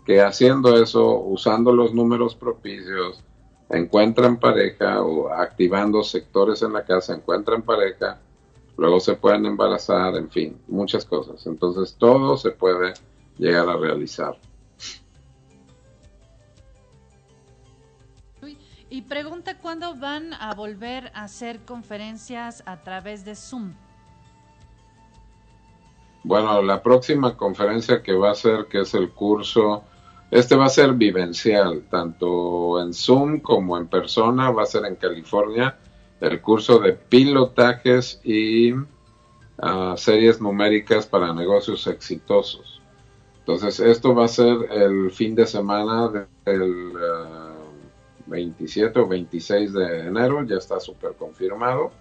que 0.06 0.22
haciendo 0.22 0.82
eso, 0.82 1.20
usando 1.20 1.74
los 1.74 1.94
números 1.94 2.36
propicios, 2.36 3.24
encuentran 3.70 4.40
pareja 4.40 5.02
o 5.02 5.30
activando 5.30 6.04
sectores 6.04 6.62
en 6.62 6.74
la 6.74 6.86
casa, 6.86 7.16
encuentran 7.16 7.64
pareja, 7.64 8.20
luego 8.78 9.00
se 9.00 9.16
pueden 9.16 9.46
embarazar, 9.46 10.16
en 10.16 10.30
fin, 10.30 10.58
muchas 10.68 11.06
cosas. 11.06 11.46
Entonces 11.48 11.96
todo 11.98 12.38
se 12.38 12.52
puede 12.52 12.94
llegar 13.38 13.68
a 13.68 13.78
realizar. 13.78 14.38
Y 18.96 19.02
pregunta 19.02 19.58
cuándo 19.58 19.94
van 19.96 20.34
a 20.36 20.56
volver 20.56 21.12
a 21.14 21.26
hacer 21.26 21.66
conferencias 21.66 22.64
a 22.66 22.82
través 22.82 23.26
de 23.26 23.36
Zoom. 23.36 23.74
Bueno, 26.24 26.62
la 26.62 26.82
próxima 26.82 27.36
conferencia 27.36 28.02
que 28.02 28.14
va 28.14 28.32
a 28.32 28.36
ser, 28.36 28.68
que 28.68 28.80
es 28.80 28.94
el 28.94 29.10
curso, 29.10 29.84
este 30.32 30.56
va 30.56 30.68
a 30.68 30.70
ser 30.70 30.94
vivencial, 30.94 31.86
tanto 31.92 32.82
en 32.82 32.94
Zoom 32.94 33.42
como 33.42 33.78
en 33.78 33.88
persona, 33.88 34.50
va 34.52 34.64
a 34.64 34.66
ser 34.66 34.86
en 34.86 34.96
California, 34.96 35.78
el 36.22 36.40
curso 36.40 36.80
de 36.80 36.94
pilotajes 36.94 38.22
y 38.24 38.76
ah, 39.58 39.96
series 39.98 40.40
numéricas 40.40 41.06
para 41.06 41.34
negocios 41.34 41.86
exitosos. 41.88 42.82
Entonces, 43.40 43.78
esto 43.82 44.16
va 44.16 44.24
a 44.24 44.30
ser 44.30 44.56
el 44.72 45.12
fin 45.12 45.36
de 45.36 45.46
semana 45.46 46.30
del... 46.46 46.94
27 48.28 49.00
o 49.00 49.08
26 49.08 49.74
de 49.74 50.08
enero, 50.08 50.44
ya 50.44 50.58
está 50.58 50.80
súper 50.80 51.14
confirmado. 51.14 51.92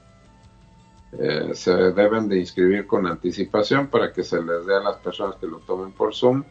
Eh, 1.19 1.51
se 1.55 1.73
deben 1.93 2.29
de 2.29 2.39
inscribir 2.39 2.87
con 2.87 3.07
anticipación 3.07 3.87
para 3.87 4.13
que 4.13 4.25
se 4.25 4.43
les 4.43 4.67
dé 4.67 4.75
a 4.75 4.81
las 4.81 4.97
personas 4.97 5.37
que 5.37 5.47
lo 5.47 5.59
tomen 5.59 5.93
por 5.93 6.15
Zoom, 6.15 6.43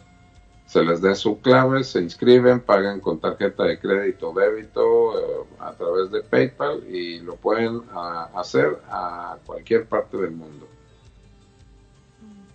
se 0.66 0.84
les 0.84 1.02
dé 1.02 1.14
su 1.16 1.40
clave, 1.42 1.84
se 1.84 2.00
inscriben, 2.00 2.62
pagan 2.62 3.02
con 3.02 3.20
tarjeta 3.20 3.64
de 3.64 3.80
crédito 3.80 4.32
o 4.32 4.40
débito 4.40 5.20
eh, 5.20 5.46
a 5.60 5.74
través 5.74 6.10
de 6.12 6.22
PayPal 6.22 6.88
y 6.88 7.20
lo 7.20 7.36
pueden 7.36 7.82
ah, 7.92 8.30
hacer 8.36 8.80
a 8.90 9.38
cualquier 9.46 9.86
parte 9.86 10.18
del 10.18 10.32
mundo. 10.32 10.68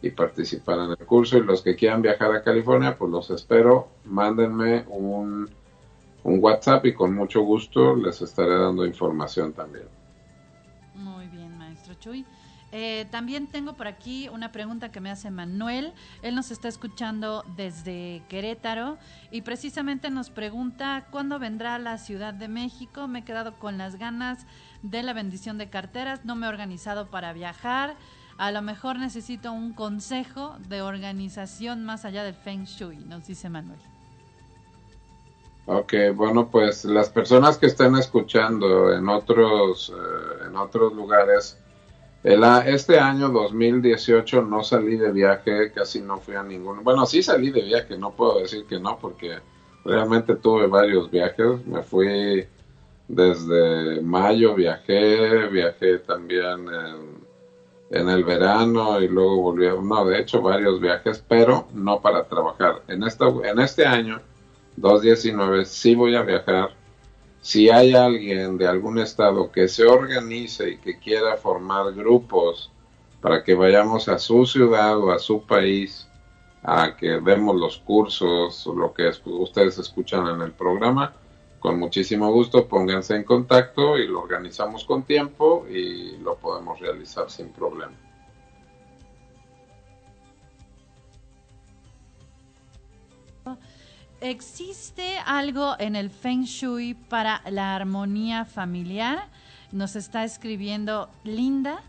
Y 0.00 0.10
participar 0.10 0.78
en 0.78 0.90
el 0.92 1.06
curso. 1.06 1.36
Y 1.36 1.42
los 1.42 1.60
que 1.60 1.76
quieran 1.76 2.02
viajar 2.02 2.32
a 2.32 2.42
California 2.42 2.96
pues 2.96 3.10
los 3.10 3.30
espero. 3.30 3.88
Mándenme 4.04 4.84
un 4.88 5.50
un 6.28 6.42
WhatsApp 6.42 6.86
y 6.86 6.94
con 6.94 7.14
mucho 7.14 7.42
gusto 7.42 7.96
les 7.96 8.20
estaré 8.22 8.56
dando 8.56 8.86
información 8.86 9.52
también. 9.52 9.86
Muy 10.94 11.26
bien, 11.26 11.56
maestro 11.58 11.94
Chuy. 11.94 12.24
Eh, 12.70 13.06
también 13.10 13.46
tengo 13.46 13.74
por 13.74 13.86
aquí 13.86 14.28
una 14.28 14.52
pregunta 14.52 14.90
que 14.90 15.00
me 15.00 15.10
hace 15.10 15.30
Manuel. 15.30 15.94
Él 16.22 16.34
nos 16.34 16.50
está 16.50 16.68
escuchando 16.68 17.44
desde 17.56 18.22
Querétaro 18.28 18.98
y 19.30 19.40
precisamente 19.40 20.10
nos 20.10 20.28
pregunta 20.28 21.06
cuándo 21.10 21.38
vendrá 21.38 21.76
a 21.76 21.78
la 21.78 21.96
Ciudad 21.96 22.34
de 22.34 22.48
México. 22.48 23.08
Me 23.08 23.20
he 23.20 23.24
quedado 23.24 23.58
con 23.58 23.78
las 23.78 23.96
ganas 23.96 24.46
de 24.82 25.02
la 25.02 25.14
bendición 25.14 25.56
de 25.56 25.70
carteras. 25.70 26.24
No 26.26 26.34
me 26.34 26.46
he 26.46 26.48
organizado 26.50 27.08
para 27.08 27.32
viajar. 27.32 27.96
A 28.36 28.52
lo 28.52 28.62
mejor 28.62 28.98
necesito 28.98 29.50
un 29.50 29.72
consejo 29.72 30.56
de 30.68 30.82
organización 30.82 31.84
más 31.84 32.04
allá 32.04 32.22
del 32.22 32.34
Feng 32.34 32.64
Shui, 32.64 32.98
nos 32.98 33.26
dice 33.26 33.48
Manuel. 33.48 33.80
Ok, 35.70 35.92
bueno, 36.14 36.48
pues 36.50 36.86
las 36.86 37.10
personas 37.10 37.58
que 37.58 37.66
estén 37.66 37.94
escuchando 37.96 38.90
en 38.90 39.06
otros, 39.06 39.92
eh, 39.94 40.46
en 40.46 40.56
otros 40.56 40.94
lugares, 40.94 41.58
el, 42.24 42.42
este 42.64 42.98
año 42.98 43.28
2018 43.28 44.40
no 44.44 44.64
salí 44.64 44.96
de 44.96 45.12
viaje, 45.12 45.70
casi 45.72 46.00
no 46.00 46.20
fui 46.20 46.36
a 46.36 46.42
ninguno. 46.42 46.80
Bueno, 46.82 47.04
sí 47.04 47.22
salí 47.22 47.50
de 47.50 47.60
viaje, 47.60 47.98
no 47.98 48.12
puedo 48.12 48.38
decir 48.38 48.64
que 48.64 48.80
no, 48.80 48.98
porque 48.98 49.40
realmente 49.84 50.36
tuve 50.36 50.66
varios 50.68 51.10
viajes. 51.10 51.66
Me 51.66 51.82
fui 51.82 52.46
desde 53.06 54.00
mayo, 54.00 54.54
viajé, 54.54 55.48
viajé 55.48 55.98
también 55.98 56.66
en, 56.66 57.18
en 57.90 58.08
el 58.08 58.24
verano 58.24 59.02
y 59.02 59.08
luego 59.08 59.42
volví 59.42 59.66
a, 59.66 59.74
no, 59.74 60.06
de 60.06 60.18
hecho 60.18 60.40
varios 60.40 60.80
viajes, 60.80 61.22
pero 61.28 61.68
no 61.74 62.00
para 62.00 62.24
trabajar. 62.24 62.84
En, 62.88 63.02
esta, 63.02 63.26
en 63.44 63.60
este 63.60 63.84
año 63.84 64.22
219, 64.80 65.64
sí 65.64 65.94
voy 65.94 66.14
a 66.14 66.22
viajar. 66.22 66.70
Si 67.40 67.70
hay 67.70 67.94
alguien 67.94 68.58
de 68.58 68.66
algún 68.66 68.98
estado 68.98 69.50
que 69.50 69.68
se 69.68 69.84
organice 69.86 70.70
y 70.70 70.78
que 70.78 70.98
quiera 70.98 71.36
formar 71.36 71.92
grupos 71.94 72.70
para 73.20 73.42
que 73.42 73.54
vayamos 73.54 74.08
a 74.08 74.18
su 74.18 74.46
ciudad 74.46 74.98
o 74.98 75.10
a 75.10 75.18
su 75.18 75.42
país 75.42 76.08
a 76.62 76.96
que 76.96 77.20
demos 77.20 77.56
los 77.56 77.78
cursos, 77.78 78.66
lo 78.66 78.92
que 78.92 79.10
ustedes 79.24 79.78
escuchan 79.78 80.26
en 80.26 80.42
el 80.42 80.52
programa, 80.52 81.14
con 81.58 81.78
muchísimo 81.78 82.30
gusto 82.32 82.68
pónganse 82.68 83.16
en 83.16 83.24
contacto 83.24 83.98
y 83.98 84.06
lo 84.06 84.20
organizamos 84.20 84.84
con 84.84 85.02
tiempo 85.04 85.66
y 85.68 86.16
lo 86.18 86.36
podemos 86.36 86.78
realizar 86.78 87.30
sin 87.30 87.48
problema. 87.50 88.07
¿Existe 94.20 95.16
algo 95.24 95.76
en 95.78 95.94
el 95.94 96.10
Feng 96.10 96.42
Shui 96.42 96.94
para 96.94 97.40
la 97.48 97.76
armonía 97.76 98.44
familiar? 98.44 99.28
Nos 99.70 99.94
está 99.94 100.24
escribiendo 100.24 101.08
Linda. 101.22 101.82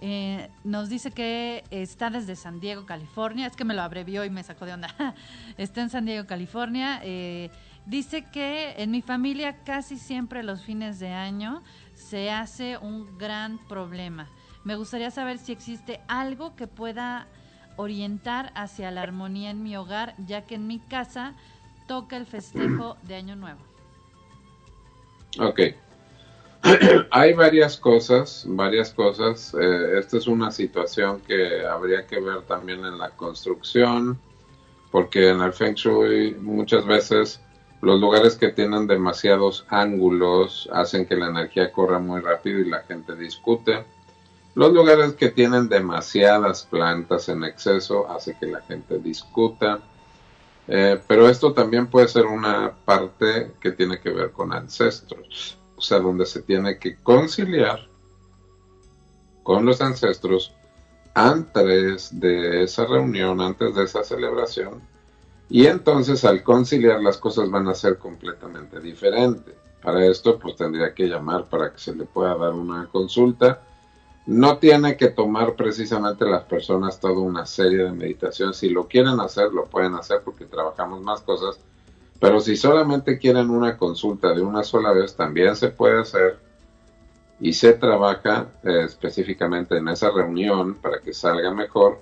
Eh, 0.00 0.48
nos 0.64 0.88
dice 0.88 1.10
que 1.10 1.62
está 1.70 2.08
desde 2.08 2.36
San 2.36 2.58
Diego, 2.58 2.86
California. 2.86 3.46
Es 3.46 3.54
que 3.54 3.66
me 3.66 3.74
lo 3.74 3.82
abrevió 3.82 4.24
y 4.24 4.30
me 4.30 4.42
sacó 4.42 4.64
de 4.64 4.72
onda. 4.72 4.94
está 5.58 5.82
en 5.82 5.90
San 5.90 6.06
Diego, 6.06 6.26
California. 6.26 7.00
Eh, 7.02 7.50
dice 7.84 8.24
que 8.32 8.76
en 8.78 8.90
mi 8.90 9.02
familia 9.02 9.58
casi 9.64 9.98
siempre 9.98 10.42
los 10.42 10.62
fines 10.62 10.98
de 10.98 11.12
año 11.12 11.62
se 11.92 12.30
hace 12.30 12.78
un 12.78 13.18
gran 13.18 13.58
problema. 13.58 14.26
Me 14.64 14.76
gustaría 14.76 15.10
saber 15.10 15.36
si 15.36 15.52
existe 15.52 16.00
algo 16.08 16.56
que 16.56 16.66
pueda 16.66 17.26
orientar 17.76 18.52
hacia 18.54 18.90
la 18.90 19.02
armonía 19.02 19.50
en 19.50 19.62
mi 19.62 19.76
hogar, 19.76 20.14
ya 20.18 20.42
que 20.42 20.54
en 20.54 20.66
mi 20.66 20.78
casa 20.78 21.34
toca 21.86 22.16
el 22.16 22.26
festejo 22.26 22.96
de 23.02 23.14
Año 23.16 23.36
Nuevo? 23.36 23.60
Ok. 25.38 25.60
Hay 27.10 27.34
varias 27.34 27.76
cosas, 27.76 28.44
varias 28.48 28.90
cosas. 28.92 29.54
Eh, 29.60 29.98
esta 29.98 30.16
es 30.16 30.26
una 30.26 30.50
situación 30.50 31.20
que 31.20 31.66
habría 31.66 32.06
que 32.06 32.20
ver 32.20 32.42
también 32.42 32.84
en 32.84 32.98
la 32.98 33.10
construcción, 33.10 34.18
porque 34.90 35.28
en 35.30 35.40
el 35.40 35.52
Feng 35.52 35.74
Shui 35.74 36.34
muchas 36.40 36.86
veces 36.86 37.40
los 37.82 38.00
lugares 38.00 38.36
que 38.36 38.48
tienen 38.48 38.86
demasiados 38.86 39.66
ángulos 39.68 40.70
hacen 40.72 41.04
que 41.06 41.16
la 41.16 41.26
energía 41.26 41.70
corra 41.70 41.98
muy 41.98 42.22
rápido 42.22 42.60
y 42.60 42.70
la 42.70 42.80
gente 42.80 43.14
discute. 43.14 43.84
Los 44.54 44.72
lugares 44.72 45.12
que 45.14 45.28
tienen 45.28 45.68
demasiadas 45.68 46.66
plantas 46.70 47.28
en 47.28 47.44
exceso 47.44 48.10
hace 48.10 48.38
que 48.38 48.46
la 48.46 48.62
gente 48.62 48.98
discuta 49.00 49.80
Eh, 50.66 51.00
pero 51.06 51.28
esto 51.28 51.52
también 51.52 51.88
puede 51.88 52.08
ser 52.08 52.26
una 52.26 52.72
parte 52.84 53.52
que 53.60 53.72
tiene 53.72 54.00
que 54.00 54.10
ver 54.10 54.30
con 54.30 54.52
ancestros, 54.52 55.58
o 55.76 55.80
sea, 55.80 55.98
donde 55.98 56.24
se 56.24 56.42
tiene 56.42 56.78
que 56.78 56.96
conciliar 56.96 57.86
con 59.42 59.66
los 59.66 59.80
ancestros 59.82 60.54
antes 61.12 62.18
de 62.18 62.62
esa 62.62 62.86
reunión, 62.86 63.40
antes 63.40 63.74
de 63.74 63.84
esa 63.84 64.02
celebración, 64.02 64.80
y 65.48 65.66
entonces 65.66 66.24
al 66.24 66.42
conciliar 66.42 67.00
las 67.00 67.18
cosas 67.18 67.50
van 67.50 67.68
a 67.68 67.74
ser 67.74 67.98
completamente 67.98 68.80
diferentes. 68.80 69.54
Para 69.82 70.06
esto, 70.06 70.38
pues 70.38 70.56
tendría 70.56 70.94
que 70.94 71.06
llamar 71.06 71.48
para 71.48 71.70
que 71.70 71.78
se 71.78 71.94
le 71.94 72.04
pueda 72.04 72.34
dar 72.36 72.54
una 72.54 72.88
consulta. 72.90 73.60
No 74.26 74.58
tiene 74.58 74.96
que 74.96 75.08
tomar 75.08 75.54
precisamente 75.54 76.24
las 76.24 76.44
personas 76.44 76.98
toda 76.98 77.18
una 77.18 77.44
serie 77.44 77.84
de 77.84 77.92
meditaciones. 77.92 78.56
Si 78.56 78.70
lo 78.70 78.88
quieren 78.88 79.20
hacer, 79.20 79.52
lo 79.52 79.66
pueden 79.66 79.94
hacer 79.94 80.22
porque 80.24 80.46
trabajamos 80.46 81.02
más 81.02 81.20
cosas. 81.20 81.58
Pero 82.20 82.40
si 82.40 82.56
solamente 82.56 83.18
quieren 83.18 83.50
una 83.50 83.76
consulta 83.76 84.32
de 84.32 84.40
una 84.40 84.64
sola 84.64 84.92
vez, 84.92 85.14
también 85.14 85.56
se 85.56 85.68
puede 85.68 86.00
hacer 86.00 86.38
y 87.40 87.52
se 87.52 87.74
trabaja 87.74 88.46
eh, 88.62 88.84
específicamente 88.84 89.76
en 89.76 89.88
esa 89.88 90.10
reunión 90.10 90.74
para 90.74 91.00
que 91.00 91.12
salga 91.12 91.52
mejor. 91.52 91.98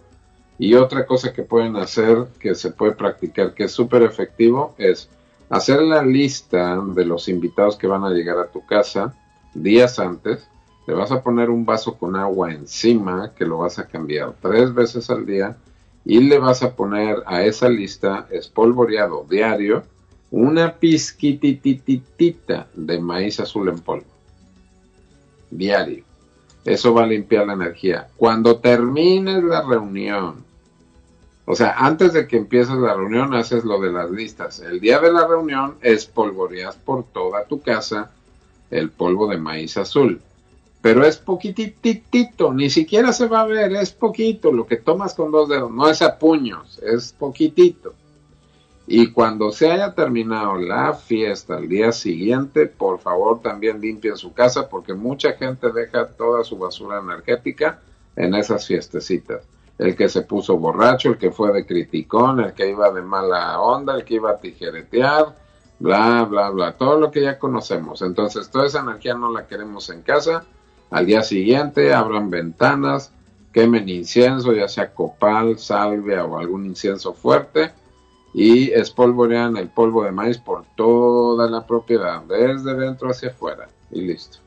Y 0.58 0.74
otra 0.74 1.06
cosa 1.06 1.32
que 1.32 1.42
pueden 1.42 1.76
hacer, 1.76 2.28
que 2.38 2.54
se 2.54 2.70
puede 2.70 2.92
practicar, 2.92 3.54
que 3.54 3.64
es 3.64 3.72
súper 3.72 4.02
efectivo, 4.02 4.74
es 4.78 5.08
hacer 5.50 5.82
la 5.82 6.02
lista 6.02 6.80
de 6.80 7.04
los 7.04 7.28
invitados 7.28 7.76
que 7.76 7.86
van 7.86 8.04
a 8.04 8.10
llegar 8.10 8.38
a 8.38 8.46
tu 8.46 8.64
casa 8.64 9.14
días 9.54 9.98
antes. 9.98 10.46
Le 10.86 10.94
vas 10.94 11.12
a 11.12 11.22
poner 11.22 11.50
un 11.50 11.64
vaso 11.64 11.96
con 11.96 12.16
agua 12.16 12.52
encima 12.52 13.32
que 13.34 13.44
lo 13.44 13.58
vas 13.58 13.78
a 13.78 13.86
cambiar 13.86 14.34
tres 14.40 14.74
veces 14.74 15.08
al 15.10 15.24
día 15.26 15.56
y 16.04 16.20
le 16.20 16.38
vas 16.38 16.62
a 16.62 16.74
poner 16.74 17.22
a 17.26 17.42
esa 17.42 17.68
lista 17.68 18.26
espolvoreado 18.30 19.24
diario 19.28 19.84
una 20.30 20.74
pizquitititita 20.74 22.66
de 22.74 23.00
maíz 23.00 23.38
azul 23.38 23.68
en 23.68 23.78
polvo. 23.78 24.06
Diario. 25.50 26.04
Eso 26.64 26.94
va 26.94 27.04
a 27.04 27.06
limpiar 27.06 27.46
la 27.46 27.52
energía. 27.52 28.08
Cuando 28.16 28.56
termines 28.56 29.42
la 29.44 29.62
reunión 29.62 30.44
o 31.44 31.56
sea, 31.56 31.74
antes 31.76 32.12
de 32.12 32.26
que 32.28 32.36
empieces 32.36 32.76
la 32.76 32.94
reunión, 32.94 33.34
haces 33.34 33.64
lo 33.64 33.80
de 33.80 33.92
las 33.92 34.10
listas. 34.10 34.60
El 34.60 34.80
día 34.80 35.00
de 35.00 35.12
la 35.12 35.26
reunión 35.26 35.74
espolvoreas 35.82 36.76
por 36.76 37.04
toda 37.04 37.44
tu 37.44 37.60
casa 37.60 38.12
el 38.70 38.90
polvo 38.90 39.26
de 39.26 39.38
maíz 39.38 39.76
azul. 39.76 40.22
Pero 40.82 41.04
es 41.06 41.16
poquititito, 41.16 42.52
ni 42.52 42.68
siquiera 42.68 43.12
se 43.12 43.28
va 43.28 43.42
a 43.42 43.46
ver, 43.46 43.72
es 43.72 43.92
poquito 43.92 44.52
lo 44.52 44.66
que 44.66 44.76
tomas 44.76 45.14
con 45.14 45.30
dos 45.30 45.48
dedos, 45.48 45.70
no 45.70 45.88
es 45.88 46.02
a 46.02 46.18
puños, 46.18 46.80
es 46.82 47.12
poquitito. 47.12 47.94
Y 48.86 49.12
cuando 49.12 49.52
se 49.52 49.70
haya 49.70 49.94
terminado 49.94 50.56
la 50.56 50.92
fiesta 50.92 51.56
al 51.56 51.68
día 51.68 51.92
siguiente, 51.92 52.66
por 52.66 52.98
favor 52.98 53.40
también 53.40 53.80
limpien 53.80 54.16
su 54.16 54.34
casa 54.34 54.68
porque 54.68 54.92
mucha 54.92 55.32
gente 55.34 55.70
deja 55.72 56.08
toda 56.08 56.42
su 56.42 56.58
basura 56.58 56.98
energética 56.98 57.80
en 58.16 58.34
esas 58.34 58.66
fiestecitas 58.66 59.42
el 59.78 59.96
que 59.96 60.08
se 60.08 60.22
puso 60.22 60.58
borracho, 60.58 61.10
el 61.10 61.18
que 61.18 61.30
fue 61.30 61.52
de 61.52 61.66
criticón, 61.66 62.40
el 62.40 62.52
que 62.52 62.70
iba 62.70 62.90
de 62.90 63.02
mala 63.02 63.60
onda, 63.60 63.96
el 63.96 64.04
que 64.04 64.14
iba 64.14 64.30
a 64.30 64.38
tijeretear, 64.38 65.34
bla, 65.78 66.24
bla, 66.24 66.50
bla, 66.50 66.72
todo 66.76 66.98
lo 66.98 67.10
que 67.10 67.22
ya 67.22 67.38
conocemos. 67.38 68.02
Entonces, 68.02 68.50
toda 68.50 68.66
esa 68.66 68.80
energía 68.80 69.14
no 69.14 69.30
la 69.30 69.46
queremos 69.46 69.90
en 69.90 70.02
casa. 70.02 70.44
Al 70.93 71.07
día 71.07 71.22
siguiente, 71.22 71.95
abran 71.95 72.28
ventanas, 72.28 73.12
quemen 73.53 73.88
incienso, 73.88 74.53
ya 74.53 74.68
sea 74.68 74.93
copal, 74.93 75.59
salvia 75.59 76.24
o 76.24 76.38
algún 76.38 76.66
incienso 76.66 77.14
fuerte, 77.14 77.72
y 78.34 78.70
espolvorean 78.70 79.57
el 79.57 79.68
polvo 79.68 80.05
de 80.05 80.12
maíz 80.12 80.38
por 80.38 80.64
toda 80.76 81.51
la 81.51 81.66
propiedad, 81.66 82.22
desde 82.22 82.74
dentro 82.74 83.11
hacia 83.11 83.30
afuera, 83.30 83.68
y 83.90 84.03
listo 84.03 84.43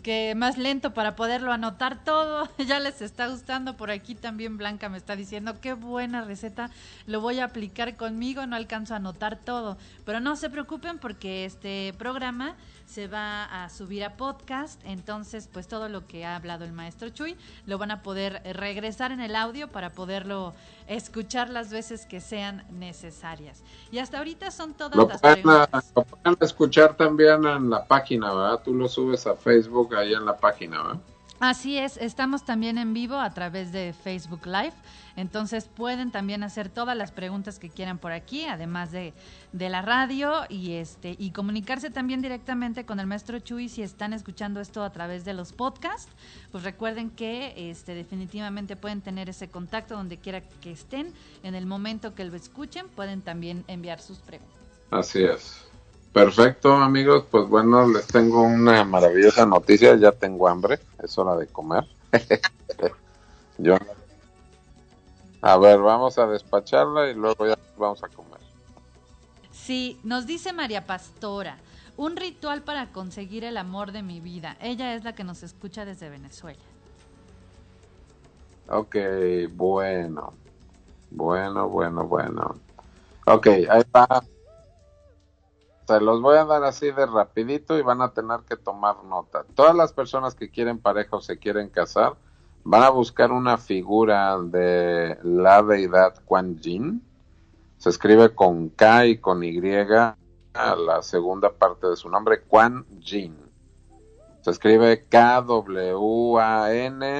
que 0.00 0.34
más 0.34 0.58
lento 0.58 0.92
para 0.94 1.14
poderlo 1.14 1.52
anotar 1.52 2.02
todo. 2.04 2.48
Ya 2.70 2.80
les 2.80 3.02
está 3.02 3.28
gustando. 3.28 3.76
Por 3.76 3.90
aquí 3.90 4.14
también 4.14 4.56
Blanca 4.56 4.88
me 4.88 4.98
está 4.98 5.16
diciendo, 5.16 5.60
qué 5.60 5.72
buena 5.72 6.22
receta, 6.22 6.70
lo 7.06 7.20
voy 7.20 7.40
a 7.40 7.44
aplicar 7.44 7.96
conmigo, 7.96 8.46
no 8.46 8.56
alcanzo 8.56 8.94
a 8.94 8.98
anotar 8.98 9.36
todo. 9.36 9.76
Pero 10.04 10.20
no 10.20 10.36
se 10.36 10.50
preocupen 10.50 10.98
porque 10.98 11.44
este 11.44 11.94
programa 11.98 12.56
se 12.90 13.06
va 13.06 13.44
a 13.44 13.68
subir 13.68 14.02
a 14.02 14.16
podcast, 14.16 14.80
entonces 14.84 15.48
pues 15.52 15.68
todo 15.68 15.88
lo 15.88 16.08
que 16.08 16.24
ha 16.24 16.34
hablado 16.34 16.64
el 16.64 16.72
maestro 16.72 17.08
Chuy 17.08 17.36
lo 17.66 17.78
van 17.78 17.92
a 17.92 18.02
poder 18.02 18.42
regresar 18.56 19.12
en 19.12 19.20
el 19.20 19.36
audio 19.36 19.68
para 19.68 19.90
poderlo 19.90 20.54
escuchar 20.88 21.50
las 21.50 21.70
veces 21.70 22.04
que 22.04 22.20
sean 22.20 22.64
necesarias. 22.68 23.62
Y 23.92 23.98
hasta 23.98 24.18
ahorita 24.18 24.50
son 24.50 24.74
todas 24.74 24.96
las 25.08 25.20
preguntas. 25.20 25.92
Lo 25.94 26.02
pueden 26.02 26.36
escuchar 26.40 26.96
también 26.96 27.44
en 27.44 27.70
la 27.70 27.84
página, 27.84 28.34
¿verdad? 28.34 28.60
Tú 28.64 28.74
lo 28.74 28.88
subes 28.88 29.24
a 29.28 29.36
Facebook 29.36 29.94
ahí 29.94 30.12
en 30.12 30.24
la 30.24 30.36
página, 30.36 30.82
¿verdad? 30.82 31.00
Así 31.40 31.78
es, 31.78 31.96
estamos 31.96 32.44
también 32.44 32.76
en 32.76 32.92
vivo 32.92 33.16
a 33.16 33.32
través 33.32 33.72
de 33.72 33.94
Facebook 33.94 34.44
Live, 34.44 34.74
entonces 35.16 35.64
pueden 35.74 36.10
también 36.10 36.42
hacer 36.42 36.68
todas 36.68 36.94
las 36.94 37.12
preguntas 37.12 37.58
que 37.58 37.70
quieran 37.70 37.96
por 37.96 38.12
aquí, 38.12 38.44
además 38.44 38.92
de, 38.92 39.14
de, 39.54 39.70
la 39.70 39.80
radio 39.80 40.42
y 40.50 40.72
este 40.72 41.16
y 41.18 41.30
comunicarse 41.30 41.88
también 41.88 42.20
directamente 42.20 42.84
con 42.84 43.00
el 43.00 43.06
maestro 43.06 43.38
Chuy 43.38 43.70
si 43.70 43.82
están 43.82 44.12
escuchando 44.12 44.60
esto 44.60 44.84
a 44.84 44.92
través 44.92 45.24
de 45.24 45.32
los 45.32 45.54
podcasts, 45.54 46.12
pues 46.52 46.62
recuerden 46.62 47.08
que 47.08 47.70
este 47.70 47.94
definitivamente 47.94 48.76
pueden 48.76 49.00
tener 49.00 49.30
ese 49.30 49.48
contacto 49.48 49.94
donde 49.94 50.18
quiera 50.18 50.42
que 50.42 50.72
estén, 50.72 51.14
en 51.42 51.54
el 51.54 51.64
momento 51.64 52.14
que 52.14 52.26
lo 52.26 52.36
escuchen 52.36 52.86
pueden 52.90 53.22
también 53.22 53.64
enviar 53.66 53.98
sus 54.00 54.18
preguntas. 54.18 54.58
Así 54.90 55.24
es. 55.24 55.69
Perfecto, 56.12 56.74
amigos. 56.74 57.24
Pues 57.30 57.48
bueno, 57.48 57.86
les 57.86 58.06
tengo 58.06 58.42
una 58.42 58.84
maravillosa 58.84 59.46
noticia. 59.46 59.96
Ya 59.96 60.12
tengo 60.12 60.48
hambre. 60.48 60.80
Es 61.02 61.16
hora 61.18 61.36
de 61.36 61.46
comer. 61.46 61.86
Yo. 63.58 63.76
A 65.42 65.56
ver, 65.56 65.78
vamos 65.78 66.18
a 66.18 66.26
despacharla 66.26 67.10
y 67.10 67.14
luego 67.14 67.46
ya 67.46 67.58
vamos 67.76 68.02
a 68.02 68.08
comer. 68.08 68.40
Sí, 69.52 69.98
nos 70.02 70.26
dice 70.26 70.52
María 70.52 70.86
Pastora. 70.86 71.58
Un 71.96 72.16
ritual 72.16 72.62
para 72.62 72.92
conseguir 72.92 73.44
el 73.44 73.56
amor 73.56 73.92
de 73.92 74.02
mi 74.02 74.20
vida. 74.20 74.56
Ella 74.60 74.94
es 74.94 75.04
la 75.04 75.14
que 75.14 75.22
nos 75.22 75.42
escucha 75.42 75.84
desde 75.84 76.08
Venezuela. 76.08 76.58
Ok, 78.68 78.96
bueno. 79.52 80.32
Bueno, 81.10 81.68
bueno, 81.68 82.06
bueno. 82.06 82.54
Ok, 83.26 83.46
ahí 83.46 83.82
va 83.94 84.22
se 85.90 86.00
los 86.00 86.22
voy 86.22 86.36
a 86.36 86.44
dar 86.44 86.62
así 86.62 86.92
de 86.92 87.04
rapidito 87.04 87.76
y 87.76 87.82
van 87.82 88.00
a 88.00 88.12
tener 88.12 88.42
que 88.48 88.56
tomar 88.56 89.02
nota. 89.02 89.44
Todas 89.56 89.74
las 89.74 89.92
personas 89.92 90.36
que 90.36 90.48
quieren 90.48 90.78
pareja 90.78 91.16
o 91.16 91.20
se 91.20 91.36
quieren 91.38 91.68
casar 91.68 92.14
van 92.62 92.84
a 92.84 92.90
buscar 92.90 93.32
una 93.32 93.58
figura 93.58 94.38
de 94.38 95.18
la 95.24 95.64
deidad 95.64 96.14
Quan 96.24 96.60
Yin. 96.60 97.02
Se 97.78 97.88
escribe 97.90 98.32
con 98.36 98.68
K 98.68 99.06
y 99.06 99.18
con 99.18 99.42
Y 99.42 99.60
a 100.54 100.76
la 100.76 101.02
segunda 101.02 101.50
parte 101.50 101.88
de 101.88 101.96
su 101.96 102.08
nombre, 102.08 102.42
Quan 102.42 102.86
Yin. 103.00 103.36
Se 104.42 104.52
escribe 104.52 105.06
K-W-A-N 105.08 105.96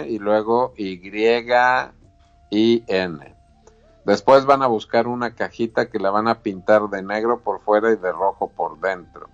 y 0.09 0.19
luego 0.21 0.75
Y-I-N. 0.77 1.41
Después 4.05 4.47
van 4.47 4.63
a 4.63 4.67
buscar 4.67 5.07
una 5.07 5.35
cajita 5.35 5.91
que 5.91 5.99
la 5.99 6.11
van 6.11 6.29
a 6.29 6.43
pintar 6.43 6.89
de 6.89 7.03
negro 7.03 7.41
por 7.41 7.61
fuera 7.61 7.93
y 7.93 7.97
de 7.97 8.13
rojo 8.13 8.51
por 8.51 8.81
dentro. 8.81 9.29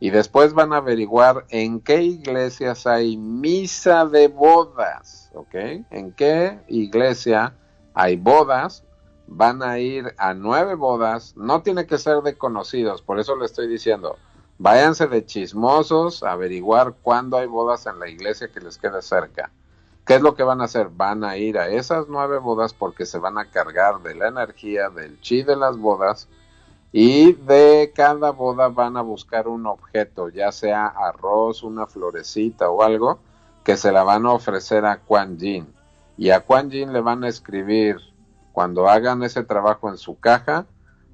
Y 0.00 0.10
después 0.10 0.52
van 0.54 0.72
a 0.72 0.78
averiguar 0.78 1.46
en 1.48 1.80
qué 1.80 2.02
iglesias 2.02 2.86
hay 2.86 3.16
misa 3.16 4.06
de 4.06 4.28
bodas, 4.28 5.30
¿ok? 5.34 5.54
En 5.90 6.12
qué 6.12 6.60
iglesia 6.68 7.54
hay 7.94 8.16
bodas. 8.16 8.84
Van 9.26 9.62
a 9.62 9.78
ir 9.78 10.14
a 10.18 10.34
nueve 10.34 10.74
bodas. 10.74 11.36
No 11.36 11.62
tiene 11.62 11.86
que 11.86 11.98
ser 11.98 12.18
de 12.18 12.36
conocidos, 12.36 13.02
por 13.02 13.18
eso 13.18 13.34
le 13.36 13.46
estoy 13.46 13.66
diciendo. 13.66 14.16
Váyanse 14.58 15.06
de 15.08 15.24
chismosos 15.24 16.22
a 16.22 16.32
averiguar 16.32 16.94
cuándo 17.02 17.38
hay 17.38 17.46
bodas 17.46 17.86
en 17.86 17.98
la 17.98 18.08
iglesia 18.08 18.48
que 18.48 18.60
les 18.60 18.78
quede 18.78 19.02
cerca. 19.02 19.50
¿Qué 20.04 20.16
es 20.16 20.20
lo 20.20 20.34
que 20.34 20.42
van 20.42 20.60
a 20.60 20.64
hacer? 20.64 20.90
Van 20.90 21.24
a 21.24 21.38
ir 21.38 21.58
a 21.58 21.68
esas 21.68 22.08
nueve 22.08 22.36
bodas 22.38 22.74
porque 22.74 23.06
se 23.06 23.18
van 23.18 23.38
a 23.38 23.46
cargar 23.46 24.02
de 24.02 24.14
la 24.14 24.28
energía 24.28 24.90
del 24.90 25.18
chi 25.22 25.42
de 25.42 25.56
las 25.56 25.78
bodas 25.78 26.28
y 26.92 27.32
de 27.32 27.90
cada 27.94 28.30
boda 28.30 28.68
van 28.68 28.98
a 28.98 29.00
buscar 29.00 29.48
un 29.48 29.66
objeto, 29.66 30.28
ya 30.28 30.52
sea 30.52 30.88
arroz, 30.88 31.62
una 31.62 31.86
florecita 31.86 32.68
o 32.68 32.82
algo, 32.82 33.18
que 33.64 33.78
se 33.78 33.92
la 33.92 34.02
van 34.02 34.26
a 34.26 34.32
ofrecer 34.32 34.84
a 34.84 34.98
Quan 34.98 35.38
Yin. 35.38 35.66
Y 36.18 36.30
a 36.30 36.40
Quan 36.40 36.70
Yin 36.70 36.92
le 36.92 37.00
van 37.00 37.24
a 37.24 37.28
escribir, 37.28 37.96
cuando 38.52 38.88
hagan 38.88 39.22
ese 39.22 39.42
trabajo 39.42 39.88
en 39.88 39.96
su 39.96 40.20
caja, 40.20 40.66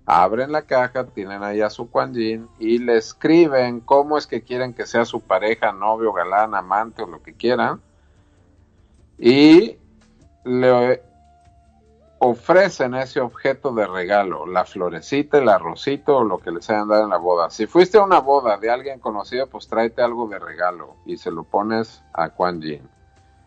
abren 0.05 0.51
la 0.51 0.63
caja, 0.63 1.07
tienen 1.07 1.45
ahí 1.45 1.61
a 1.61 1.71
su 1.71 1.89
Quan 1.89 2.13
Yin 2.13 2.49
y 2.59 2.79
le 2.79 2.97
escriben 2.97 3.79
cómo 3.79 4.19
es 4.19 4.27
que 4.27 4.43
quieren 4.43 4.75
que 4.75 4.85
sea 4.85 5.05
su 5.05 5.21
pareja, 5.21 5.71
novio, 5.71 6.13
galán, 6.13 6.57
amante 6.57 7.03
o 7.03 7.07
lo 7.07 7.23
que 7.23 7.35
quieran 7.35 7.81
y 9.21 9.79
le, 10.45 11.03
ofrecen 12.23 12.95
ese 12.95 13.19
objeto 13.21 13.73
de 13.73 13.87
regalo, 13.87 14.47
la 14.47 14.67
florecita, 14.67 15.39
el 15.39 15.49
arrocito 15.49 16.19
o 16.19 16.25
lo 16.25 16.39
que 16.39 16.51
les 16.51 16.69
hayan 16.69 16.89
dado 16.89 17.05
en 17.05 17.11
la 17.11 17.17
boda. 17.17 17.49
Si 17.49 17.67
fuiste 17.67 17.97
a 17.97 18.03
una 18.03 18.21
boda 18.21 18.59
de 18.59 18.71
alguien 18.71 19.01
conocido, 19.01 19.47
pues 19.47 19.69
tráete 19.69 20.03
algo 20.03 20.29
de 20.29 20.39
regalo 20.39 20.97
y 21.07 21.17
se 21.17 21.31
lo 21.31 21.45
pones 21.45 22.03
a 22.13 22.29
Quan 22.29 22.61
Yin. 22.61 22.87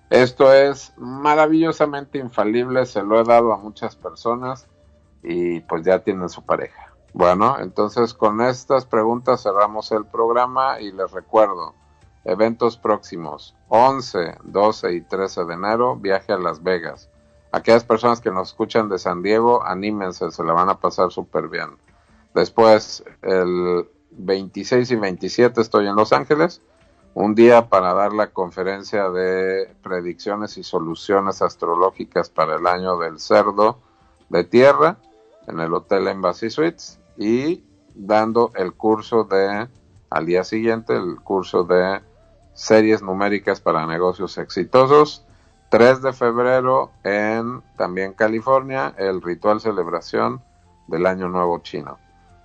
Esto 0.09 0.51
es 0.51 0.91
maravillosamente 0.97 2.17
infalible, 2.17 2.87
se 2.87 3.03
lo 3.03 3.21
he 3.21 3.23
dado 3.23 3.53
a 3.53 3.57
muchas 3.57 3.95
personas 3.95 4.67
y 5.21 5.59
pues 5.61 5.83
ya 5.83 5.99
tienen 5.99 6.29
su 6.29 6.43
pareja. 6.43 6.93
Bueno, 7.13 7.57
entonces 7.59 8.15
con 8.15 8.41
estas 8.41 8.87
preguntas 8.87 9.43
cerramos 9.43 9.91
el 9.91 10.05
programa 10.05 10.81
y 10.81 10.91
les 10.91 11.11
recuerdo, 11.11 11.75
eventos 12.25 12.77
próximos, 12.77 13.55
11, 13.69 14.37
12 14.43 14.93
y 14.93 15.01
13 15.01 15.45
de 15.45 15.53
enero, 15.53 15.95
viaje 15.95 16.31
a 16.31 16.37
Las 16.37 16.63
Vegas. 16.63 17.09
Aquellas 17.51 17.83
personas 17.83 18.21
que 18.21 18.31
nos 18.31 18.49
escuchan 18.49 18.89
de 18.89 18.97
San 18.97 19.21
Diego, 19.21 19.63
anímense, 19.63 20.31
se 20.31 20.43
la 20.43 20.53
van 20.53 20.69
a 20.69 20.79
pasar 20.79 21.11
súper 21.11 21.49
bien. 21.49 21.77
Después, 22.33 23.03
el 23.21 23.87
26 24.11 24.91
y 24.91 24.95
27 24.95 25.61
estoy 25.61 25.87
en 25.87 25.95
Los 25.95 26.13
Ángeles, 26.13 26.61
un 27.13 27.35
día 27.35 27.69
para 27.69 27.93
dar 27.93 28.13
la 28.13 28.31
conferencia 28.31 29.09
de 29.09 29.75
predicciones 29.83 30.57
y 30.57 30.63
soluciones 30.63 31.41
astrológicas 31.41 32.29
para 32.29 32.55
el 32.55 32.65
año 32.65 32.97
del 32.97 33.19
cerdo 33.19 33.79
de 34.29 34.43
tierra 34.43 34.97
en 35.47 35.59
el 35.59 35.73
Hotel 35.73 36.07
Embassy 36.07 36.49
Suites 36.49 36.99
y 37.17 37.63
dando 37.93 38.51
el 38.55 38.73
curso 38.73 39.25
de, 39.25 39.67
al 40.09 40.25
día 40.25 40.43
siguiente, 40.43 40.95
el 40.95 41.17
curso 41.21 41.63
de 41.63 42.01
series 42.53 43.01
numéricas 43.01 43.61
para 43.61 43.85
negocios 43.85 44.37
exitosos. 44.37 45.25
3 45.69 46.03
de 46.03 46.13
febrero 46.13 46.91
en 47.03 47.63
también 47.77 48.13
California, 48.13 48.93
el 48.97 49.21
ritual 49.21 49.59
celebración 49.59 50.41
del 50.87 51.07
Año 51.07 51.29
Nuevo 51.29 51.59
Chino. 51.59 51.97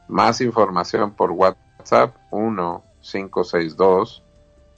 Más 0.08 0.40
información 0.40 1.12
por 1.12 1.32
WhatsApp 1.32 2.16
1 2.30 2.82
562 3.00 4.24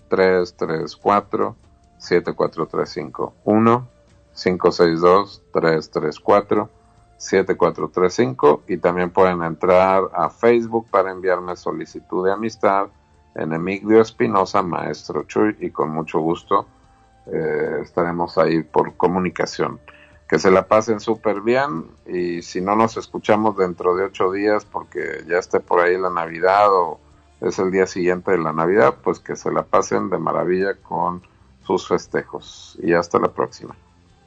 334 0.09 1.57
7435 1.99 3.35
1 3.45 3.89
562 4.35 5.43
334 5.53 6.71
7435 7.17 8.63
y 8.67 8.79
también 8.79 9.11
pueden 9.11 9.43
entrar 9.43 10.05
a 10.15 10.31
Facebook 10.31 10.87
para 10.91 11.11
enviarme 11.11 11.55
solicitud 11.55 12.25
de 12.25 12.33
amistad 12.33 12.89
en 13.35 13.53
Emigdio 13.53 14.01
Espinosa, 14.01 14.63
Maestro 14.63 15.25
Chuy, 15.25 15.57
y 15.61 15.71
con 15.71 15.91
mucho 15.91 16.21
gusto 16.21 16.67
eh, 17.27 17.81
estaremos 17.83 18.39
ahí 18.39 18.63
por 18.63 18.97
comunicación. 18.97 19.81
Que 20.29 20.39
se 20.39 20.51
la 20.51 20.69
pasen 20.69 21.01
súper 21.01 21.41
bien 21.41 21.87
y 22.07 22.43
si 22.43 22.61
no 22.61 22.77
nos 22.77 22.97
escuchamos 22.97 23.57
dentro 23.57 23.97
de 23.97 24.05
ocho 24.05 24.31
días 24.31 24.65
porque 24.65 25.25
ya 25.27 25.39
esté 25.39 25.59
por 25.59 25.81
ahí 25.81 25.99
la 25.99 26.11
Navidad 26.11 26.73
o 26.73 27.01
es 27.41 27.59
el 27.59 27.71
día 27.73 27.87
siguiente 27.87 28.31
de 28.31 28.39
la 28.39 28.53
Navidad, 28.53 28.95
pues 29.03 29.19
que 29.19 29.35
se 29.35 29.51
la 29.51 29.63
pasen 29.63 30.09
de 30.09 30.19
maravilla 30.19 30.75
con 30.75 31.23
sus 31.63 31.89
festejos. 31.89 32.79
Y 32.83 32.93
hasta 32.93 33.19
la 33.19 33.29
próxima. 33.29 33.75